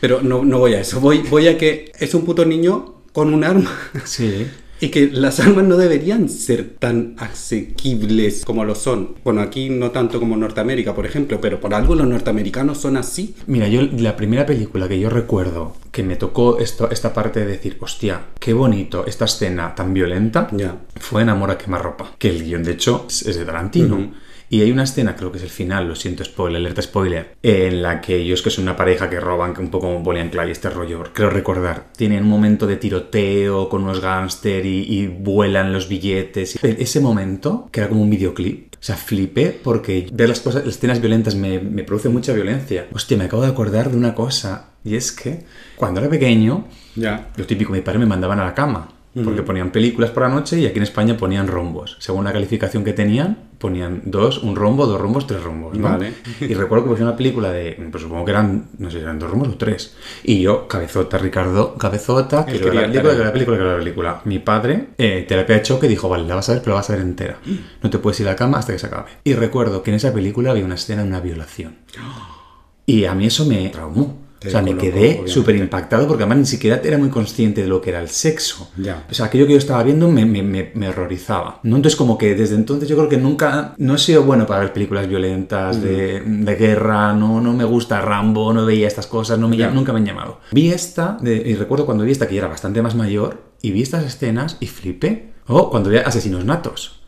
Pero 0.00 0.22
no, 0.22 0.44
no 0.44 0.58
voy 0.58 0.74
a 0.74 0.80
eso. 0.80 1.00
Voy, 1.00 1.18
voy 1.28 1.48
a 1.48 1.58
que 1.58 1.92
es 1.98 2.14
un 2.14 2.24
puto 2.24 2.44
niño 2.44 2.99
con 3.12 3.32
un 3.34 3.44
arma. 3.44 3.70
Sí. 4.04 4.46
Y 4.82 4.88
que 4.88 5.10
las 5.12 5.40
armas 5.40 5.66
no 5.66 5.76
deberían 5.76 6.30
ser 6.30 6.70
tan 6.78 7.14
asequibles 7.18 8.44
como 8.46 8.64
lo 8.64 8.74
son. 8.74 9.16
Bueno, 9.24 9.42
aquí 9.42 9.68
no 9.68 9.90
tanto 9.90 10.18
como 10.18 10.38
Norteamérica, 10.38 10.94
por 10.94 11.04
ejemplo, 11.04 11.38
pero 11.38 11.60
por 11.60 11.74
algo 11.74 11.94
los 11.94 12.06
norteamericanos 12.08 12.78
son 12.78 12.96
así. 12.96 13.34
Mira, 13.46 13.68
yo 13.68 13.82
la 13.98 14.16
primera 14.16 14.46
película 14.46 14.88
que 14.88 14.98
yo 14.98 15.10
recuerdo 15.10 15.76
que 15.92 16.02
me 16.02 16.16
tocó 16.16 16.58
esto, 16.60 16.90
esta 16.90 17.12
parte 17.12 17.40
de 17.40 17.46
decir, 17.46 17.76
hostia, 17.80 18.22
qué 18.38 18.54
bonito 18.54 19.04
esta 19.06 19.26
escena 19.26 19.74
tan 19.74 19.92
violenta, 19.92 20.48
Ya. 20.52 20.78
fue 20.98 21.20
Enamora 21.22 21.58
quemarropa. 21.58 22.12
Que 22.18 22.30
el 22.30 22.42
guion, 22.42 22.62
de 22.62 22.72
hecho, 22.72 23.04
es 23.08 23.24
de 23.36 23.44
Tarantino. 23.44 24.12
Y 24.52 24.62
hay 24.62 24.72
una 24.72 24.82
escena, 24.82 25.14
creo 25.14 25.30
que 25.30 25.38
es 25.38 25.44
el 25.44 25.48
final, 25.50 25.86
lo 25.86 25.94
siento, 25.94 26.24
spoiler, 26.24 26.56
alerta 26.56 26.82
spoiler, 26.82 27.36
en 27.40 27.82
la 27.82 28.00
que 28.00 28.16
ellos, 28.16 28.42
que 28.42 28.50
son 28.50 28.64
una 28.64 28.74
pareja 28.74 29.08
que 29.08 29.20
roban, 29.20 29.54
que 29.54 29.60
un 29.60 29.70
poco 29.70 29.86
como 29.86 30.00
Bonnie 30.00 30.28
Clyde, 30.28 30.50
este 30.50 30.68
rollo, 30.70 31.04
creo 31.14 31.30
recordar, 31.30 31.86
tienen 31.96 32.24
un 32.24 32.28
momento 32.30 32.66
de 32.66 32.76
tiroteo 32.76 33.68
con 33.68 33.84
unos 33.84 34.00
gángster 34.00 34.66
y, 34.66 34.80
y 34.92 35.06
vuelan 35.06 35.72
los 35.72 35.88
billetes. 35.88 36.58
Ese 36.64 36.98
momento, 37.00 37.68
que 37.70 37.78
era 37.80 37.88
como 37.88 38.02
un 38.02 38.10
videoclip, 38.10 38.74
o 38.74 38.82
sea, 38.82 38.96
flipé 38.96 39.50
porque 39.62 40.08
ver 40.12 40.28
las 40.28 40.40
cosas, 40.40 40.66
las 40.66 40.74
escenas 40.74 41.00
violentas 41.00 41.36
me, 41.36 41.60
me 41.60 41.84
produce 41.84 42.08
mucha 42.08 42.32
violencia. 42.32 42.88
Hostia, 42.92 43.16
me 43.16 43.24
acabo 43.26 43.42
de 43.42 43.48
acordar 43.50 43.90
de 43.90 43.96
una 43.96 44.16
cosa, 44.16 44.70
y 44.84 44.96
es 44.96 45.12
que 45.12 45.44
cuando 45.76 46.00
era 46.00 46.10
pequeño, 46.10 46.66
Ya. 46.96 47.28
lo 47.36 47.46
típico, 47.46 47.72
mi 47.72 47.82
padre 47.82 48.00
me 48.00 48.06
mandaban 48.06 48.40
a 48.40 48.44
la 48.46 48.54
cama. 48.54 48.88
Porque 49.12 49.42
ponían 49.42 49.70
películas 49.70 50.10
por 50.10 50.22
la 50.22 50.28
noche 50.28 50.60
y 50.60 50.66
aquí 50.66 50.76
en 50.76 50.84
España 50.84 51.16
ponían 51.16 51.48
rombos. 51.48 51.96
Según 51.98 52.24
la 52.24 52.32
calificación 52.32 52.84
que 52.84 52.92
tenían, 52.92 53.50
ponían 53.58 54.02
dos, 54.04 54.38
un 54.38 54.54
rombo, 54.54 54.86
dos 54.86 55.00
rombos, 55.00 55.26
tres 55.26 55.42
rombos. 55.42 55.76
¿no? 55.76 55.88
Vale. 55.88 56.14
Y 56.40 56.54
recuerdo 56.54 56.84
que 56.84 56.90
pusieron 56.90 57.08
una 57.08 57.16
película 57.16 57.50
de, 57.50 57.88
pues 57.90 58.04
supongo 58.04 58.24
que 58.24 58.30
eran, 58.30 58.68
no 58.78 58.88
sé, 58.88 59.00
eran 59.00 59.18
dos 59.18 59.28
rombos 59.28 59.48
o 59.48 59.56
tres. 59.56 59.96
Y 60.22 60.40
yo, 60.42 60.68
cabezota, 60.68 61.18
Ricardo, 61.18 61.74
cabezota, 61.74 62.44
ver 62.44 62.72
la 62.72 62.82
película, 62.82 63.14
ver 63.14 63.26
la 63.26 63.32
película, 63.32 63.56
ver 63.58 63.66
la 63.66 63.78
película. 63.78 64.20
Mi 64.26 64.38
padre, 64.38 64.90
eh, 64.96 65.24
terapia 65.26 65.56
de 65.56 65.62
choque, 65.62 65.88
dijo, 65.88 66.08
vale, 66.08 66.28
la 66.28 66.36
vas 66.36 66.48
a 66.48 66.52
ver, 66.52 66.62
pero 66.62 66.76
la 66.76 66.80
vas 66.80 66.90
a 66.90 66.92
ver 66.92 67.02
entera. 67.02 67.38
No 67.82 67.90
te 67.90 67.98
puedes 67.98 68.20
ir 68.20 68.28
a 68.28 68.30
la 68.30 68.36
cama 68.36 68.58
hasta 68.58 68.72
que 68.72 68.78
se 68.78 68.86
acabe. 68.86 69.10
Y 69.24 69.34
recuerdo 69.34 69.82
que 69.82 69.90
en 69.90 69.96
esa 69.96 70.12
película 70.14 70.52
había 70.52 70.64
una 70.64 70.76
escena 70.76 71.02
de 71.02 71.08
una 71.08 71.20
violación. 71.20 71.78
Y 72.86 73.04
a 73.04 73.14
mí 73.14 73.26
eso 73.26 73.44
me 73.44 73.68
traumó. 73.68 74.19
O 74.46 74.50
sea, 74.50 74.62
me 74.62 74.74
quedé 74.76 75.22
súper 75.26 75.56
impactado 75.56 76.08
porque 76.08 76.22
además 76.22 76.38
ni 76.38 76.46
siquiera 76.46 76.80
era 76.82 76.96
muy 76.96 77.10
consciente 77.10 77.60
de 77.62 77.68
lo 77.68 77.80
que 77.82 77.90
era 77.90 78.00
el 78.00 78.08
sexo. 78.08 78.70
Ya. 78.78 79.04
O 79.10 79.14
sea, 79.14 79.26
aquello 79.26 79.46
que 79.46 79.52
yo 79.52 79.58
estaba 79.58 79.82
viendo 79.82 80.08
me, 80.08 80.24
me- 80.24 80.42
me- 80.42 80.70
me 80.74 80.88
horrorizaba. 80.88 81.60
¿no? 81.62 81.76
Entonces, 81.76 81.96
como 81.96 82.16
que 82.16 82.34
desde 82.34 82.54
entonces 82.54 82.88
yo 82.88 82.96
creo 82.96 83.08
que 83.08 83.18
nunca, 83.18 83.74
no 83.76 83.94
he 83.96 83.98
sido 83.98 84.22
bueno 84.22 84.46
para 84.46 84.60
ver 84.60 84.72
películas 84.72 85.06
violentas, 85.08 85.82
de, 85.82 86.20
de 86.20 86.54
guerra, 86.56 87.12
no, 87.12 87.40
no 87.40 87.52
me 87.52 87.64
gusta 87.64 88.00
Rambo, 88.00 88.52
no 88.54 88.64
veía 88.64 88.88
estas 88.88 89.06
cosas, 89.06 89.38
no 89.38 89.46
me, 89.48 89.56
Ya. 89.58 89.70
nunca 89.70 89.92
me 89.92 89.98
han 89.98 90.06
llamado. 90.06 90.40
Vi 90.52 90.70
esta, 90.70 91.18
de- 91.20 91.36
y 91.44 91.54
recuerdo 91.54 91.84
cuando 91.84 92.04
vi 92.04 92.12
esta 92.12 92.26
que 92.26 92.34
ya 92.36 92.40
era 92.40 92.48
bastante 92.48 92.80
más 92.80 92.94
mayor, 92.94 93.42
y 93.60 93.72
vi 93.72 93.82
estas 93.82 94.04
escenas 94.06 94.56
y 94.60 94.66
flipé. 94.68 95.32
O 95.46 95.68
cuando 95.68 95.90
vi 95.90 95.96
Asesinos 95.98 96.44
Natos. 96.44 96.99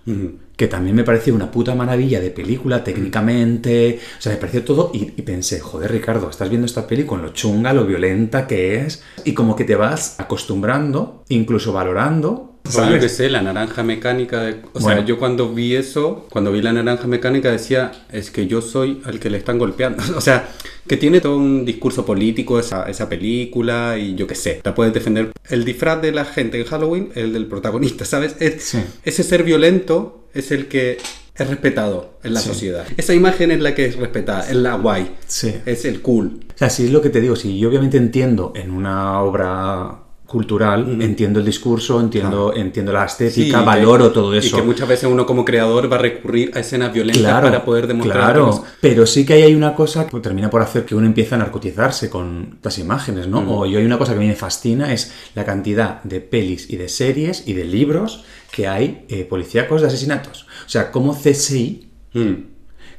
Que 0.56 0.68
también 0.68 0.96
me 0.96 1.04
pareció 1.04 1.34
una 1.34 1.50
puta 1.50 1.74
maravilla 1.74 2.20
de 2.20 2.30
película 2.30 2.84
técnicamente, 2.84 4.00
o 4.18 4.20
sea, 4.20 4.32
me 4.32 4.38
pareció 4.38 4.64
todo 4.64 4.90
y, 4.92 5.06
pensé, 5.22 5.60
joder 5.60 5.92
Ricardo, 5.92 6.28
estás 6.30 6.48
viendo 6.48 6.66
esta 6.66 6.86
peli 6.86 7.04
con 7.04 7.22
lo 7.22 7.30
chunga, 7.30 7.72
lo 7.72 7.86
violenta 7.86 8.46
que 8.46 8.76
es, 8.76 9.02
y 9.24 9.34
como 9.34 9.56
que 9.56 9.64
te 9.64 9.76
vas 9.76 10.18
acostumbrando, 10.18 11.24
incluso 11.28 11.72
valorando. 11.72 12.51
O 12.64 12.90
yo 12.90 12.98
que 13.00 13.08
sé, 13.08 13.28
la 13.28 13.42
naranja 13.42 13.82
mecánica. 13.82 14.40
de- 14.42 14.56
o 14.72 14.78
sea, 14.80 14.94
Bueno. 14.94 15.04
yo 15.04 15.18
cuando 15.18 15.52
vi 15.52 15.74
eso, 15.74 16.26
cuando 16.30 16.52
vi 16.52 16.62
la 16.62 16.72
naranja 16.72 17.06
mecánica, 17.06 17.50
decía, 17.50 17.92
es 18.10 18.30
que 18.30 18.46
yo 18.46 18.62
soy 18.62 19.02
al 19.04 19.18
que 19.18 19.30
le 19.30 19.38
están 19.38 19.58
golpeando. 19.58 20.02
O 20.16 20.20
sea, 20.20 20.48
que 20.86 20.96
tiene 20.96 21.20
todo 21.20 21.36
un 21.36 21.64
discurso 21.64 22.04
político 22.06 22.58
esa, 22.60 22.84
esa 22.88 23.08
película 23.08 23.96
y 23.98 24.14
yo 24.14 24.26
qué 24.26 24.34
sé, 24.34 24.60
la 24.64 24.74
puedes 24.74 24.92
defender. 24.94 25.32
El 25.48 25.64
disfraz 25.64 26.00
de 26.02 26.12
la 26.12 26.24
gente 26.24 26.58
en 26.60 26.66
Halloween, 26.66 27.10
el 27.14 27.32
del 27.32 27.46
protagonista, 27.46 28.04
¿sabes? 28.04 28.36
Es- 28.40 28.62
Sí. 28.62 28.78
Ese 29.04 29.22
ser 29.22 29.42
violento 29.42 30.28
es 30.34 30.50
el 30.52 30.66
que 30.68 30.98
es 31.34 31.48
respetado 31.48 32.18
en 32.22 32.34
la 32.34 32.40
Sí. 32.40 32.48
sociedad. 32.48 32.84
Esa 32.96 33.14
imagen 33.14 33.50
es 33.50 33.60
la 33.60 33.74
que 33.74 33.86
es 33.86 33.96
respetada, 33.96 34.48
es 34.48 34.54
la 34.56 34.74
guay. 34.76 35.12
Sí. 35.26 35.54
Es 35.66 35.84
el 35.84 36.00
cool. 36.02 36.40
O 36.54 36.58
sea, 36.58 36.68
si 36.70 36.84
es 36.84 36.90
lo 36.92 37.00
que 37.02 37.08
te 37.10 37.20
digo, 37.20 37.36
si 37.36 37.58
yo 37.58 37.68
obviamente 37.70 37.96
entiendo 37.96 38.52
en 38.54 38.70
una 38.70 39.20
obra 39.20 40.01
cultural, 40.32 41.00
entiendo 41.00 41.38
el 41.38 41.46
discurso, 41.46 42.00
entiendo, 42.00 42.52
entiendo 42.56 42.92
la 42.92 43.04
estética, 43.04 43.60
Sí, 43.60 43.64
valoro 43.64 44.08
que- 44.08 44.14
todo 44.14 44.34
eso. 44.34 44.56
Y 44.56 44.60
que 44.60 44.66
muchas 44.66 44.88
veces 44.88 45.08
uno 45.08 45.24
como 45.26 45.44
creador 45.44 45.92
va 45.92 45.96
a 45.96 46.00
recurrir 46.00 46.50
a 46.54 46.60
escenas 46.60 46.92
violentas 46.92 47.22
Claro, 47.22 47.46
para 47.48 47.64
poder 47.64 47.86
demostrar 47.86 48.32
claro. 48.32 48.64
Pero 48.80 49.06
sí 49.06 49.24
que 49.24 49.34
ahí 49.34 49.42
hay 49.42 49.54
una 49.54 49.74
cosa 49.74 50.06
que 50.08 50.18
termina 50.20 50.50
por 50.50 50.62
hacer 50.62 50.84
que 50.84 50.94
uno 50.96 51.06
empiece 51.06 51.34
a 51.34 51.38
narcotizarse 51.38 52.10
con 52.10 52.58
las 52.62 52.78
imágenes, 52.78 53.28
¿no? 53.28 53.38
O 53.60 53.66
yo 53.66 53.78
hay 53.78 53.84
una 53.84 53.98
cosa 53.98 54.12
que 54.12 54.18
a 54.18 54.22
mí 54.22 54.26
me 54.28 54.34
fascina, 54.34 54.92
es 54.92 55.12
la 55.34 55.44
cantidad 55.44 56.02
de 56.02 56.20
pelis 56.20 56.68
y 56.70 56.76
de 56.76 56.88
series 56.88 57.46
y 57.46 57.52
de 57.52 57.64
libros 57.64 58.24
que 58.50 58.66
hay 58.66 59.04
eh, 59.08 59.24
policíacos 59.24 59.80
de 59.82 59.86
asesinatos. 59.88 60.46
O 60.66 60.68
sea, 60.68 60.90
como 60.90 61.14
CSI, 61.14 61.88
Mm. 62.14 62.32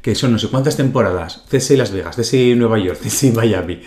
que 0.02 0.16
son 0.16 0.32
no 0.34 0.40
sé 0.40 0.48
cuántas 0.50 0.76
temporadas, 0.76 1.44
CSI 1.50 1.78
Las 1.78 1.92
Vegas, 1.92 2.16
CSI 2.18 2.56
Nueva 2.56 2.78
York, 2.80 3.00
CSI 3.02 3.32
Miami, 3.32 3.80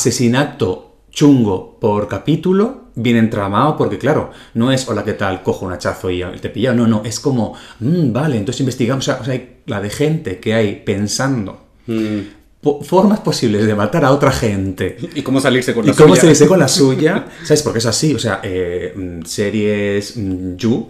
asesinato 0.00 0.89
chungo 1.10 1.78
por 1.80 2.08
capítulo, 2.08 2.84
bien 2.94 3.16
entramado, 3.16 3.76
porque 3.76 3.98
claro, 3.98 4.30
no 4.54 4.70
es 4.72 4.88
hola, 4.88 5.04
¿qué 5.04 5.12
tal? 5.14 5.42
Cojo 5.42 5.66
un 5.66 5.72
hachazo 5.72 6.10
y 6.10 6.22
te 6.40 6.50
pilla, 6.50 6.72
no, 6.72 6.86
no, 6.86 7.02
es 7.04 7.20
como, 7.20 7.54
"Mm, 7.80 8.12
vale, 8.12 8.36
entonces 8.36 8.60
investigamos, 8.60 9.06
o 9.08 9.12
sea, 9.12 9.20
o 9.20 9.24
sea, 9.24 9.34
hay 9.34 9.58
la 9.66 9.80
de 9.80 9.90
gente 9.90 10.38
que 10.38 10.54
hay 10.54 10.82
pensando 10.84 11.60
Mm. 11.86 12.20
formas 12.82 13.20
posibles 13.20 13.66
de 13.66 13.74
matar 13.74 14.04
a 14.04 14.12
otra 14.12 14.30
gente. 14.30 14.96
Y 15.14 15.22
cómo 15.22 15.40
salirse 15.40 15.72
con 15.74 15.84
¿Y 15.84 15.88
la 15.88 15.94
cómo 15.94 16.10
suya. 16.10 16.20
se 16.20 16.28
dice 16.28 16.46
con 16.46 16.58
la 16.58 16.68
suya? 16.80 17.26
¿Sabes? 17.42 17.62
Porque 17.62 17.78
es 17.78 17.86
así. 17.86 18.14
O 18.14 18.18
sea, 18.18 18.40
eh, 18.42 18.92
mm, 18.94 19.22
series 19.24 20.14
You, 20.58 20.86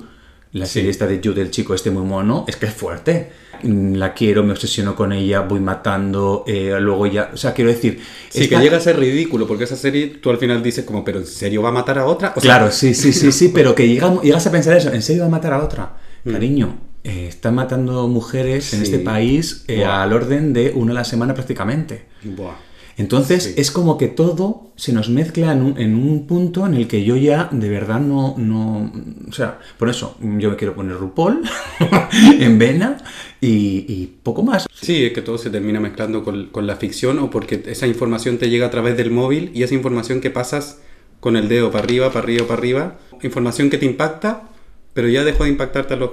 la 0.53 0.67
Sí. 0.67 0.73
serie 0.75 0.91
esta 0.91 1.07
de 1.07 1.21
You 1.21 1.33
del 1.33 1.51
chico 1.51 1.75
este 1.75 1.91
muy 1.91 2.05
mono, 2.05 2.45
es 2.49 2.57
que 2.57 2.67
es 2.67 2.75
fuerte. 2.75 3.31
Mm, 3.63 3.95
La 3.97 4.15
quiero, 4.15 4.43
me 4.43 4.53
obsesiono 4.53 4.97
con 4.97 5.13
ella, 5.13 5.41
voy 5.41 5.61
matando, 5.61 6.45
eh, 6.47 6.75
luego 6.81 7.07
ya... 7.07 7.31
O 7.33 7.37
sea, 7.37 7.53
quiero 7.53 7.71
decir... 7.71 8.01
Sí, 8.31 8.45
esta- 8.45 8.57
que 8.57 8.63
llega 8.63 8.79
a 8.79 8.81
ser 8.81 8.99
ridículo, 8.99 9.47
porque 9.47 9.65
esa 9.65 9.77
serie 9.77 10.07
tú 10.09 10.31
al 10.31 10.39
final 10.39 10.63
dices 10.63 10.85
como, 10.85 11.05
¿pero 11.05 11.19
en 11.19 11.27
serio 11.27 11.63
va 11.63 11.69
a 11.69 11.73
matar 11.73 11.99
a 11.99 12.07
otra? 12.07 12.33
O 12.37 12.41
sea, 12.41 12.57
Claro, 12.57 12.73
sí, 12.73 12.95
sí, 12.95 13.13
sí, 13.13 13.31
sí, 13.33 13.49
pero 13.55 13.75
que 13.75 13.87
llega- 13.87 14.21
llegas 14.23 14.47
a 14.47 14.51
pensar 14.51 14.77
eso, 14.77 14.93
¿en 14.93 15.03
serio 15.03 15.23
va 15.23 15.29
a 15.29 15.31
matar 15.31 15.53
a 15.53 15.63
otra? 15.63 15.97
Mm. 16.25 16.33
Cariño, 16.33 16.79
eh, 17.05 17.27
están 17.29 17.55
matando 17.55 18.09
mujeres 18.09 18.73
en 18.75 18.83
este 18.83 18.99
país 18.99 19.65
eh, 19.69 19.85
al 19.85 20.13
orden 20.13 20.53
de 20.53 20.73
una 20.75 20.93
a 20.93 20.95
la 20.97 21.05
semana 21.05 21.35
prácticamente. 21.35 22.07
Buah. 22.25 22.55
Entonces 23.01 23.45
Sí. 23.45 23.55
es 23.57 23.71
como 23.71 23.97
que 23.97 24.09
todo 24.09 24.73
se 24.77 24.93
nos 24.93 25.09
mezcla 25.09 25.53
en 25.53 25.63
un, 25.63 25.79
en 25.79 25.95
un 25.95 26.27
punto 26.27 26.67
en 26.67 26.75
el 26.75 26.87
que 26.87 27.03
yo 27.03 27.17
ya 27.17 27.49
de 27.51 27.69
verdad 27.71 27.99
no, 27.99 28.35
no... 28.37 28.93
O 29.29 29.33
sea, 29.33 29.59
por 29.79 29.89
eso 29.89 30.17
yo 30.21 30.51
me 30.51 30.57
quiero 30.57 30.75
poner 30.75 30.97
RuPaul 30.97 31.43
en 32.41 32.59
vena 32.59 32.99
y, 33.41 33.87
y 33.89 34.19
poco 34.23 34.43
más. 34.43 34.67
Sí, 34.73 35.05
es 35.05 35.13
que 35.13 35.23
todo 35.23 35.39
se 35.39 35.49
termina 35.49 35.81
mezclando 35.81 36.23
con, 36.23 36.49
con 36.49 36.67
la 36.67 36.77
ficción 36.77 37.19
o 37.21 37.31
porque 37.31 37.63
esa 37.67 37.87
información 37.87 38.37
te 38.37 38.51
llega 38.51 38.67
a 38.67 38.71
través 38.71 38.97
del 38.99 39.11
móvil 39.11 39.51
y 39.55 39.63
esa 39.63 39.75
información 39.75 40.21
que 40.21 40.31
pasas 40.31 40.81
con 41.21 41.37
el 41.37 41.49
dedo 41.49 41.71
para 41.71 41.85
arriba, 41.85 42.09
para 42.09 42.21
arriba, 42.25 42.47
para 42.47 42.59
arriba, 42.59 42.99
información 43.23 43.71
que 43.71 43.79
te 43.79 43.87
impacta, 43.87 44.49
pero 44.93 45.09
ya 45.09 45.25
dejó 45.25 45.45
de 45.45 45.51
impactarte 45.51 45.95
a 45.95 45.97
los 45.97 46.11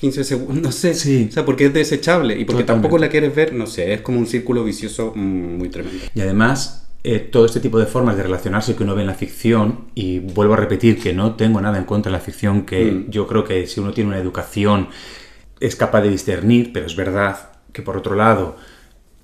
15 0.00 0.24
segundos, 0.24 0.56
no 0.62 0.72
sé, 0.72 0.94
Sí. 0.94 1.26
o 1.30 1.32
sea, 1.32 1.44
porque 1.44 1.66
es 1.66 1.74
desechable 1.74 2.34
y 2.34 2.44
porque 2.44 2.62
Totalmente. 2.62 2.72
tampoco 2.72 2.98
la 2.98 3.08
quieres 3.08 3.34
ver, 3.34 3.52
no 3.52 3.66
sé, 3.66 3.92
es 3.92 4.00
como 4.00 4.18
un 4.18 4.26
círculo 4.26 4.64
vicioso 4.64 5.12
mm, 5.14 5.58
muy 5.58 5.68
tremendo. 5.68 6.04
Y 6.14 6.20
además 6.20 6.86
eh, 7.02 7.18
todo 7.18 7.46
este 7.46 7.60
tipo 7.60 7.78
de 7.78 7.86
formas 7.86 8.16
de 8.16 8.22
relacionarse 8.24 8.76
que 8.76 8.82
uno 8.82 8.94
ve 8.94 9.00
en 9.02 9.06
la 9.06 9.14
ficción, 9.14 9.86
y 9.94 10.18
vuelvo 10.18 10.52
a 10.54 10.56
repetir 10.58 11.00
que 11.00 11.14
no 11.14 11.34
tengo 11.34 11.58
nada 11.60 11.78
en 11.78 11.84
contra 11.84 12.12
de 12.12 12.18
la 12.18 12.22
ficción, 12.24 12.66
que 12.66 12.84
Mm. 12.92 13.10
yo 13.10 13.26
creo 13.26 13.44
que 13.44 13.66
si 13.66 13.80
uno 13.80 13.92
tiene 13.92 14.08
una 14.10 14.18
educación 14.18 14.88
es 15.60 15.76
capaz 15.76 16.02
de 16.02 16.10
discernir, 16.10 16.72
pero 16.72 16.86
es 16.86 16.96
verdad 16.96 17.50
que 17.72 17.82
por 17.82 17.96
otro 17.96 18.14
lado, 18.16 18.56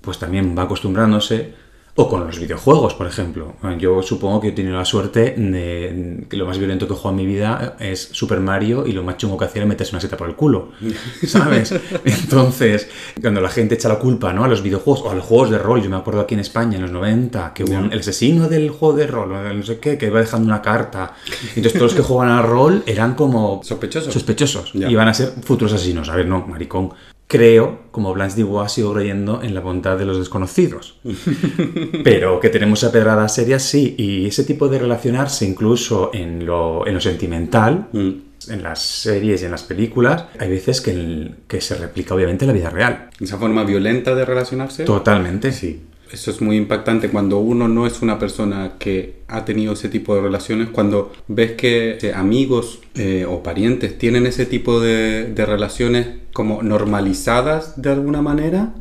pues 0.01 0.17
también 0.19 0.55
va 0.57 0.63
acostumbrándose, 0.63 1.53
o 1.99 2.07
con 2.07 2.25
los 2.27 2.39
videojuegos, 2.39 2.93
por 2.93 3.07
ejemplo. 3.07 3.53
Yo 3.79 4.01
supongo 4.03 4.39
que 4.39 4.49
he 4.49 4.51
tenido 4.51 4.77
la 4.77 4.85
suerte 4.85 5.31
de 5.37 6.25
que 6.29 6.37
lo 6.37 6.45
más 6.45 6.57
violento 6.59 6.87
que 6.87 6.93
he 6.93 6.95
jugado 6.95 7.09
en 7.19 7.25
mi 7.25 7.25
vida 7.25 7.75
es 7.79 8.09
Super 8.11 8.39
Mario 8.39 8.85
y 8.85 8.91
lo 8.91 9.03
más 9.03 9.17
chungo 9.17 9.35
que 9.37 9.45
hacía 9.45 9.61
era 9.63 9.67
meterse 9.69 9.93
una 9.95 9.99
seta 10.01 10.15
por 10.15 10.29
el 10.29 10.35
culo, 10.35 10.69
¿sabes? 11.27 11.73
Entonces, 12.05 12.87
cuando 13.19 13.41
la 13.41 13.49
gente 13.49 13.75
echa 13.75 13.89
la 13.89 13.97
culpa 13.99 14.31
¿no? 14.31 14.43
a 14.43 14.47
los 14.47 14.61
videojuegos 14.61 15.01
o 15.05 15.09
a 15.11 15.15
los 15.15 15.25
juegos 15.25 15.49
de 15.49 15.57
rol, 15.57 15.81
yo 15.81 15.89
me 15.89 15.95
acuerdo 15.95 16.21
aquí 16.21 16.35
en 16.35 16.39
España 16.41 16.75
en 16.75 16.83
los 16.83 16.91
90 16.91 17.53
que 17.53 17.63
hubo 17.63 17.73
un- 17.77 17.91
el 17.91 17.99
asesino 17.99 18.47
del 18.47 18.69
juego 18.69 18.95
de 18.95 19.07
rol, 19.07 19.29
no 19.57 19.63
sé 19.63 19.79
qué, 19.79 19.97
que 19.97 20.05
iba 20.07 20.19
dejando 20.19 20.47
una 20.47 20.61
carta. 20.61 21.13
Entonces 21.55 21.73
todos 21.73 21.93
los 21.93 21.93
que 21.95 22.01
juegan 22.03 22.29
al 22.31 22.43
rol 22.43 22.83
eran 22.85 23.15
como 23.15 23.61
Sospechosos. 23.63 24.13
sospechosos 24.13 24.73
van 24.73 25.07
a 25.07 25.13
ser 25.13 25.33
futuros 25.43 25.73
asesinos. 25.73 26.09
A 26.09 26.15
ver, 26.15 26.27
no, 26.27 26.45
maricón. 26.47 26.91
Creo, 27.27 27.81
como 27.91 28.13
Blanche 28.13 28.41
Dubois, 28.41 28.71
sigo 28.71 28.93
creyendo 28.93 29.41
en 29.43 29.53
la 29.53 29.59
bondad 29.59 29.97
de 29.97 30.05
los 30.05 30.17
desconocidos. 30.17 30.97
Pero 32.03 32.39
que 32.39 32.49
tenemos 32.49 32.81
esa 32.83 32.91
pedrada 32.91 33.27
seria, 33.29 33.59
sí. 33.59 33.95
Y 33.97 34.27
ese 34.27 34.43
tipo 34.43 34.67
de 34.69 34.79
relacionarse, 34.79 35.45
incluso 35.45 36.11
en 36.13 36.45
lo, 36.45 36.87
en 36.87 36.93
lo 36.93 37.01
sentimental, 37.01 37.87
Mm. 37.91 38.09
en 38.49 38.63
las 38.63 38.81
series 38.81 39.41
y 39.41 39.45
en 39.45 39.51
las 39.51 39.63
películas, 39.63 40.25
hay 40.39 40.49
veces 40.49 40.79
que, 40.81 40.91
el- 40.91 41.35
que 41.47 41.59
se 41.59 41.75
replica 41.75 42.13
obviamente 42.15 42.45
en 42.45 42.47
la 42.47 42.53
vida 42.53 42.69
real. 42.69 43.09
Esa 43.19 43.37
forma 43.37 43.63
violenta 43.65 44.15
de 44.15 44.23
relacionarse. 44.23 44.85
Totalmente. 44.85 45.51
Sí. 45.51 45.81
Eso 46.11 46.31
es 46.31 46.41
muy 46.41 46.57
impactante 46.57 47.09
cuando 47.09 47.39
uno 47.39 47.67
no 47.67 47.85
es 47.85 48.01
una 48.01 48.19
persona 48.19 48.73
que 48.79 49.21
ha 49.27 49.45
tenido 49.45 49.73
ese 49.73 49.89
tipo 49.89 50.15
de 50.15 50.21
relaciones, 50.21 50.69
cuando 50.69 51.11
ves 51.27 51.53
que 51.53 51.97
eh, 52.01 52.13
amigos 52.13 52.81
eh, 52.95 53.25
o 53.27 53.43
parientes 53.43 53.97
tienen 53.97 54.25
ese 54.25 54.45
tipo 54.45 54.79
de, 54.79 55.33
relaciones 55.37 56.07
como 56.33 56.61
normalizadas 56.63 57.81
de 57.81 57.91
alguna 57.91 58.21
manera 58.21 58.73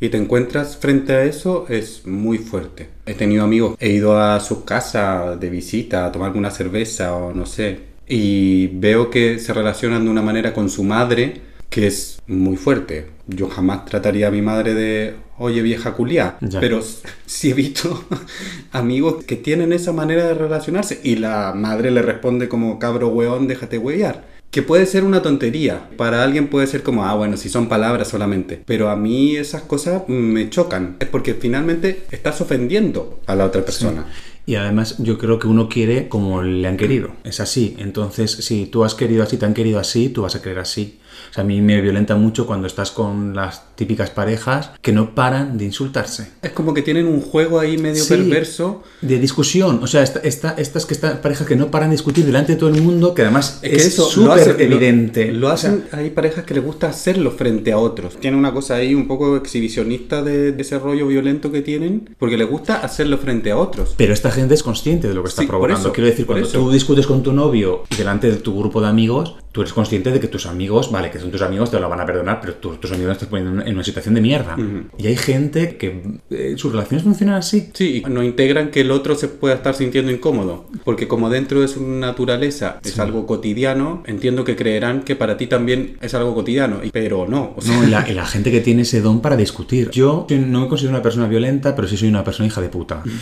y 0.00 0.08
te 0.08 0.16
encuentras 0.16 0.76
frente 0.76 1.12
a 1.12 1.24
eso, 1.24 1.66
es 1.68 2.06
muy 2.06 2.38
fuerte. 2.38 2.88
He 3.06 3.14
tenido 3.14 3.44
amigos, 3.44 3.76
he 3.78 3.90
ido 3.90 4.18
a 4.18 4.40
su 4.40 4.64
casa 4.64 5.36
de 5.36 5.50
visita 5.50 6.06
a 6.06 6.12
tomarme 6.12 6.38
una 6.38 6.50
cerveza 6.50 7.14
o 7.14 7.32
no 7.32 7.46
sé, 7.46 7.92
y 8.08 8.66
veo 8.66 9.10
que 9.10 9.38
se 9.38 9.54
relacionan 9.54 10.04
de 10.04 10.10
una 10.10 10.22
manera 10.22 10.52
con 10.52 10.68
su 10.68 10.82
madre 10.82 11.52
que 11.70 11.86
es 11.86 12.20
muy 12.26 12.56
fuerte. 12.56 13.06
Yo 13.34 13.48
jamás 13.48 13.84
trataría 13.84 14.28
a 14.28 14.30
mi 14.30 14.42
madre 14.42 14.74
de, 14.74 15.14
oye 15.38 15.62
vieja 15.62 15.94
culia, 15.94 16.36
Ya. 16.40 16.60
pero 16.60 16.80
sí 17.26 17.50
he 17.50 17.54
visto 17.54 18.04
amigos 18.72 19.24
que 19.24 19.36
tienen 19.36 19.72
esa 19.72 19.92
manera 19.92 20.26
de 20.26 20.34
relacionarse 20.34 21.00
y 21.02 21.16
la 21.16 21.52
madre 21.54 21.90
le 21.90 22.02
responde 22.02 22.48
como, 22.48 22.78
cabro 22.78 23.08
weón, 23.08 23.48
déjate 23.48 23.78
huear. 23.78 24.30
Que 24.50 24.60
puede 24.62 24.84
ser 24.84 25.04
una 25.04 25.22
tontería. 25.22 25.88
Para 25.96 26.22
alguien 26.22 26.48
puede 26.48 26.66
ser 26.66 26.82
como, 26.82 27.06
ah, 27.06 27.14
bueno, 27.14 27.38
si 27.38 27.48
son 27.48 27.70
palabras 27.70 28.08
solamente. 28.08 28.60
Pero 28.66 28.90
a 28.90 28.96
mí 28.96 29.34
esas 29.34 29.62
cosas 29.62 30.02
me 30.08 30.50
chocan. 30.50 30.96
Es 31.00 31.08
porque 31.08 31.32
finalmente 31.32 32.02
estás 32.10 32.38
ofendiendo 32.42 33.20
a 33.26 33.34
la 33.34 33.46
otra 33.46 33.64
persona. 33.64 34.04
Y 34.44 34.56
además 34.56 34.96
yo 34.98 35.16
creo 35.16 35.38
que 35.38 35.46
uno 35.46 35.70
quiere 35.70 36.08
como 36.10 36.42
le 36.42 36.68
han 36.68 36.76
querido. 36.76 37.12
Es 37.24 37.40
así. 37.40 37.76
Entonces, 37.78 38.30
si 38.30 38.66
tú 38.66 38.84
has 38.84 38.94
querido 38.94 39.22
así, 39.22 39.38
te 39.38 39.46
han 39.46 39.54
querido 39.54 39.78
así, 39.78 40.10
tú 40.10 40.20
vas 40.20 40.34
a 40.36 40.42
querer 40.42 40.58
así. 40.58 40.98
O 41.32 41.34
sea, 41.34 41.44
a 41.44 41.46
mí 41.46 41.62
me 41.62 41.80
violenta 41.80 42.14
mucho 42.14 42.46
cuando 42.46 42.66
estás 42.66 42.90
con 42.90 43.34
las 43.34 43.71
típicas 43.74 44.10
parejas 44.10 44.70
que 44.80 44.92
no 44.92 45.14
paran 45.14 45.58
de 45.58 45.64
insultarse. 45.64 46.28
Es 46.42 46.50
como 46.52 46.74
que 46.74 46.82
tienen 46.82 47.06
un 47.06 47.20
juego 47.20 47.58
ahí 47.58 47.78
medio 47.78 48.02
Sí. 48.02 48.14
perverso. 48.14 48.82
De 49.00 49.18
discusión. 49.18 49.80
O 49.82 49.86
sea, 49.86 50.02
esta, 50.02 50.20
esta- 50.20 50.54
estas 50.58 50.86
que 50.86 50.94
están 50.94 51.20
parejas 51.20 51.46
que 51.46 51.56
no 51.56 51.70
paran 51.70 51.90
de 51.90 51.94
discutir 51.96 52.24
delante 52.24 52.52
de 52.52 52.58
todo 52.58 52.68
el 52.70 52.80
mundo, 52.82 53.14
que 53.14 53.22
además 53.22 53.58
Es 53.62 53.70
que 53.70 53.76
es 53.76 53.86
eso 53.86 54.04
súper 54.08 54.32
hacen- 54.40 54.56
lo- 54.58 54.60
evidente. 54.76 55.32
Lo, 55.32 55.48
O 55.52 55.56
sea, 55.56 55.70
hacen, 55.70 55.84
hay 55.92 56.10
parejas 56.10 56.44
que 56.44 56.54
les 56.54 56.64
gusta 56.64 56.88
hacerlo 56.88 57.30
frente 57.32 57.72
a 57.72 57.78
otros. 57.78 58.16
Tienen 58.18 58.38
una 58.38 58.52
cosa 58.52 58.74
ahí 58.76 58.94
un 58.94 59.06
poco 59.08 59.36
exhibicionista 59.36 60.22
de, 60.22 60.52
de 60.52 60.62
ese 60.62 60.78
rollo 60.78 61.06
violento 61.06 61.50
que 61.52 61.62
tienen, 61.62 62.10
porque 62.18 62.36
les 62.36 62.48
gusta 62.48 62.76
hacerlo 62.76 63.18
frente 63.18 63.50
a 63.50 63.56
otros. 63.56 63.94
Pero 63.96 64.12
esta 64.12 64.30
gente 64.30 64.54
es 64.54 64.62
consciente 64.62 65.08
de 65.08 65.14
lo 65.14 65.22
que 65.22 65.28
está 65.28 65.42
Sí, 65.42 65.48
provocando. 65.48 65.80
eso, 65.80 65.92
Quiero 65.92 66.08
decir, 66.10 66.26
cuando 66.26 66.46
eso. 66.46 66.58
tú 66.58 66.70
discutes 66.70 67.06
con 67.06 67.22
tu 67.22 67.32
novio 67.32 67.84
y 67.90 67.96
delante 67.96 68.30
de 68.30 68.36
tu 68.36 68.58
grupo 68.58 68.80
de 68.80 68.88
amigos, 68.88 69.36
tú 69.52 69.60
eres 69.60 69.72
consciente 69.72 70.10
de 70.10 70.18
que 70.20 70.28
tus 70.28 70.46
amigos, 70.46 70.90
vale, 70.90 71.10
que 71.10 71.18
son 71.18 71.30
tus 71.30 71.42
amigos, 71.42 71.70
te 71.70 71.78
lo 71.78 71.88
van 71.88 72.00
a 72.00 72.06
perdonar, 72.06 72.40
pero 72.40 72.54
tú- 72.54 72.76
tus 72.76 72.90
amigos 72.92 73.18
te 73.18 73.24
están 73.24 73.30
poniendo 73.30 73.62
en 73.62 73.71
una 73.74 73.84
situación 73.84 74.14
de 74.14 74.20
mierda. 74.20 74.56
Y 74.98 75.06
hay 75.06 75.16
gente 75.16 75.76
que 75.76 76.18
eh, 76.30 76.54
sus 76.56 76.72
relaciones 76.72 77.04
funcionan 77.04 77.36
así. 77.36 77.70
Sí, 77.72 78.02
no 78.08 78.22
integran 78.22 78.70
que 78.70 78.80
el 78.80 78.90
otro 78.90 79.14
se 79.14 79.28
pueda 79.28 79.54
estar 79.54 79.74
sintiendo 79.74 80.10
incómodo, 80.12 80.66
porque 80.84 81.08
como 81.08 81.30
dentro 81.30 81.60
de 81.60 81.68
su 81.68 81.86
naturaleza 81.86 82.78
es 82.84 82.98
algo 82.98 83.26
cotidiano, 83.26 84.02
entiendo 84.06 84.44
que 84.44 84.56
creerán 84.56 85.02
que 85.02 85.16
para 85.16 85.36
ti 85.36 85.46
también 85.46 85.96
es 86.00 86.14
algo 86.14 86.34
cotidiano, 86.34 86.80
pero 86.92 87.26
no. 87.28 87.54
o 87.56 87.60
sea, 87.60 87.76
No, 87.76 87.86
y 87.86 87.90
la, 87.90 88.08
y 88.08 88.14
la 88.14 88.26
gente 88.26 88.50
que 88.50 88.60
tiene 88.60 88.82
ese 88.82 89.00
don 89.00 89.20
para 89.20 89.36
discutir. 89.36 89.90
Yo 89.90 90.26
no 90.30 90.60
me 90.60 90.68
considero 90.68 90.94
una 90.94 91.02
persona 91.02 91.26
violenta, 91.26 91.74
pero 91.74 91.88
sí 91.88 91.96
soy 91.96 92.08
una 92.08 92.24
persona 92.24 92.46
hija 92.46 92.60
de 92.60 92.68
puta. 92.68 93.02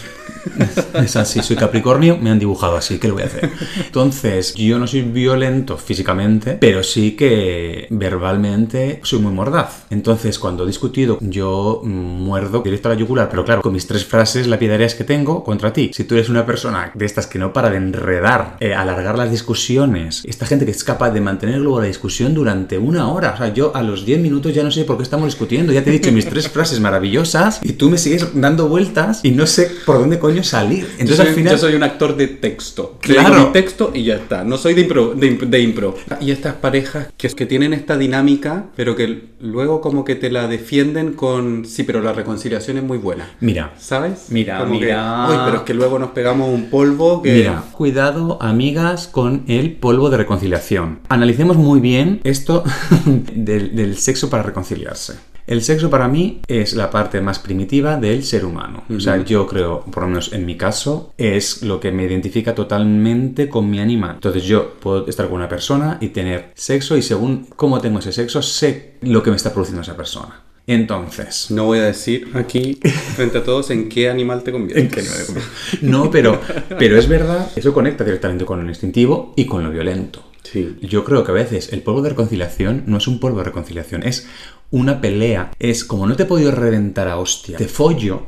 Es 0.94 1.16
así, 1.16 1.42
soy 1.42 1.56
Capricornio, 1.56 2.16
me 2.16 2.30
han 2.30 2.38
dibujado 2.38 2.76
así, 2.76 2.98
¿qué 2.98 3.08
le 3.08 3.12
voy 3.12 3.22
a 3.22 3.26
hacer? 3.26 3.50
Entonces, 3.84 4.54
yo 4.54 4.78
no 4.78 4.86
soy 4.86 5.02
violento 5.02 5.76
físicamente, 5.76 6.56
pero 6.60 6.82
sí 6.82 7.12
que 7.12 7.86
verbalmente 7.90 9.00
soy 9.02 9.20
muy 9.20 9.32
mordaz. 9.32 9.86
Entonces, 9.90 10.29
cuando 10.38 10.64
he 10.64 10.66
discutido, 10.66 11.18
yo 11.20 11.82
muerdo 11.84 12.62
directo 12.62 12.88
a 12.88 12.92
la 12.94 12.98
yugular, 12.98 13.28
pero 13.28 13.44
claro, 13.44 13.62
con 13.62 13.72
mis 13.72 13.86
tres 13.86 14.04
frases 14.04 14.46
lapidarias 14.46 14.94
que 14.94 15.04
tengo 15.04 15.44
contra 15.44 15.72
ti. 15.72 15.90
Si 15.94 16.04
tú 16.04 16.14
eres 16.14 16.28
una 16.28 16.46
persona 16.46 16.90
de 16.94 17.06
estas 17.06 17.26
que 17.26 17.38
no 17.38 17.52
para 17.52 17.70
de 17.70 17.76
enredar, 17.76 18.56
eh, 18.60 18.74
alargar 18.74 19.16
las 19.16 19.30
discusiones, 19.30 20.22
esta 20.24 20.46
gente 20.46 20.64
que 20.64 20.70
es 20.70 20.84
capaz 20.84 21.10
de 21.10 21.20
mantener 21.20 21.58
luego 21.58 21.80
la 21.80 21.86
discusión 21.86 22.34
durante 22.34 22.78
una 22.78 23.08
hora, 23.12 23.32
o 23.34 23.36
sea, 23.36 23.52
yo 23.52 23.74
a 23.74 23.82
los 23.82 24.04
10 24.04 24.20
minutos 24.20 24.54
ya 24.54 24.62
no 24.62 24.70
sé 24.70 24.84
por 24.84 24.96
qué 24.96 25.02
estamos 25.02 25.26
discutiendo, 25.26 25.72
ya 25.72 25.82
te 25.82 25.90
he 25.90 25.92
dicho 25.92 26.12
mis 26.12 26.26
tres 26.26 26.48
frases 26.48 26.80
maravillosas 26.80 27.60
y 27.62 27.72
tú 27.72 27.90
me 27.90 27.98
sigues 27.98 28.26
dando 28.34 28.68
vueltas 28.68 29.20
y 29.22 29.30
no 29.30 29.46
sé 29.46 29.70
por 29.84 29.98
dónde 29.98 30.18
coño 30.18 30.42
salir. 30.42 30.86
Entonces 30.98 31.16
soy, 31.16 31.26
al 31.28 31.34
final... 31.34 31.52
yo 31.52 31.58
soy 31.58 31.74
un 31.74 31.82
actor 31.82 32.16
de 32.16 32.28
texto. 32.28 32.98
Claro. 33.00 33.46
mi 33.46 33.52
texto 33.52 33.90
y 33.94 34.04
ya 34.04 34.16
está. 34.16 34.44
No 34.44 34.56
soy 34.56 34.74
de 34.74 34.82
impro, 34.82 35.14
de, 35.14 35.30
de 35.36 35.60
impro. 35.60 35.94
Y 36.20 36.30
estas 36.30 36.54
parejas 36.54 37.08
que, 37.16 37.28
que 37.28 37.46
tienen 37.46 37.72
esta 37.72 37.96
dinámica, 37.96 38.66
pero 38.76 38.96
que 38.96 39.30
luego 39.40 39.80
como 39.80 40.04
que 40.04 40.14
te 40.20 40.30
la 40.30 40.46
defienden 40.46 41.14
con... 41.14 41.64
Sí, 41.64 41.82
pero 41.82 42.00
la 42.00 42.12
reconciliación 42.12 42.76
es 42.78 42.84
muy 42.84 42.98
buena. 42.98 43.28
Mira, 43.40 43.72
¿Sabes? 43.78 44.26
Mira, 44.28 44.58
Como 44.60 44.78
que, 44.78 44.84
mira. 44.86 45.26
"Uy, 45.28 45.36
pero 45.46 45.56
es 45.58 45.62
que 45.62 45.74
luego 45.74 45.98
nos 45.98 46.10
pegamos 46.10 46.48
un 46.48 46.70
polvo 46.70 47.22
que... 47.22 47.32
Mira, 47.32 47.64
cuidado, 47.72 48.38
amigas, 48.40 49.08
con 49.08 49.42
el 49.48 49.72
polvo 49.72 50.10
de 50.10 50.18
reconciliación. 50.18 51.00
Analicemos 51.08 51.56
muy 51.56 51.80
bien 51.80 52.20
esto 52.24 52.62
del, 53.34 53.74
del 53.74 53.96
sexo 53.96 54.30
para 54.30 54.42
reconciliarse. 54.42 55.14
El 55.50 55.62
sexo 55.62 55.90
para 55.90 56.06
mí 56.06 56.42
es 56.46 56.74
la 56.74 56.90
parte 56.90 57.20
más 57.20 57.40
primitiva 57.40 57.96
del 57.96 58.22
ser 58.22 58.44
humano. 58.44 58.84
O 58.88 59.00
sea, 59.00 59.24
yo 59.24 59.48
creo, 59.48 59.80
por 59.80 60.04
lo 60.04 60.08
menos 60.08 60.32
en 60.32 60.46
mi 60.46 60.56
caso, 60.56 61.12
es 61.18 61.64
lo 61.64 61.80
que 61.80 61.90
me 61.90 62.04
identifica 62.04 62.54
totalmente 62.54 63.48
con 63.48 63.68
mi 63.68 63.80
animal. 63.80 64.12
Entonces 64.14 64.44
yo 64.44 64.74
puedo 64.74 65.08
estar 65.08 65.26
con 65.26 65.38
una 65.38 65.48
persona 65.48 65.98
y 66.00 66.10
tener 66.10 66.52
sexo 66.54 66.96
y 66.96 67.02
según 67.02 67.48
cómo 67.56 67.80
tengo 67.80 67.98
ese 67.98 68.12
sexo, 68.12 68.42
sé 68.42 68.92
lo 69.00 69.24
que 69.24 69.30
me 69.30 69.36
está 69.36 69.52
produciendo 69.52 69.82
esa 69.82 69.96
persona. 69.96 70.40
Entonces, 70.68 71.50
No 71.50 71.64
voy 71.64 71.80
a 71.80 71.86
decir 71.86 72.30
aquí, 72.34 72.78
frente 73.16 73.38
a 73.38 73.42
todos, 73.42 73.72
en 73.72 73.88
qué 73.88 74.08
animal 74.08 74.44
te 74.44 74.52
conviertes. 74.52 74.84
¿En 74.84 74.88
qué 74.88 75.00
animal 75.00 75.18
te 75.18 75.26
conviertes? 75.26 75.82
No, 75.82 76.12
pero, 76.12 76.40
pero 76.78 76.96
es 76.96 77.08
verdad, 77.08 77.50
eso 77.56 77.74
conecta 77.74 78.04
directamente 78.04 78.44
con 78.44 78.62
lo 78.62 78.68
instintivo 78.68 79.34
y 79.34 79.46
con 79.46 79.64
lo 79.64 79.72
violento. 79.72 80.22
Sí. 80.44 80.76
Yo 80.80 81.04
creo 81.04 81.22
que 81.22 81.32
a 81.32 81.34
veces 81.34 81.72
el 81.72 81.82
polvo 81.82 82.02
de 82.02 82.10
reconciliación 82.10 82.84
no 82.86 82.98
es 82.98 83.06
un 83.06 83.20
polvo 83.20 83.38
de 83.38 83.44
reconciliación, 83.44 84.02
es 84.02 84.28
una 84.70 85.00
pelea. 85.00 85.50
Es 85.58 85.84
como 85.84 86.06
no 86.06 86.16
te 86.16 86.24
he 86.24 86.26
podido 86.26 86.50
reventar 86.50 87.08
a 87.08 87.18
hostia, 87.18 87.56
te 87.56 87.68
follo, 87.68 88.26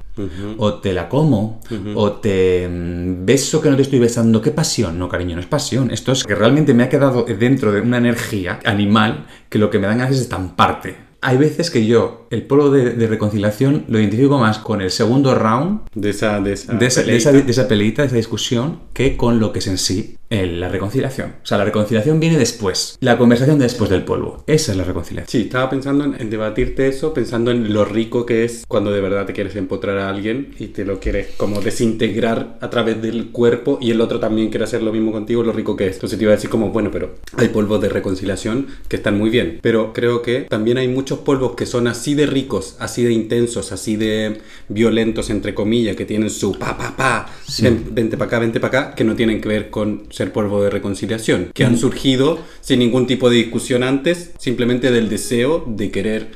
o 0.58 0.74
te 0.74 0.92
la 0.92 1.08
como, 1.08 1.60
o 1.94 2.12
te 2.12 2.68
mm, 2.68 3.24
beso 3.24 3.60
que 3.60 3.70
no 3.70 3.76
te 3.76 3.82
estoy 3.82 3.98
besando. 3.98 4.40
¿Qué 4.40 4.50
pasión? 4.50 4.98
No, 4.98 5.08
cariño, 5.08 5.36
no 5.36 5.40
es 5.40 5.46
pasión. 5.46 5.90
Esto 5.90 6.12
es 6.12 6.24
que 6.24 6.34
realmente 6.34 6.74
me 6.74 6.84
ha 6.84 6.88
quedado 6.88 7.24
dentro 7.24 7.72
de 7.72 7.80
una 7.80 7.98
energía 7.98 8.60
animal 8.64 9.26
que 9.48 9.58
lo 9.58 9.70
que 9.70 9.78
me 9.78 9.86
dan 9.86 9.98
ganas 9.98 10.14
es 10.14 10.22
estamparte. 10.22 11.11
Hay 11.24 11.36
veces 11.38 11.70
que 11.70 11.86
yo 11.86 12.26
el 12.30 12.42
polvo 12.42 12.70
de, 12.70 12.90
de 12.94 13.06
reconciliación 13.06 13.84
lo 13.88 14.00
identifico 14.00 14.38
más 14.38 14.58
con 14.58 14.80
el 14.80 14.90
segundo 14.90 15.34
round 15.36 15.80
De 15.94 16.10
esa, 16.10 16.40
de 16.40 16.54
esa, 16.54 16.72
de 16.74 16.86
esa, 16.86 17.02
de, 17.02 17.16
esa, 17.16 17.30
peleita. 17.30 17.46
de 17.46 17.50
esa 17.52 17.68
peleita, 17.68 18.02
de 18.02 18.08
esa 18.08 18.16
discusión, 18.16 18.80
que 18.92 19.16
con 19.16 19.38
lo 19.38 19.52
que 19.52 19.60
es 19.60 19.66
en 19.68 19.78
sí 19.78 20.16
el- 20.30 20.58
la 20.60 20.68
reconciliación. 20.68 21.34
O 21.42 21.46
sea, 21.46 21.58
la 21.58 21.64
reconciliación 21.64 22.18
viene 22.18 22.38
después. 22.38 22.96
La 23.00 23.18
conversación 23.18 23.58
después 23.58 23.88
del 23.90 24.02
polvo. 24.02 24.42
Esa 24.46 24.72
es 24.72 24.78
la 24.78 24.84
reconciliación. 24.84 25.28
Sí, 25.30 25.46
estaba 25.46 25.68
pensando 25.70 26.04
en, 26.04 26.16
en 26.20 26.28
debatirte 26.30 26.88
eso, 26.88 27.12
pensando 27.14 27.50
en 27.50 27.72
lo 27.72 27.84
rico 27.84 28.26
que 28.26 28.44
es 28.44 28.64
cuando 28.66 28.90
de 28.90 29.00
verdad 29.02 29.26
te 29.26 29.32
quieres 29.34 29.54
empotrar 29.56 29.98
a 29.98 30.08
alguien 30.08 30.54
y 30.58 30.68
te 30.68 30.84
lo 30.84 30.98
quieres 31.00 31.28
como 31.36 31.60
desintegrar 31.60 32.56
a 32.60 32.70
través 32.70 33.00
del 33.02 33.26
cuerpo 33.30 33.78
y 33.80 33.90
el 33.90 34.00
otro 34.00 34.18
también 34.20 34.48
quiere 34.48 34.64
hacer 34.64 34.82
lo 34.82 34.92
mismo 34.92 35.12
contigo, 35.12 35.42
lo 35.42 35.52
rico 35.52 35.76
que 35.76 35.86
es. 35.86 35.94
Entonces 35.96 36.18
te 36.18 36.24
iba 36.24 36.32
a 36.32 36.36
decir 36.36 36.48
como, 36.50 36.70
bueno, 36.70 36.90
pero 36.90 37.14
hay 37.36 37.48
polvos 37.48 37.80
de 37.82 37.90
reconciliación 37.90 38.66
que 38.88 38.96
están 38.96 39.18
muy 39.18 39.28
bien, 39.30 39.58
pero 39.60 39.92
creo 39.92 40.22
que 40.22 40.42
también 40.42 40.78
hay 40.78 40.88
mucho 40.88 41.11
muchos 41.12 41.24
polvos 41.24 41.54
que 41.56 41.66
son 41.66 41.86
así 41.88 42.14
de 42.14 42.26
ricos, 42.26 42.76
así 42.78 43.04
de 43.04 43.12
intensos, 43.12 43.70
así 43.72 43.96
de 43.96 44.40
violentos, 44.68 45.28
entre 45.30 45.54
comillas, 45.54 45.94
que 45.96 46.04
tienen 46.06 46.30
su 46.30 46.58
pa, 46.58 46.76
pa, 46.78 46.96
pa, 46.96 47.26
ven- 47.60 47.84
vente 47.92 48.16
para 48.16 48.28
acá, 48.28 48.38
vente 48.38 48.60
para 48.60 48.80
acá, 48.84 48.94
que 48.94 49.04
no 49.04 49.14
tienen 49.14 49.40
que 49.40 49.48
ver 49.48 49.70
con 49.70 50.04
ser 50.10 50.32
polvo 50.32 50.62
de 50.62 50.70
reconciliación, 50.70 51.50
que 51.52 51.64
Mm. 51.64 51.66
han 51.66 51.76
surgido 51.78 52.38
sin 52.60 52.78
ningún 52.78 53.06
tipo 53.06 53.28
de 53.28 53.36
discusión 53.36 53.82
antes, 53.82 54.32
simplemente 54.38 54.90
del 54.90 55.08
deseo 55.10 55.64
de 55.66 55.90
querer... 55.90 56.28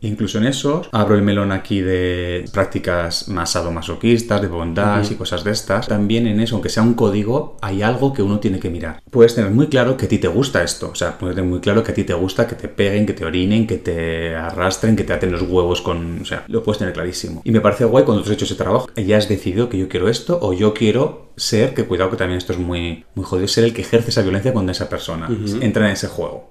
Incluso 0.00 0.38
en 0.38 0.46
esos, 0.46 0.88
abro 0.92 1.14
el 1.14 1.22
melón 1.22 1.52
aquí 1.52 1.80
de 1.80 2.44
prácticas 2.52 3.28
más 3.28 3.52
sadomasoquistas, 3.52 4.40
de 4.42 4.48
bondage 4.48 5.12
y 5.14 5.16
cosas 5.16 5.44
de 5.44 5.50
estas. 5.52 5.86
También 5.88 6.26
en 6.26 6.40
eso, 6.40 6.54
aunque 6.56 6.68
sea 6.68 6.82
un 6.82 6.94
código, 6.94 7.56
hay 7.60 7.82
algo 7.82 8.12
que 8.12 8.22
uno 8.22 8.38
tiene 8.40 8.58
que 8.58 8.70
mirar. 8.70 9.00
Puedes 9.10 9.34
tener 9.34 9.50
muy 9.50 9.66
claro 9.68 9.96
que 9.96 10.06
a 10.06 10.08
ti 10.08 10.18
te 10.18 10.28
gusta 10.28 10.62
esto. 10.62 10.90
O 10.90 10.94
sea, 10.94 11.18
puedes 11.18 11.34
tener 11.36 11.48
muy 11.50 11.60
claro 11.60 11.82
que 11.82 11.92
a 11.92 11.94
ti 11.94 12.04
te 12.04 12.14
gusta 12.14 12.46
que 12.46 12.54
te 12.54 12.68
peguen, 12.68 13.04
que 13.06 13.12
te 13.14 13.24
orinen, 13.24 13.66
que 13.66 13.78
te 13.78 14.07
arrastren, 14.36 14.96
que 14.96 15.04
te 15.04 15.12
aten 15.12 15.32
los 15.32 15.42
huevos 15.42 15.80
con... 15.80 16.20
O 16.22 16.24
sea, 16.24 16.44
lo 16.48 16.62
puedes 16.62 16.78
tener 16.78 16.94
clarísimo. 16.94 17.42
Y 17.44 17.50
me 17.50 17.60
parece 17.60 17.84
guay 17.84 18.04
cuando 18.04 18.22
tú 18.22 18.30
has 18.30 18.34
hecho 18.34 18.44
ese 18.44 18.54
trabajo. 18.54 18.88
Ya 18.96 19.16
has 19.16 19.28
decidido 19.28 19.68
que 19.68 19.78
yo 19.78 19.88
quiero 19.88 20.08
esto 20.08 20.38
o 20.40 20.52
yo 20.52 20.74
quiero 20.74 21.28
ser, 21.36 21.74
que 21.74 21.84
cuidado 21.84 22.10
que 22.10 22.16
también 22.16 22.38
esto 22.38 22.52
es 22.52 22.58
muy, 22.58 23.04
muy 23.14 23.24
jodido, 23.24 23.48
ser 23.48 23.64
el 23.64 23.72
que 23.72 23.82
ejerce 23.82 24.10
esa 24.10 24.22
violencia 24.22 24.52
cuando 24.52 24.72
esa 24.72 24.88
persona 24.88 25.28
entra 25.60 25.86
en 25.86 25.92
ese 25.92 26.08
juego. 26.08 26.48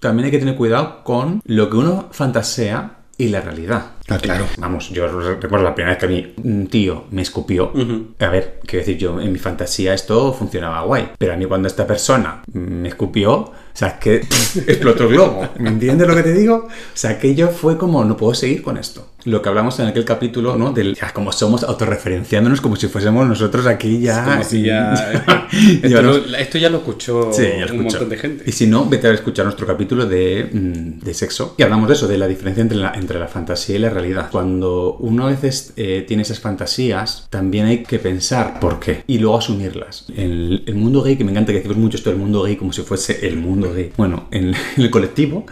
También 0.00 0.26
hay 0.26 0.30
que 0.30 0.38
tener 0.38 0.56
cuidado 0.56 1.02
con 1.04 1.40
lo 1.44 1.70
que 1.70 1.76
uno 1.76 2.08
fantasea 2.12 2.98
y 3.18 3.28
la 3.28 3.40
realidad. 3.40 3.92
Ah, 4.08 4.18
claro. 4.18 4.46
Vamos, 4.58 4.90
yo 4.90 5.06
recuerdo 5.08 5.64
la 5.64 5.74
primera 5.74 5.96
vez 5.96 5.98
que 5.98 6.06
a 6.06 6.08
mí 6.08 6.34
un 6.44 6.68
tío 6.68 7.04
me 7.10 7.22
escupió. 7.22 7.72
A 8.20 8.28
ver, 8.28 8.60
quiero 8.64 8.84
decir, 8.84 8.98
yo 8.98 9.20
en 9.20 9.32
mi 9.32 9.38
fantasía 9.38 9.94
esto 9.94 10.32
funcionaba 10.32 10.82
guay. 10.82 11.08
Pero 11.18 11.32
a 11.32 11.36
mí 11.36 11.44
cuando 11.46 11.66
esta 11.68 11.86
persona 11.86 12.42
me 12.52 12.88
escupió, 12.88 13.32
o 13.34 13.52
sea, 13.72 13.88
es 13.88 13.94
que 13.94 14.14
explotó 14.66 15.04
el 15.04 15.08
globo. 15.10 15.48
¿Me 15.58 15.70
entiendes 15.70 16.06
lo 16.06 16.14
que 16.14 16.22
te 16.22 16.32
digo? 16.34 16.66
O 16.68 16.70
sea, 16.94 17.10
aquello 17.10 17.48
fue 17.48 17.76
como, 17.76 18.04
no 18.04 18.16
puedo 18.16 18.32
seguir 18.34 18.62
con 18.62 18.76
esto. 18.76 19.10
Lo 19.24 19.42
que 19.42 19.48
hablamos 19.48 19.76
en 19.80 19.86
aquel 19.86 20.04
capítulo, 20.04 20.56
¿no? 20.56 20.70
Del, 20.72 20.94
ya, 20.94 21.12
como 21.12 21.32
somos 21.32 21.64
autorreferenciándonos 21.64 22.60
como 22.60 22.76
si 22.76 22.86
fuésemos 22.86 23.26
nosotros 23.26 23.66
aquí 23.66 23.98
ya... 24.00 24.24
Como 24.24 24.44
si 24.44 24.62
ya... 24.62 24.92
esto, 25.52 25.88
Llevarnos- 25.88 26.26
lo- 26.26 26.36
esto 26.36 26.58
ya 26.58 26.70
lo 26.70 26.78
escuchó 26.78 27.32
Sí, 27.32 27.42
ya 27.58 27.66
lo 27.66 27.74
un 27.74 27.82
montón 27.82 28.08
de 28.08 28.16
gente. 28.18 28.44
Y 28.46 28.52
si 28.52 28.68
no, 28.68 28.86
vete 28.88 29.08
a 29.08 29.12
escuchar 29.12 29.44
nuestro 29.46 29.66
capítulo 29.66 30.06
de, 30.06 30.48
mm, 30.52 31.00
de 31.04 31.12
sexo. 31.14 31.56
Y 31.58 31.64
hablamos 31.64 31.88
de 31.88 31.94
eso, 31.94 32.06
de 32.06 32.18
la 32.18 32.28
diferencia 32.28 32.62
entre 32.62 32.78
la, 32.78 32.92
entre 32.94 33.18
la 33.18 33.26
fantasía 33.26 33.74
y 33.74 33.78
la 33.80 33.90
realidad. 34.00 34.28
Cuando 34.30 34.96
uno 35.00 35.26
a 35.26 35.30
veces 35.30 35.72
eh, 35.76 36.04
tiene 36.06 36.22
esas 36.22 36.40
fantasías, 36.40 37.26
también 37.30 37.66
hay 37.66 37.82
que 37.82 37.98
pensar 37.98 38.60
por 38.60 38.78
qué 38.80 39.02
y 39.06 39.18
luego 39.18 39.38
asumirlas. 39.38 40.06
El, 40.16 40.62
el 40.66 40.74
mundo 40.74 41.02
gay, 41.02 41.16
que 41.16 41.24
me 41.24 41.30
encanta 41.32 41.52
que 41.52 41.58
decimos 41.58 41.76
mucho 41.78 41.96
esto 41.96 42.10
del 42.10 42.18
mundo 42.18 42.42
gay 42.42 42.56
como 42.56 42.72
si 42.72 42.82
fuese 42.82 43.26
el 43.26 43.36
mundo 43.36 43.72
gay. 43.72 43.92
Bueno, 43.96 44.28
en, 44.30 44.48
en 44.76 44.82
el 44.82 44.90
colectivo, 44.90 45.46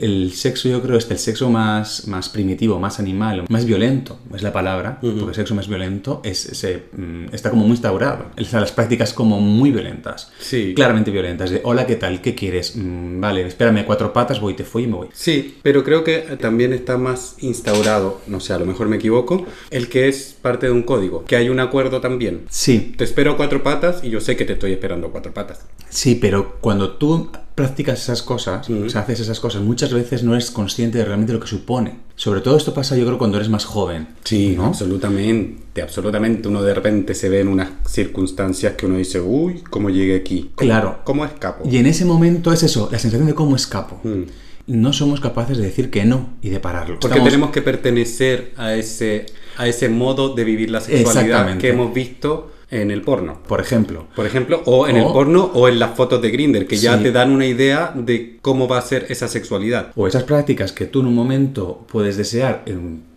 el 0.00 0.32
sexo 0.32 0.68
yo 0.68 0.82
creo 0.82 0.96
es 0.98 1.10
el 1.10 1.18
sexo 1.18 1.50
más, 1.50 2.06
más 2.08 2.28
primitivo, 2.28 2.78
más 2.78 2.98
animal, 2.98 3.44
más 3.48 3.64
violento, 3.64 4.18
es 4.34 4.42
la 4.42 4.52
palabra, 4.52 4.98
porque 5.00 5.20
el 5.20 5.34
sexo 5.34 5.54
más 5.54 5.68
violento 5.68 6.20
es, 6.24 6.38
se, 6.38 6.84
mm, 6.96 7.26
está 7.34 7.50
como 7.50 7.62
muy 7.62 7.72
instaurado. 7.72 8.26
Sea, 8.44 8.60
las 8.60 8.72
prácticas 8.72 9.12
como 9.12 9.40
muy 9.40 9.70
violentas 9.70 10.30
Sí. 10.40 10.72
claramente 10.74 11.10
violentas. 11.10 11.50
De, 11.50 11.60
hola, 11.64 11.86
¿qué 11.86 11.96
tal? 11.96 12.20
¿Qué 12.20 12.34
quieres? 12.34 12.74
Mm, 12.76 13.20
vale, 13.20 13.46
espérame, 13.46 13.84
cuatro 13.84 14.12
patas, 14.12 14.40
voy, 14.40 14.54
te 14.54 14.64
fui 14.64 14.84
y 14.84 14.86
me 14.86 14.94
voy. 14.94 15.08
Sí, 15.12 15.56
pero 15.62 15.84
creo 15.84 16.02
que 16.04 16.18
también 16.40 16.72
está 16.72 16.96
más 16.96 17.36
instaurado, 17.40 17.89
no 18.26 18.40
sé, 18.40 18.52
a 18.52 18.58
lo 18.58 18.66
mejor 18.66 18.88
me 18.88 18.96
equivoco, 18.96 19.44
el 19.70 19.88
que 19.88 20.08
es 20.08 20.36
parte 20.40 20.66
de 20.66 20.72
un 20.72 20.82
código, 20.82 21.24
que 21.24 21.36
hay 21.36 21.48
un 21.48 21.60
acuerdo 21.60 22.00
también. 22.00 22.42
Sí, 22.50 22.94
Te 22.96 23.04
espero 23.04 23.32
a 23.32 23.36
cuatro 23.36 23.62
patas 23.62 24.02
y 24.04 24.10
yo 24.10 24.20
sé 24.20 24.36
que 24.36 24.44
te 24.44 24.52
estoy 24.54 24.72
esperando 24.72 25.08
a 25.08 25.10
cuatro 25.10 25.32
patas. 25.34 25.60
sí, 25.88 26.14
pero 26.14 26.56
cuando 26.60 26.92
tú 26.92 27.30
practicas 27.54 28.00
esas 28.02 28.22
cosas, 28.22 28.70
o 28.70 28.88
sea, 28.88 29.02
haces 29.02 29.20
esas 29.20 29.38
cosas, 29.38 29.60
muchas 29.62 29.92
veces 29.92 30.22
no 30.22 30.32
eres 30.32 30.50
consciente 30.50 30.96
de 30.98 31.04
realmente 31.04 31.32
lo 31.34 31.40
que 31.40 31.46
supone. 31.46 31.98
Sobre 32.16 32.40
todo 32.40 32.56
esto 32.56 32.72
pasa, 32.72 32.96
yo 32.96 33.04
creo, 33.04 33.18
cuando 33.18 33.36
eres 33.36 33.50
más 33.50 33.66
joven. 33.66 34.08
Sí, 34.24 34.54
¿no? 34.56 34.64
absolutamente, 34.66 35.82
absolutamente. 35.82 36.48
Uno 36.48 36.62
de 36.62 36.72
repente 36.74 37.14
se 37.14 37.28
ve 37.28 37.40
en 37.40 37.48
unas 37.48 37.68
circunstancias 37.86 38.74
que 38.74 38.86
uno 38.86 38.96
dice, 38.96 39.20
uy, 39.20 39.62
¿cómo 39.68 39.90
llegué 39.90 40.16
aquí? 40.16 40.50
¿Cómo- 40.54 40.66
Claro. 40.68 40.98
¿Cómo 41.04 41.24
escapo? 41.24 41.68
Y 41.68 41.76
en 41.76 41.86
ese 41.86 42.04
momento 42.04 42.52
es 42.52 42.62
eso, 42.62 42.88
la 42.90 42.98
sensación 42.98 43.26
de 43.26 43.34
cómo 43.34 43.56
escapo. 43.56 44.00
Mm. 44.04 44.22
No 44.70 44.92
somos 44.92 45.20
capaces 45.20 45.58
de 45.58 45.64
decir 45.64 45.90
que 45.90 46.04
no 46.04 46.28
y 46.42 46.50
de 46.50 46.60
pararlo. 46.60 47.00
Porque 47.00 47.14
Estamos- 47.14 47.28
tenemos 47.28 47.50
que 47.50 47.60
pertenecer 47.60 48.52
a 48.56 48.74
ese, 48.74 49.26
a 49.56 49.66
ese 49.66 49.88
modo 49.88 50.34
de 50.34 50.44
vivir 50.44 50.70
la 50.70 50.80
sexualidad 50.80 51.58
que 51.58 51.68
hemos 51.70 51.92
visto 51.92 52.52
en 52.70 52.90
el 52.90 53.02
porno. 53.02 53.40
Por 53.48 53.60
ejemplo, 53.60 54.06
Por 54.14 54.26
ejemplo, 54.26 54.62
o 54.64 54.86
en 54.86 54.96
O- 54.96 55.06
el 55.06 55.12
porno 55.12 55.50
o 55.54 55.68
en 55.68 55.78
las 55.78 55.96
fotos 55.96 56.22
de 56.22 56.30
Grinder, 56.30 56.66
que 56.66 56.76
ya 56.76 56.96
Sí. 56.98 57.02
te 57.04 57.12
dan 57.12 57.30
una 57.32 57.46
idea 57.46 57.92
de 57.96 58.38
cómo 58.42 58.68
va 58.68 58.78
a 58.78 58.82
ser 58.82 59.06
esa 59.08 59.26
sexualidad. 59.28 59.92
o 59.96 60.06
esas 60.06 60.22
prácticas 60.24 60.72
que 60.72 60.86
tú 60.86 61.00
en 61.00 61.06
un 61.06 61.14
momento 61.14 61.84
puedes 61.90 62.16
desear 62.16 62.62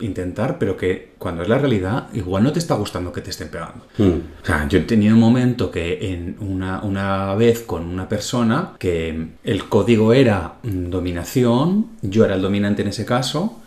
intentar, 0.00 0.58
pero 0.58 0.76
que 0.76 1.12
cuando 1.18 1.42
es 1.42 1.48
la 1.48 1.58
realidad, 1.58 2.08
igual 2.12 2.42
no 2.42 2.52
te 2.52 2.58
está 2.58 2.74
gustando 2.74 3.12
que 3.12 3.20
te 3.20 3.30
estén 3.30 3.48
pegando. 3.48 3.86
Mm. 3.98 4.02
O 4.42 4.46
sea, 4.46 4.68
yo 4.68 4.78
he 4.78 4.82
tenido 4.82 5.14
un 5.14 5.20
momento 5.20 5.70
que 5.70 6.10
en 6.12 6.36
una, 6.40 6.82
una 6.82 7.34
vez 7.34 7.60
con 7.60 7.84
una 7.86 8.08
persona 8.08 8.72
que 8.78 9.28
el 9.44 9.64
código 9.68 10.12
era 10.12 10.54
dominación, 10.62 11.86
yo 12.02 12.24
era 12.24 12.34
el 12.34 12.42
dominante 12.42 12.82
en 12.82 12.88
ese 12.88 13.04
caso, 13.04 13.60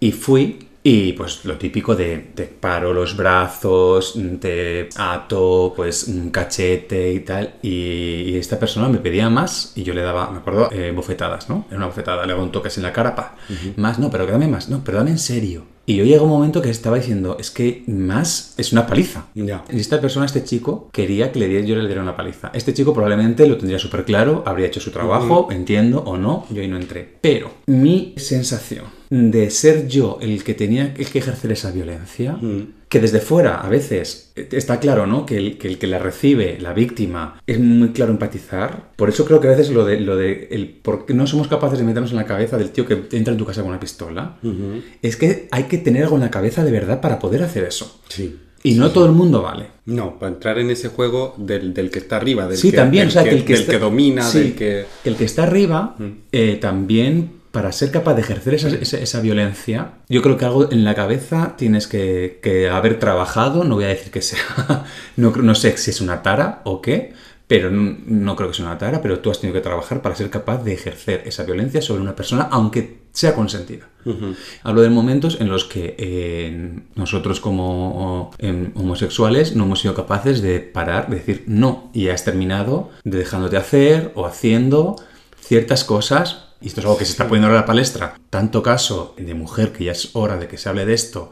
y 0.00 0.12
fui. 0.12 0.68
Y 0.86 1.14
pues 1.14 1.46
lo 1.46 1.56
típico 1.56 1.96
de 1.96 2.18
te 2.34 2.44
paro 2.44 2.92
los 2.92 3.16
brazos, 3.16 4.18
te 4.38 4.90
ato, 4.96 5.72
pues 5.74 6.08
un 6.08 6.28
cachete 6.28 7.10
y 7.10 7.20
tal. 7.20 7.54
Y, 7.62 7.70
y 8.32 8.36
esta 8.36 8.58
persona 8.58 8.90
me 8.90 8.98
pedía 8.98 9.30
más 9.30 9.72
y 9.76 9.82
yo 9.82 9.94
le 9.94 10.02
daba, 10.02 10.30
me 10.30 10.38
acuerdo, 10.40 10.68
eh, 10.70 10.92
bofetadas, 10.94 11.48
¿no? 11.48 11.64
Era 11.68 11.78
una 11.78 11.86
bofetada, 11.86 12.26
le 12.26 12.32
daba 12.34 12.44
un 12.44 12.52
toque 12.52 12.68
así 12.68 12.80
en 12.80 12.84
la 12.84 12.92
cara, 12.92 13.14
pa. 13.14 13.34
Más, 13.76 13.98
no, 13.98 14.10
pero 14.10 14.26
dame 14.26 14.46
más, 14.46 14.68
no, 14.68 14.84
pero 14.84 14.98
dame 14.98 15.12
en 15.12 15.18
serio. 15.18 15.73
Y 15.86 15.96
yo 15.96 16.04
llegué 16.04 16.16
a 16.16 16.22
un 16.22 16.30
momento 16.30 16.62
que 16.62 16.70
estaba 16.70 16.96
diciendo, 16.96 17.36
es 17.38 17.50
que 17.50 17.84
más 17.86 18.54
es 18.56 18.72
una 18.72 18.86
paliza. 18.86 19.26
Ya. 19.34 19.64
Y 19.70 19.78
esta 19.80 20.00
persona, 20.00 20.24
este 20.26 20.42
chico, 20.42 20.88
quería 20.92 21.30
que 21.30 21.38
le 21.38 21.48
diera, 21.48 21.66
yo 21.66 21.76
le 21.76 21.86
diera 21.86 22.02
una 22.02 22.16
paliza. 22.16 22.50
Este 22.54 22.72
chico 22.72 22.94
probablemente 22.94 23.46
lo 23.46 23.58
tendría 23.58 23.78
súper 23.78 24.04
claro, 24.04 24.42
habría 24.46 24.66
hecho 24.66 24.80
su 24.80 24.90
trabajo, 24.90 25.48
entiendo 25.50 26.00
o 26.00 26.16
no, 26.16 26.46
yo 26.50 26.62
ahí 26.62 26.68
no 26.68 26.76
entré. 26.78 27.16
Pero 27.20 27.50
mi 27.66 28.14
sensación 28.16 28.84
de 29.10 29.50
ser 29.50 29.86
yo 29.86 30.18
el 30.20 30.42
que 30.42 30.54
tenía 30.54 30.94
el 30.96 31.06
que 31.08 31.18
ejercer 31.18 31.52
esa 31.52 31.70
violencia, 31.70 32.32
Mm. 32.40 32.83
Que 32.94 33.00
desde 33.00 33.18
fuera 33.18 33.60
a 33.60 33.68
veces 33.68 34.32
está 34.36 34.78
claro, 34.78 35.04
¿no? 35.06 35.26
Que 35.26 35.36
el, 35.36 35.58
que 35.58 35.66
el 35.66 35.78
que 35.78 35.88
la 35.88 35.98
recibe, 35.98 36.58
la 36.60 36.72
víctima, 36.72 37.42
es 37.44 37.58
muy 37.58 37.88
claro 37.88 38.12
empatizar. 38.12 38.92
Por 38.94 39.08
eso 39.08 39.24
creo 39.24 39.40
que 39.40 39.48
a 39.48 39.50
veces 39.50 39.70
lo 39.70 39.84
de, 39.84 39.98
lo 39.98 40.14
de 40.14 40.46
el 40.52 40.68
por 40.68 41.04
qué 41.06 41.12
no 41.12 41.26
somos 41.26 41.48
capaces 41.48 41.80
de 41.80 41.84
meternos 41.84 42.12
en 42.12 42.18
la 42.18 42.24
cabeza 42.24 42.56
del 42.56 42.70
tío 42.70 42.86
que 42.86 43.02
entra 43.10 43.32
en 43.32 43.38
tu 43.38 43.44
casa 43.44 43.62
con 43.62 43.70
una 43.70 43.80
pistola, 43.80 44.36
es 45.02 45.16
que 45.16 45.48
hay 45.50 45.64
que 45.64 45.78
tener 45.78 46.04
algo 46.04 46.14
en 46.14 46.22
la 46.22 46.30
cabeza 46.30 46.64
de 46.64 46.70
verdad 46.70 47.00
para 47.00 47.18
poder 47.18 47.42
hacer 47.42 47.64
eso. 47.64 48.00
Sí. 48.08 48.38
Y 48.62 48.74
no 48.76 48.92
todo 48.92 49.04
el 49.06 49.12
mundo 49.12 49.42
vale. 49.42 49.66
No, 49.86 50.18
para 50.18 50.32
entrar 50.32 50.58
en 50.58 50.70
ese 50.70 50.88
juego 50.88 51.34
del, 51.36 51.74
del 51.74 51.90
que 51.90 51.98
está 51.98 52.16
arriba, 52.16 52.46
del, 52.48 52.56
Sí, 52.56 52.70
que, 52.70 52.76
también, 52.78 53.02
del 53.02 53.08
o 53.08 53.12
sea, 53.12 53.24
que 53.24 53.30
el 53.30 53.44
que, 53.44 53.52
del 53.52 53.60
está- 53.62 53.72
que 53.72 53.78
domina, 53.78 54.22
sí, 54.22 54.38
del 54.38 54.54
que... 54.54 54.86
el 55.04 55.16
que 55.16 55.24
está 55.24 55.42
arriba, 55.42 55.96
eh, 56.32 56.56
también 56.60 57.42
para 57.54 57.72
ser 57.72 57.90
capaz 57.90 58.14
de 58.14 58.20
ejercer 58.22 58.52
esa, 58.54 58.68
esa- 58.68 58.98
esa 58.98 59.20
violencia, 59.20 59.92
yo 60.08 60.20
creo 60.20 60.36
que 60.36 60.44
algo 60.44 60.70
en 60.70 60.84
la 60.84 60.94
cabeza 60.94 61.54
tienes 61.56 61.86
que, 61.86 62.40
que 62.42 62.68
haber 62.68 62.98
trabajado, 62.98 63.64
no 63.64 63.76
voy 63.76 63.84
a 63.84 63.88
decir 63.88 64.10
que 64.12 64.20
sea, 64.22 64.84
no, 65.16 65.54
sé 65.54 65.76
si 65.78 65.90
es 65.90 66.00
una 66.02 66.22
tara 66.22 66.60
o 66.64 66.82
qué, 66.82 67.14
pero 67.46 67.70
no, 67.70 67.96
no 68.06 68.34
creo 68.36 68.48
que 68.48 68.54
sea 68.56 68.66
una 68.66 68.78
tara, 68.78 69.00
pero 69.00 69.20
tú 69.20 69.30
has 69.30 69.38
tenido 69.40 69.54
que 69.54 69.62
trabajar 69.62 70.02
para 70.02 70.14
ser 70.16 70.30
capaz 70.30 70.64
de 70.64 70.72
ejercer 70.74 71.22
esa 71.26 71.44
violencia 71.44 71.80
sobre 71.80 72.02
una 72.02 72.16
persona, 72.16 72.48
aunque 72.50 73.04
sea 73.12 73.34
consentida. 73.34 73.86
Hablo 74.64 74.82
de 74.82 74.90
momentos 74.90 75.38
en 75.40 75.48
los 75.48 75.64
que 75.64 75.94
eh, 75.96 76.80
nosotros 76.96 77.40
como 77.40 78.32
em, 78.38 78.72
homosexuales 78.74 79.54
no 79.56 79.64
hemos 79.64 79.80
sido 79.80 79.94
capaces 79.94 80.42
de 80.42 80.60
parar, 80.60 81.08
de 81.08 81.16
decir 81.16 81.44
no, 81.46 81.90
y 81.94 82.08
has 82.08 82.24
terminado 82.24 82.90
de 83.04 83.18
dejándote 83.18 83.56
hacer 83.56 84.10
o 84.14 84.26
haciendo 84.26 84.96
ciertas 85.40 85.84
cosas, 85.84 86.48
y 86.64 86.68
esto 86.68 86.80
es 86.80 86.86
algo 86.86 86.98
que 86.98 87.04
se 87.04 87.12
está 87.12 87.28
poniendo 87.28 87.46
ahora 87.48 87.58
a 87.58 87.62
la 87.62 87.66
palestra, 87.66 88.14
tanto 88.30 88.62
caso 88.62 89.14
de 89.18 89.34
mujer 89.34 89.72
que 89.72 89.84
ya 89.84 89.92
es 89.92 90.10
hora 90.14 90.36
de 90.36 90.48
que 90.48 90.56
se 90.58 90.68
hable 90.68 90.84
de 90.86 90.94
esto, 90.94 91.30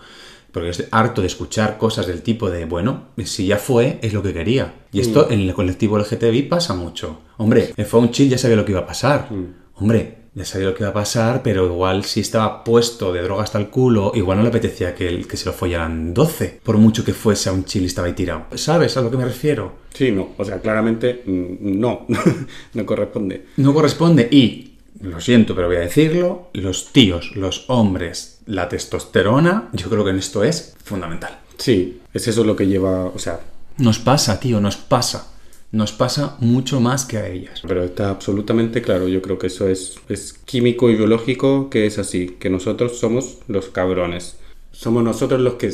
porque 0.52 0.68
estoy 0.68 0.86
harto 0.90 1.22
de 1.22 1.26
escuchar 1.28 1.78
cosas 1.78 2.06
del 2.06 2.22
tipo 2.22 2.50
de, 2.50 2.66
bueno, 2.66 3.04
si 3.24 3.46
ya 3.46 3.56
fue, 3.56 3.98
es 4.02 4.12
lo 4.12 4.22
que 4.22 4.34
quería. 4.34 4.74
Y 4.92 5.00
esto 5.00 5.30
en 5.30 5.40
el 5.40 5.54
colectivo 5.54 5.98
LGTBI 5.98 6.42
pasa 6.42 6.74
mucho. 6.74 7.20
Hombre, 7.38 7.72
fue 7.86 8.00
un 8.00 8.10
chill, 8.10 8.28
ya 8.28 8.36
sabía 8.38 8.56
lo 8.58 8.64
que 8.66 8.72
iba 8.72 8.82
a 8.82 8.86
pasar. 8.86 9.28
Hombre, 9.76 10.18
ya 10.34 10.44
sabía 10.44 10.68
lo 10.68 10.74
que 10.74 10.82
iba 10.82 10.90
a 10.90 10.94
pasar, 10.94 11.42
pero 11.42 11.64
igual 11.66 12.04
si 12.04 12.20
estaba 12.20 12.62
puesto 12.64 13.12
de 13.12 13.22
droga 13.22 13.42
hasta 13.44 13.58
el 13.58 13.68
culo, 13.68 14.12
igual 14.14 14.36
no 14.38 14.42
le 14.42 14.50
apetecía 14.50 14.94
que, 14.94 15.08
el- 15.08 15.26
que 15.26 15.36
se 15.38 15.46
lo 15.46 15.52
follaran 15.54 16.12
12, 16.12 16.60
por 16.62 16.76
mucho 16.76 17.02
que 17.04 17.14
fuese 17.14 17.48
a 17.48 17.52
un 17.52 17.64
chill 17.64 17.82
y 17.84 17.86
estaba 17.86 18.06
ahí 18.08 18.12
tirado. 18.14 18.44
¿Sabes 18.54 18.96
a 18.98 19.00
lo 19.02 19.10
que 19.10 19.16
me 19.16 19.24
refiero? 19.24 19.72
Sí, 19.94 20.10
no, 20.12 20.30
o 20.36 20.44
sea, 20.44 20.60
claramente 20.60 21.22
mm, 21.26 21.80
no, 21.80 22.06
no 22.74 22.86
corresponde. 22.86 23.46
No 23.56 23.72
corresponde 23.74 24.28
y, 24.30 24.71
lo 25.02 25.20
siento, 25.20 25.54
pero 25.54 25.66
voy 25.66 25.76
a 25.76 25.80
decirlo, 25.80 26.48
los 26.52 26.92
tíos, 26.92 27.34
los 27.36 27.64
hombres, 27.68 28.40
la 28.46 28.68
testosterona, 28.68 29.68
yo 29.72 29.88
creo 29.88 30.04
que 30.04 30.10
en 30.10 30.18
esto 30.18 30.44
es 30.44 30.74
fundamental. 30.84 31.38
Sí, 31.58 32.00
es 32.12 32.28
eso 32.28 32.44
lo 32.44 32.56
que 32.56 32.66
lleva, 32.66 33.04
o 33.06 33.18
sea, 33.18 33.40
Nos 33.78 33.98
pasa, 33.98 34.38
tío, 34.38 34.60
nos 34.60 34.76
pasa. 34.76 35.28
Nos 35.70 35.92
pasa 35.92 36.36
mucho 36.40 36.80
más 36.80 37.06
que 37.06 37.16
a 37.16 37.26
ellas. 37.26 37.62
Pero 37.66 37.82
está 37.82 38.10
absolutamente 38.10 38.82
claro, 38.82 39.08
yo 39.08 39.22
creo 39.22 39.38
que 39.38 39.46
eso 39.46 39.68
es, 39.68 39.96
es 40.08 40.34
químico 40.34 40.90
y 40.90 40.96
biológico, 40.96 41.70
que 41.70 41.86
es 41.86 41.98
así, 41.98 42.36
que 42.38 42.50
nosotros 42.50 42.98
somos 42.98 43.38
los 43.48 43.70
cabrones. 43.70 44.36
Somos 44.70 45.02
nosotros 45.02 45.40
los 45.40 45.54
que 45.54 45.72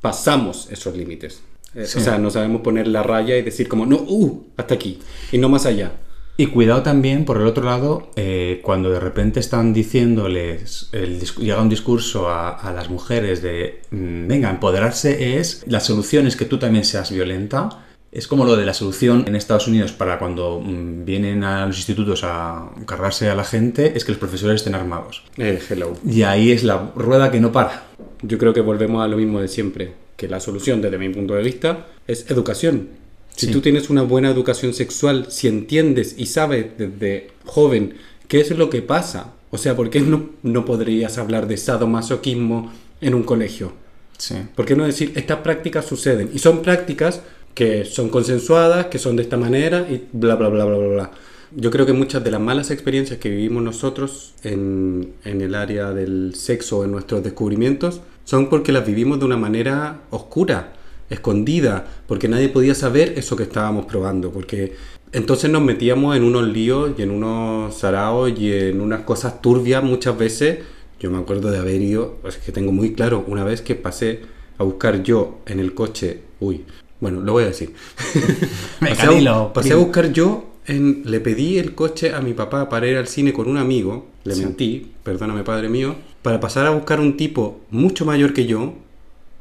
pasamos 0.00 0.68
esos 0.70 0.96
límites. 0.96 1.42
Eh, 1.74 1.86
Sí. 1.86 1.98
O 1.98 2.00
sea, 2.00 2.18
no 2.18 2.30
sabemos 2.30 2.62
poner 2.62 2.88
la 2.88 3.04
raya 3.04 3.36
y 3.36 3.42
decir 3.42 3.68
como, 3.68 3.86
no, 3.86 3.96
uh, 3.96 4.46
hasta 4.56 4.74
aquí, 4.74 4.98
y 5.30 5.38
no 5.38 5.48
más 5.48 5.66
allá. 5.66 5.92
Y 6.40 6.46
cuidado 6.46 6.82
también, 6.82 7.26
por 7.26 7.36
el 7.36 7.46
otro 7.46 7.66
lado, 7.66 8.08
eh, 8.16 8.60
cuando 8.62 8.88
de 8.88 8.98
repente 8.98 9.40
están 9.40 9.74
diciéndoles, 9.74 10.88
el, 10.92 11.20
llega 11.20 11.60
un 11.60 11.68
discurso 11.68 12.30
a, 12.30 12.52
a 12.52 12.72
las 12.72 12.88
mujeres 12.88 13.42
de, 13.42 13.82
mm, 13.90 14.26
venga, 14.26 14.48
empoderarse 14.48 15.36
es, 15.38 15.62
la 15.66 15.80
solución 15.80 16.26
es 16.26 16.36
que 16.36 16.46
tú 16.46 16.58
también 16.58 16.86
seas 16.86 17.12
violenta. 17.12 17.84
Es 18.10 18.26
como 18.26 18.46
lo 18.46 18.56
de 18.56 18.64
la 18.64 18.72
solución 18.72 19.24
en 19.28 19.36
Estados 19.36 19.68
Unidos 19.68 19.92
para 19.92 20.18
cuando 20.18 20.62
mm, 20.64 21.04
vienen 21.04 21.44
a 21.44 21.66
los 21.66 21.76
institutos 21.76 22.24
a 22.24 22.70
cargarse 22.86 23.28
a 23.28 23.34
la 23.34 23.44
gente, 23.44 23.92
es 23.94 24.06
que 24.06 24.12
los 24.12 24.18
profesores 24.18 24.62
estén 24.62 24.74
armados. 24.74 25.22
Eh, 25.36 25.60
hello. 25.68 25.92
Y 26.08 26.22
ahí 26.22 26.52
es 26.52 26.64
la 26.64 26.90
rueda 26.96 27.30
que 27.30 27.38
no 27.38 27.52
para. 27.52 27.82
Yo 28.22 28.38
creo 28.38 28.54
que 28.54 28.62
volvemos 28.62 29.04
a 29.04 29.08
lo 29.08 29.18
mismo 29.18 29.42
de 29.42 29.48
siempre, 29.48 29.92
que 30.16 30.26
la 30.26 30.40
solución 30.40 30.80
desde 30.80 30.96
mi 30.96 31.10
punto 31.10 31.34
de 31.34 31.42
vista 31.42 31.88
es 32.06 32.30
educación. 32.30 32.99
Si 33.36 33.46
Sí. 33.46 33.52
tú 33.52 33.60
tienes 33.60 33.88
una 33.90 34.02
buena 34.02 34.30
educación 34.30 34.74
sexual, 34.74 35.26
si 35.30 35.48
entiendes 35.48 36.14
y 36.18 36.26
sabes 36.26 36.66
desde 36.76 37.28
joven 37.46 37.94
qué 38.28 38.40
es 38.40 38.50
lo 38.50 38.68
que 38.70 38.82
pasa, 38.82 39.32
o 39.50 39.58
sea, 39.58 39.74
¿por 39.76 39.90
qué 39.90 40.00
no, 40.00 40.30
no 40.42 40.64
podrías 40.64 41.16
hablar 41.18 41.46
de 41.48 41.56
sadomasoquismo 41.56 42.70
en 43.00 43.14
un 43.14 43.22
colegio? 43.22 43.72
Sí. 44.18 44.34
¿Por 44.54 44.66
qué 44.66 44.76
no 44.76 44.84
decir 44.84 45.12
estas 45.16 45.38
prácticas 45.38 45.86
suceden? 45.86 46.30
Y 46.34 46.38
son 46.38 46.62
prácticas 46.62 47.22
que 47.54 47.84
son 47.84 48.10
consensuadas, 48.10 48.86
que 48.86 48.98
son 48.98 49.16
de 49.16 49.22
esta 49.22 49.36
manera 49.36 49.86
y 49.90 50.06
bla, 50.12 50.36
bla, 50.36 50.48
bla, 50.48 50.64
bla, 50.66 50.76
bla, 50.78 50.88
bla. 50.88 51.10
Yo 51.56 51.70
creo 51.72 51.84
que 51.84 51.92
muchas 51.92 52.22
de 52.22 52.30
las 52.30 52.40
malas 52.40 52.70
experiencias 52.70 53.18
que 53.18 53.28
vivimos 53.28 53.62
nosotros 53.62 54.34
en, 54.44 55.14
en 55.24 55.40
el 55.40 55.54
área 55.56 55.90
del 55.92 56.34
sexo, 56.36 56.84
en 56.84 56.92
nuestros 56.92 57.24
descubrimientos, 57.24 58.02
son 58.24 58.48
porque 58.48 58.70
las 58.70 58.86
vivimos 58.86 59.18
de 59.18 59.24
una 59.24 59.36
manera 59.36 60.02
oscura, 60.10 60.74
escondida, 61.10 61.86
porque 62.06 62.28
nadie 62.28 62.48
podía 62.48 62.74
saber 62.74 63.14
eso 63.16 63.36
que 63.36 63.42
estábamos 63.42 63.86
probando, 63.86 64.30
porque 64.30 64.74
entonces 65.12 65.50
nos 65.50 65.62
metíamos 65.62 66.16
en 66.16 66.22
unos 66.22 66.46
líos 66.48 66.92
y 66.96 67.02
en 67.02 67.10
unos 67.10 67.74
saraos 67.76 68.32
y 68.38 68.52
en 68.52 68.80
unas 68.80 69.00
cosas 69.02 69.42
turbias 69.42 69.82
muchas 69.82 70.16
veces. 70.16 70.60
Yo 71.00 71.10
me 71.10 71.18
acuerdo 71.18 71.50
de 71.50 71.58
haber 71.58 71.80
ido, 71.82 72.18
es 72.26 72.36
que 72.36 72.52
tengo 72.52 72.72
muy 72.72 72.92
claro, 72.94 73.24
una 73.26 73.42
vez 73.44 73.60
que 73.62 73.74
pasé 73.74 74.20
a 74.58 74.64
buscar 74.64 75.02
yo 75.02 75.38
en 75.46 75.58
el 75.58 75.74
coche, 75.74 76.20
uy, 76.40 76.64
bueno, 77.00 77.20
lo 77.22 77.32
voy 77.32 77.44
a 77.44 77.46
decir. 77.46 77.72
Pasé, 78.80 79.28
a, 79.28 79.52
pasé 79.52 79.72
a 79.72 79.76
buscar 79.76 80.12
yo, 80.12 80.50
en, 80.66 81.02
le 81.06 81.20
pedí 81.20 81.58
el 81.58 81.74
coche 81.74 82.12
a 82.14 82.20
mi 82.20 82.34
papá 82.34 82.68
para 82.68 82.86
ir 82.86 82.96
al 82.98 83.08
cine 83.08 83.32
con 83.32 83.48
un 83.48 83.56
amigo, 83.56 84.06
le 84.24 84.34
Sí. 84.34 84.44
mentí, 84.44 84.92
perdóname 85.02 85.42
padre 85.42 85.68
mío, 85.70 85.96
para 86.22 86.38
pasar 86.40 86.66
a 86.66 86.70
buscar 86.70 87.00
un 87.00 87.16
tipo 87.16 87.60
mucho 87.70 88.04
mayor 88.04 88.34
que 88.34 88.44
yo. 88.46 88.74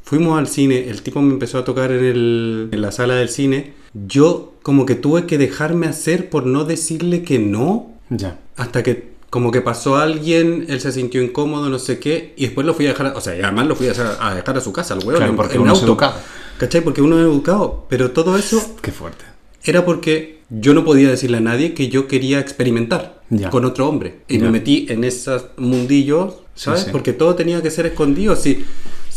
Fuimos 0.09 0.39
al 0.39 0.47
cine, 0.47 0.89
el 0.89 1.03
tipo 1.03 1.21
me 1.21 1.31
empezó 1.33 1.59
a 1.59 1.63
tocar 1.63 1.91
en, 1.91 2.03
el- 2.03 2.69
en 2.71 2.81
la 2.81 2.91
sala 2.91 3.13
del 3.13 3.29
cine. 3.29 3.73
Yo 3.93 4.53
como 4.63 4.87
que 4.87 4.95
tuve 4.95 5.27
que 5.27 5.37
dejarme 5.37 5.85
hacer 5.85 6.31
por 6.31 6.47
no 6.47 6.65
decirle 6.65 7.21
que 7.21 7.37
no, 7.37 7.91
Ya. 8.09 8.39
hasta 8.57 8.81
que 8.81 9.09
como 9.29 9.51
que 9.51 9.61
pasó 9.61 9.97
alguien, 9.97 10.65
él 10.67 10.81
se 10.81 10.91
sintió 10.91 11.21
incómodo, 11.21 11.69
no 11.69 11.77
sé 11.77 11.99
qué, 11.99 12.33
y 12.37 12.45
después 12.45 12.65
lo 12.65 12.73
fui 12.73 12.87
a 12.87 12.89
dejar, 12.89 13.05
a- 13.05 13.13
o 13.17 13.21
sea, 13.21 13.37
y 13.37 13.41
además 13.43 13.67
lo 13.67 13.75
fui 13.75 13.85
a 13.85 13.89
dejar 13.89 14.17
a, 14.19 14.33
dejar 14.33 14.57
a 14.57 14.61
su 14.61 14.73
casa, 14.73 14.95
al 14.95 15.01
huevo, 15.05 15.17
Claro, 15.19 15.35
porque 15.35 15.53
en 15.57 15.61
uno 15.61 15.73
es 15.73 15.79
auto. 15.79 15.91
educado. 15.91 16.15
¿Cachai? 16.57 16.81
Porque 16.81 17.03
uno 17.03 17.19
es 17.19 17.23
educado, 17.25 17.85
pero 17.87 18.09
todo 18.09 18.35
eso 18.35 18.59
Qué 18.81 18.91
fuerte. 18.91 19.25
era 19.63 19.85
porque 19.85 20.39
yo 20.49 20.73
no 20.73 20.83
podía 20.83 21.09
decirle 21.11 21.37
a 21.37 21.41
nadie 21.41 21.75
que 21.75 21.89
yo 21.89 22.07
quería 22.07 22.39
experimentar 22.39 23.21
Ya. 23.29 23.51
con 23.51 23.63
otro 23.63 23.87
hombre. 23.87 24.21
Y 24.27 24.39
Ya. 24.39 24.45
me 24.45 24.49
metí 24.49 24.87
en 24.89 25.03
esos 25.03 25.45
mundillos, 25.57 26.33
¿sabes? 26.55 26.81
sí. 26.85 26.89
Porque 26.91 27.13
todo 27.13 27.35
tenía 27.35 27.61
que 27.61 27.69
ser 27.69 27.85
escondido. 27.85 28.35
Si, 28.35 28.65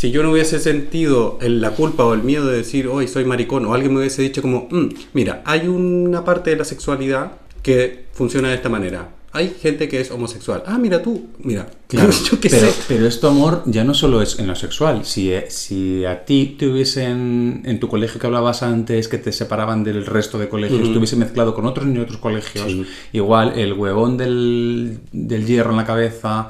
si 0.02 0.10
yo 0.10 0.24
no 0.24 0.32
hubiese 0.32 0.58
sentido 0.58 1.38
el- 1.40 1.60
la 1.60 1.70
culpa 1.70 2.04
o 2.04 2.12
el 2.12 2.24
miedo 2.24 2.46
de 2.48 2.56
decir, 2.56 2.88
hoy 2.88 3.06
soy 3.06 3.24
maricón, 3.24 3.64
o 3.66 3.72
alguien 3.72 3.92
me 3.94 4.00
hubiese 4.00 4.20
dicho 4.20 4.42
como, 4.42 4.66
"Mm, 4.68 4.88
mira, 5.12 5.42
hay 5.46 5.68
una 5.68 6.24
parte 6.24 6.50
de 6.50 6.56
la 6.56 6.64
sexualidad 6.64 7.34
que 7.62 8.06
funciona 8.12 8.48
de 8.48 8.56
esta 8.56 8.68
manera. 8.68 9.10
Hay 9.30 9.54
gente 9.62 9.88
que 9.88 10.00
es 10.00 10.10
homosexual. 10.10 10.64
Ah, 10.66 10.76
mira 10.76 11.00
tú, 11.02 11.28
mira. 11.38 11.68
Claro, 11.86 12.10
yo 12.10 12.40
qué 12.40 12.50
pero, 12.50 12.66
sé. 12.66 12.74
pero 12.88 13.06
esto, 13.06 13.28
amor, 13.28 13.62
ya 13.66 13.84
no 13.84 13.94
solo 13.94 14.20
es 14.22 14.40
en 14.40 14.48
lo 14.48 14.56
sexual. 14.56 15.04
Si, 15.04 15.32
eh, 15.32 15.46
si 15.50 16.04
a 16.04 16.24
ti 16.24 16.56
te 16.58 16.66
hubiesen, 16.66 17.62
en 17.64 17.78
tu 17.78 17.86
colegio 17.86 18.18
que 18.20 18.26
hablabas 18.26 18.64
antes, 18.64 19.06
que 19.06 19.18
te 19.18 19.30
separaban 19.30 19.84
del 19.84 20.04
resto 20.04 20.36
de 20.36 20.48
colegios, 20.48 20.90
te 20.90 20.98
hubiese 20.98 21.14
mezclado 21.14 21.54
con 21.54 21.64
otros 21.64 21.86
de 21.94 22.00
otros 22.00 22.18
colegios, 22.18 22.66
Sí. 22.72 22.84
igual 23.12 23.52
el 23.56 23.72
huevón 23.74 24.16
del, 24.16 24.98
del 25.12 25.46
hierro 25.46 25.70
en 25.70 25.76
la 25.76 25.84
cabeza 25.86 26.48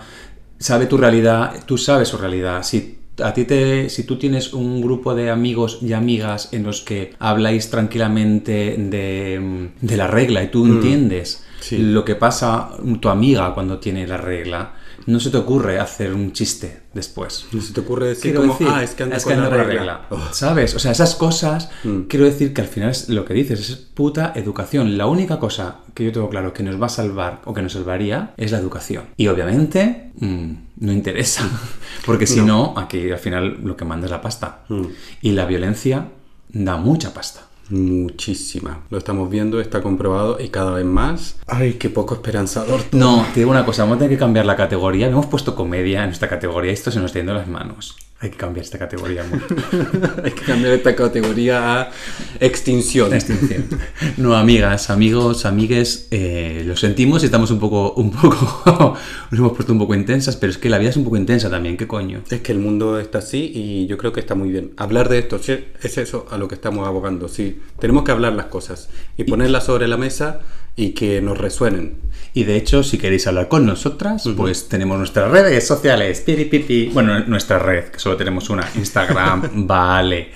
sabe 0.59 0.87
tu 0.87 0.97
realidad, 0.97 1.65
tú 1.67 1.77
sabes 1.77 2.09
su 2.09 2.17
realidad. 2.17 2.63
Si 2.63 3.02
a 3.23 3.35
ti 3.35 3.45
te, 3.45 3.89
si 3.91 4.05
tú 4.05 4.17
tienes 4.17 4.53
un 4.53 4.81
grupo 4.81 5.15
de 5.15 5.31
amigos 5.31 5.79
y 5.83 5.93
amigas 5.93 6.49
en 6.53 6.63
los 6.63 6.81
que 6.81 7.15
habláis 7.19 7.71
tranquilamente 7.71 8.77
de, 8.79 9.71
de 9.81 9.97
la 9.97 10.07
regla 10.07 10.43
y 10.43 10.49
tú 10.49 10.65
entiendes 10.67 11.45
Sí. 11.61 11.79
lo 11.79 12.05
que 12.05 12.17
pasa 12.17 12.71
tu 13.01 13.09
amiga 13.09 13.55
cuando 13.55 13.79
tiene 13.79 14.05
la 14.05 14.17
regla, 14.17 14.73
no 15.07 15.21
se 15.21 15.31
te 15.31 15.37
ocurre 15.37 15.79
hacer 15.79 16.13
un 16.13 16.33
chiste 16.33 16.83
después. 16.95 17.47
No 17.53 17.61
se 17.61 17.73
te 17.73 17.81
ocurre 17.81 18.09
decir 18.09 18.23
Quiero 18.33 18.41
como, 18.43 18.53
decir, 18.53 18.69
ah, 18.71 18.83
es 18.83 18.91
que 18.95 19.03
anda 19.03 19.19
con 19.21 19.33
anda 19.33 19.45
la 19.45 19.49
con 19.51 19.59
la 19.59 19.65
regla. 19.65 20.01
Oh. 20.11 20.21
¿Sabes? 20.33 20.75
O 20.75 20.79
sea, 20.79 20.93
esas 20.93 21.15
cosas, 21.15 21.71
Mm. 21.85 22.03
quiero 22.03 22.25
decir 22.27 22.53
que 22.55 22.61
al 22.61 22.69
final 22.69 22.91
es 22.91 23.09
lo 23.09 23.25
que 23.25 23.35
dices, 23.35 23.61
es 23.71 23.77
puta 23.77 24.33
educación. 24.37 24.97
La 24.99 25.07
única 25.07 25.39
cosa 25.39 25.79
que 25.95 26.05
yo 26.05 26.13
tengo 26.13 26.29
claro 26.31 26.53
que 26.53 26.63
nos 26.63 26.81
va 26.81 26.87
a 26.87 26.91
salvar 26.91 27.41
o 27.45 27.55
que 27.55 27.63
nos 27.63 27.73
salvaría 27.73 28.35
es 28.37 28.53
la 28.53 28.59
educación. 28.59 29.05
Y 29.17 29.29
obviamente 29.29 30.11
mm, 30.19 30.53
no 30.81 30.93
interesa, 30.93 31.49
porque 32.07 32.27
si 32.27 32.41
no. 32.41 32.75
aquí 32.77 33.11
al 33.11 33.19
final 33.19 33.59
lo 33.63 33.77
que 33.77 33.85
manda 33.85 34.07
es 34.07 34.11
la 34.11 34.21
pasta. 34.21 34.65
Mm. 34.69 34.83
Y 35.23 35.33
la 35.33 35.47
violencia 35.47 36.09
da 36.51 36.77
mucha 36.77 37.15
pasta. 37.15 37.43
Muchísima. 37.71 38.81
Lo 38.91 38.99
estamos 38.99 39.31
viendo, 39.31 39.61
está 39.61 39.83
comprobado 39.83 40.39
y 40.41 40.49
cada 40.49 40.73
vez 40.73 40.85
más. 40.85 41.39
Ay, 41.47 41.75
qué 41.75 41.89
poco 41.89 42.15
esperanzador. 42.15 42.83
No, 42.93 43.25
te 43.33 43.41
digo 43.41 43.51
una 43.51 43.65
cosa, 43.65 43.83
vamos 43.83 43.97
a 43.97 43.99
tener 44.01 44.17
que 44.17 44.21
cambiar 44.21 44.47
la 44.47 44.57
categoría. 44.57 45.09
Hemos 45.09 45.27
puesto 45.27 45.55
comedia 45.55 46.05
en 46.05 46.11
esta 46.11 46.29
categoría 46.29 46.73
esto 46.73 46.91
se 46.91 47.01
nos 47.01 47.13
está 47.13 47.35
las 47.35 47.49
manos. 47.49 47.97
Hay 48.23 48.31
que 48.31 48.37
cambiar 48.37 48.64
esta 48.64 48.79
categoría, 48.79 49.25
amor. 49.25 49.43
Hay 50.25 50.31
que 50.31 50.43
cambiar 50.43 50.75
esta 50.75 50.95
categoría 50.95 51.81
a 51.81 51.91
extinción. 52.39 53.12
Extinción. 53.12 53.64
No, 54.16 54.37
amigas, 54.37 54.91
amigos, 54.91 55.45
amigues, 55.45 56.07
eh, 56.11 56.62
lo 56.64 56.77
sentimos 56.77 57.23
y 57.23 57.27
estamos 57.27 57.51
un 57.51 57.59
poco, 57.59 57.95
un 57.95 58.11
poco, 58.12 58.95
nos 59.31 59.39
hemos 59.39 59.53
puesto 59.53 59.73
un 59.73 59.79
poco 59.79 59.95
intensas, 59.95 60.37
pero 60.37 60.51
es 60.51 60.59
que 60.59 60.68
la 60.68 60.79
vida 60.79 60.91
es 60.91 60.97
un 60.97 61.05
poco 61.05 61.16
intensa 61.16 61.51
también, 61.51 61.77
¿qué 61.77 61.89
coño? 61.89 62.23
Es 62.31 62.41
que 62.41 62.53
el 62.53 62.59
mundo 62.59 63.01
está 63.01 63.18
así 63.18 63.51
y 63.55 63.87
yo 63.87 63.99
creo 63.99 64.12
que 64.12 64.20
está 64.20 64.35
muy 64.35 64.51
bien. 64.51 64.73
Hablar 64.77 65.09
de 65.09 65.18
esto, 65.18 65.37
es 65.37 65.99
eso 65.99 66.27
a 66.31 66.37
lo 66.37 66.47
que 66.47 66.55
estamos 66.55 66.87
abogando. 66.87 67.29
Sí, 67.29 67.61
tenemos 67.81 68.05
que 68.05 68.12
hablar 68.12 68.35
las 68.35 68.47
cosas 68.47 68.89
y 69.16 69.25
ponerlas 69.25 69.64
sobre 69.64 69.89
la 69.89 69.97
mesa 69.97 70.41
y 70.77 70.91
que 70.91 71.20
nos 71.20 71.39
resuenen. 71.39 72.01
Y 72.35 72.45
de 72.45 72.57
hecho, 72.57 72.83
si 72.83 72.99
queréis 72.99 73.27
hablar 73.27 73.49
con 73.49 73.66
nosotras, 73.66 74.29
pues 74.37 74.68
tenemos 74.68 74.99
nuestras 74.99 75.31
redes 75.31 75.66
sociales, 75.66 76.20
piri, 76.20 76.47
piri. 76.47 76.91
bueno, 76.93 77.20
nuestra 77.27 77.59
red, 77.59 77.85
que 77.85 77.99
solo 77.99 78.16
tenemos 78.16 78.49
una, 78.49 78.68
Instagram, 78.75 79.51
vale. 79.66 80.31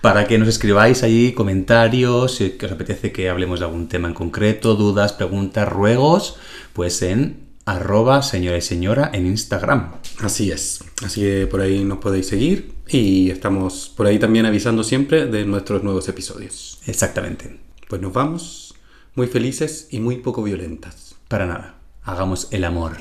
Para 0.00 0.26
que 0.26 0.38
nos 0.38 0.48
escribáis 0.48 1.02
ahí 1.02 1.32
comentarios, 1.32 2.36
si 2.36 2.56
os 2.62 2.72
apetece 2.72 3.12
que 3.12 3.28
hablemos 3.28 3.58
de 3.58 3.66
algún 3.66 3.88
tema 3.88 4.08
en 4.08 4.14
concreto, 4.14 4.74
dudas, 4.74 5.12
preguntas, 5.12 5.68
ruegos, 5.68 6.36
pues 6.72 7.02
en 7.02 7.50
arroba 7.66 8.22
señora 8.22 8.56
y 8.56 8.62
señora 8.62 9.10
en 9.12 9.26
Instagram. 9.26 9.92
Así 10.20 10.50
es. 10.50 10.82
Así 11.04 11.20
que 11.20 11.46
por 11.46 11.60
ahí 11.60 11.84
nos 11.84 11.98
podéis 11.98 12.28
seguir 12.28 12.72
y 12.88 13.30
estamos 13.30 13.92
por 13.94 14.06
ahí 14.06 14.18
también 14.18 14.46
avisando 14.46 14.82
siempre 14.84 15.26
de 15.26 15.44
nuestros 15.44 15.82
nuevos 15.82 16.08
episodios. 16.08 16.80
Exactamente. 16.86 17.58
Pues 17.88 18.00
nos 18.00 18.12
vamos 18.12 18.69
muy 19.14 19.26
felices 19.26 19.88
y 19.90 20.00
muy 20.00 20.16
poco 20.16 20.42
violentas. 20.42 21.16
Para 21.28 21.46
nada. 21.46 21.74
Hagamos 22.02 22.48
el 22.50 22.64
amor. 22.64 22.96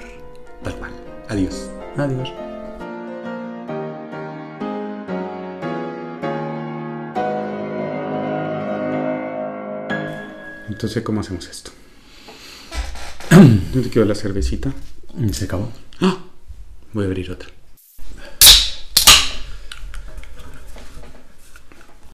Tal 0.64 0.76
cual. 0.76 0.91
Adiós. 1.28 1.70
Adiós. 1.97 2.30
Entonces, 10.68 11.03
¿cómo 11.03 11.22
hacemos 11.22 11.47
esto? 11.47 11.72
¿Dónde 13.30 13.89
quedó 13.89 14.05
la 14.05 14.16
cervecita? 14.16 14.72
Se 15.32 15.45
acabó. 15.45 15.72
Voy 16.93 17.03
a 17.03 17.07
abrir 17.07 17.30
otra. 17.32 17.59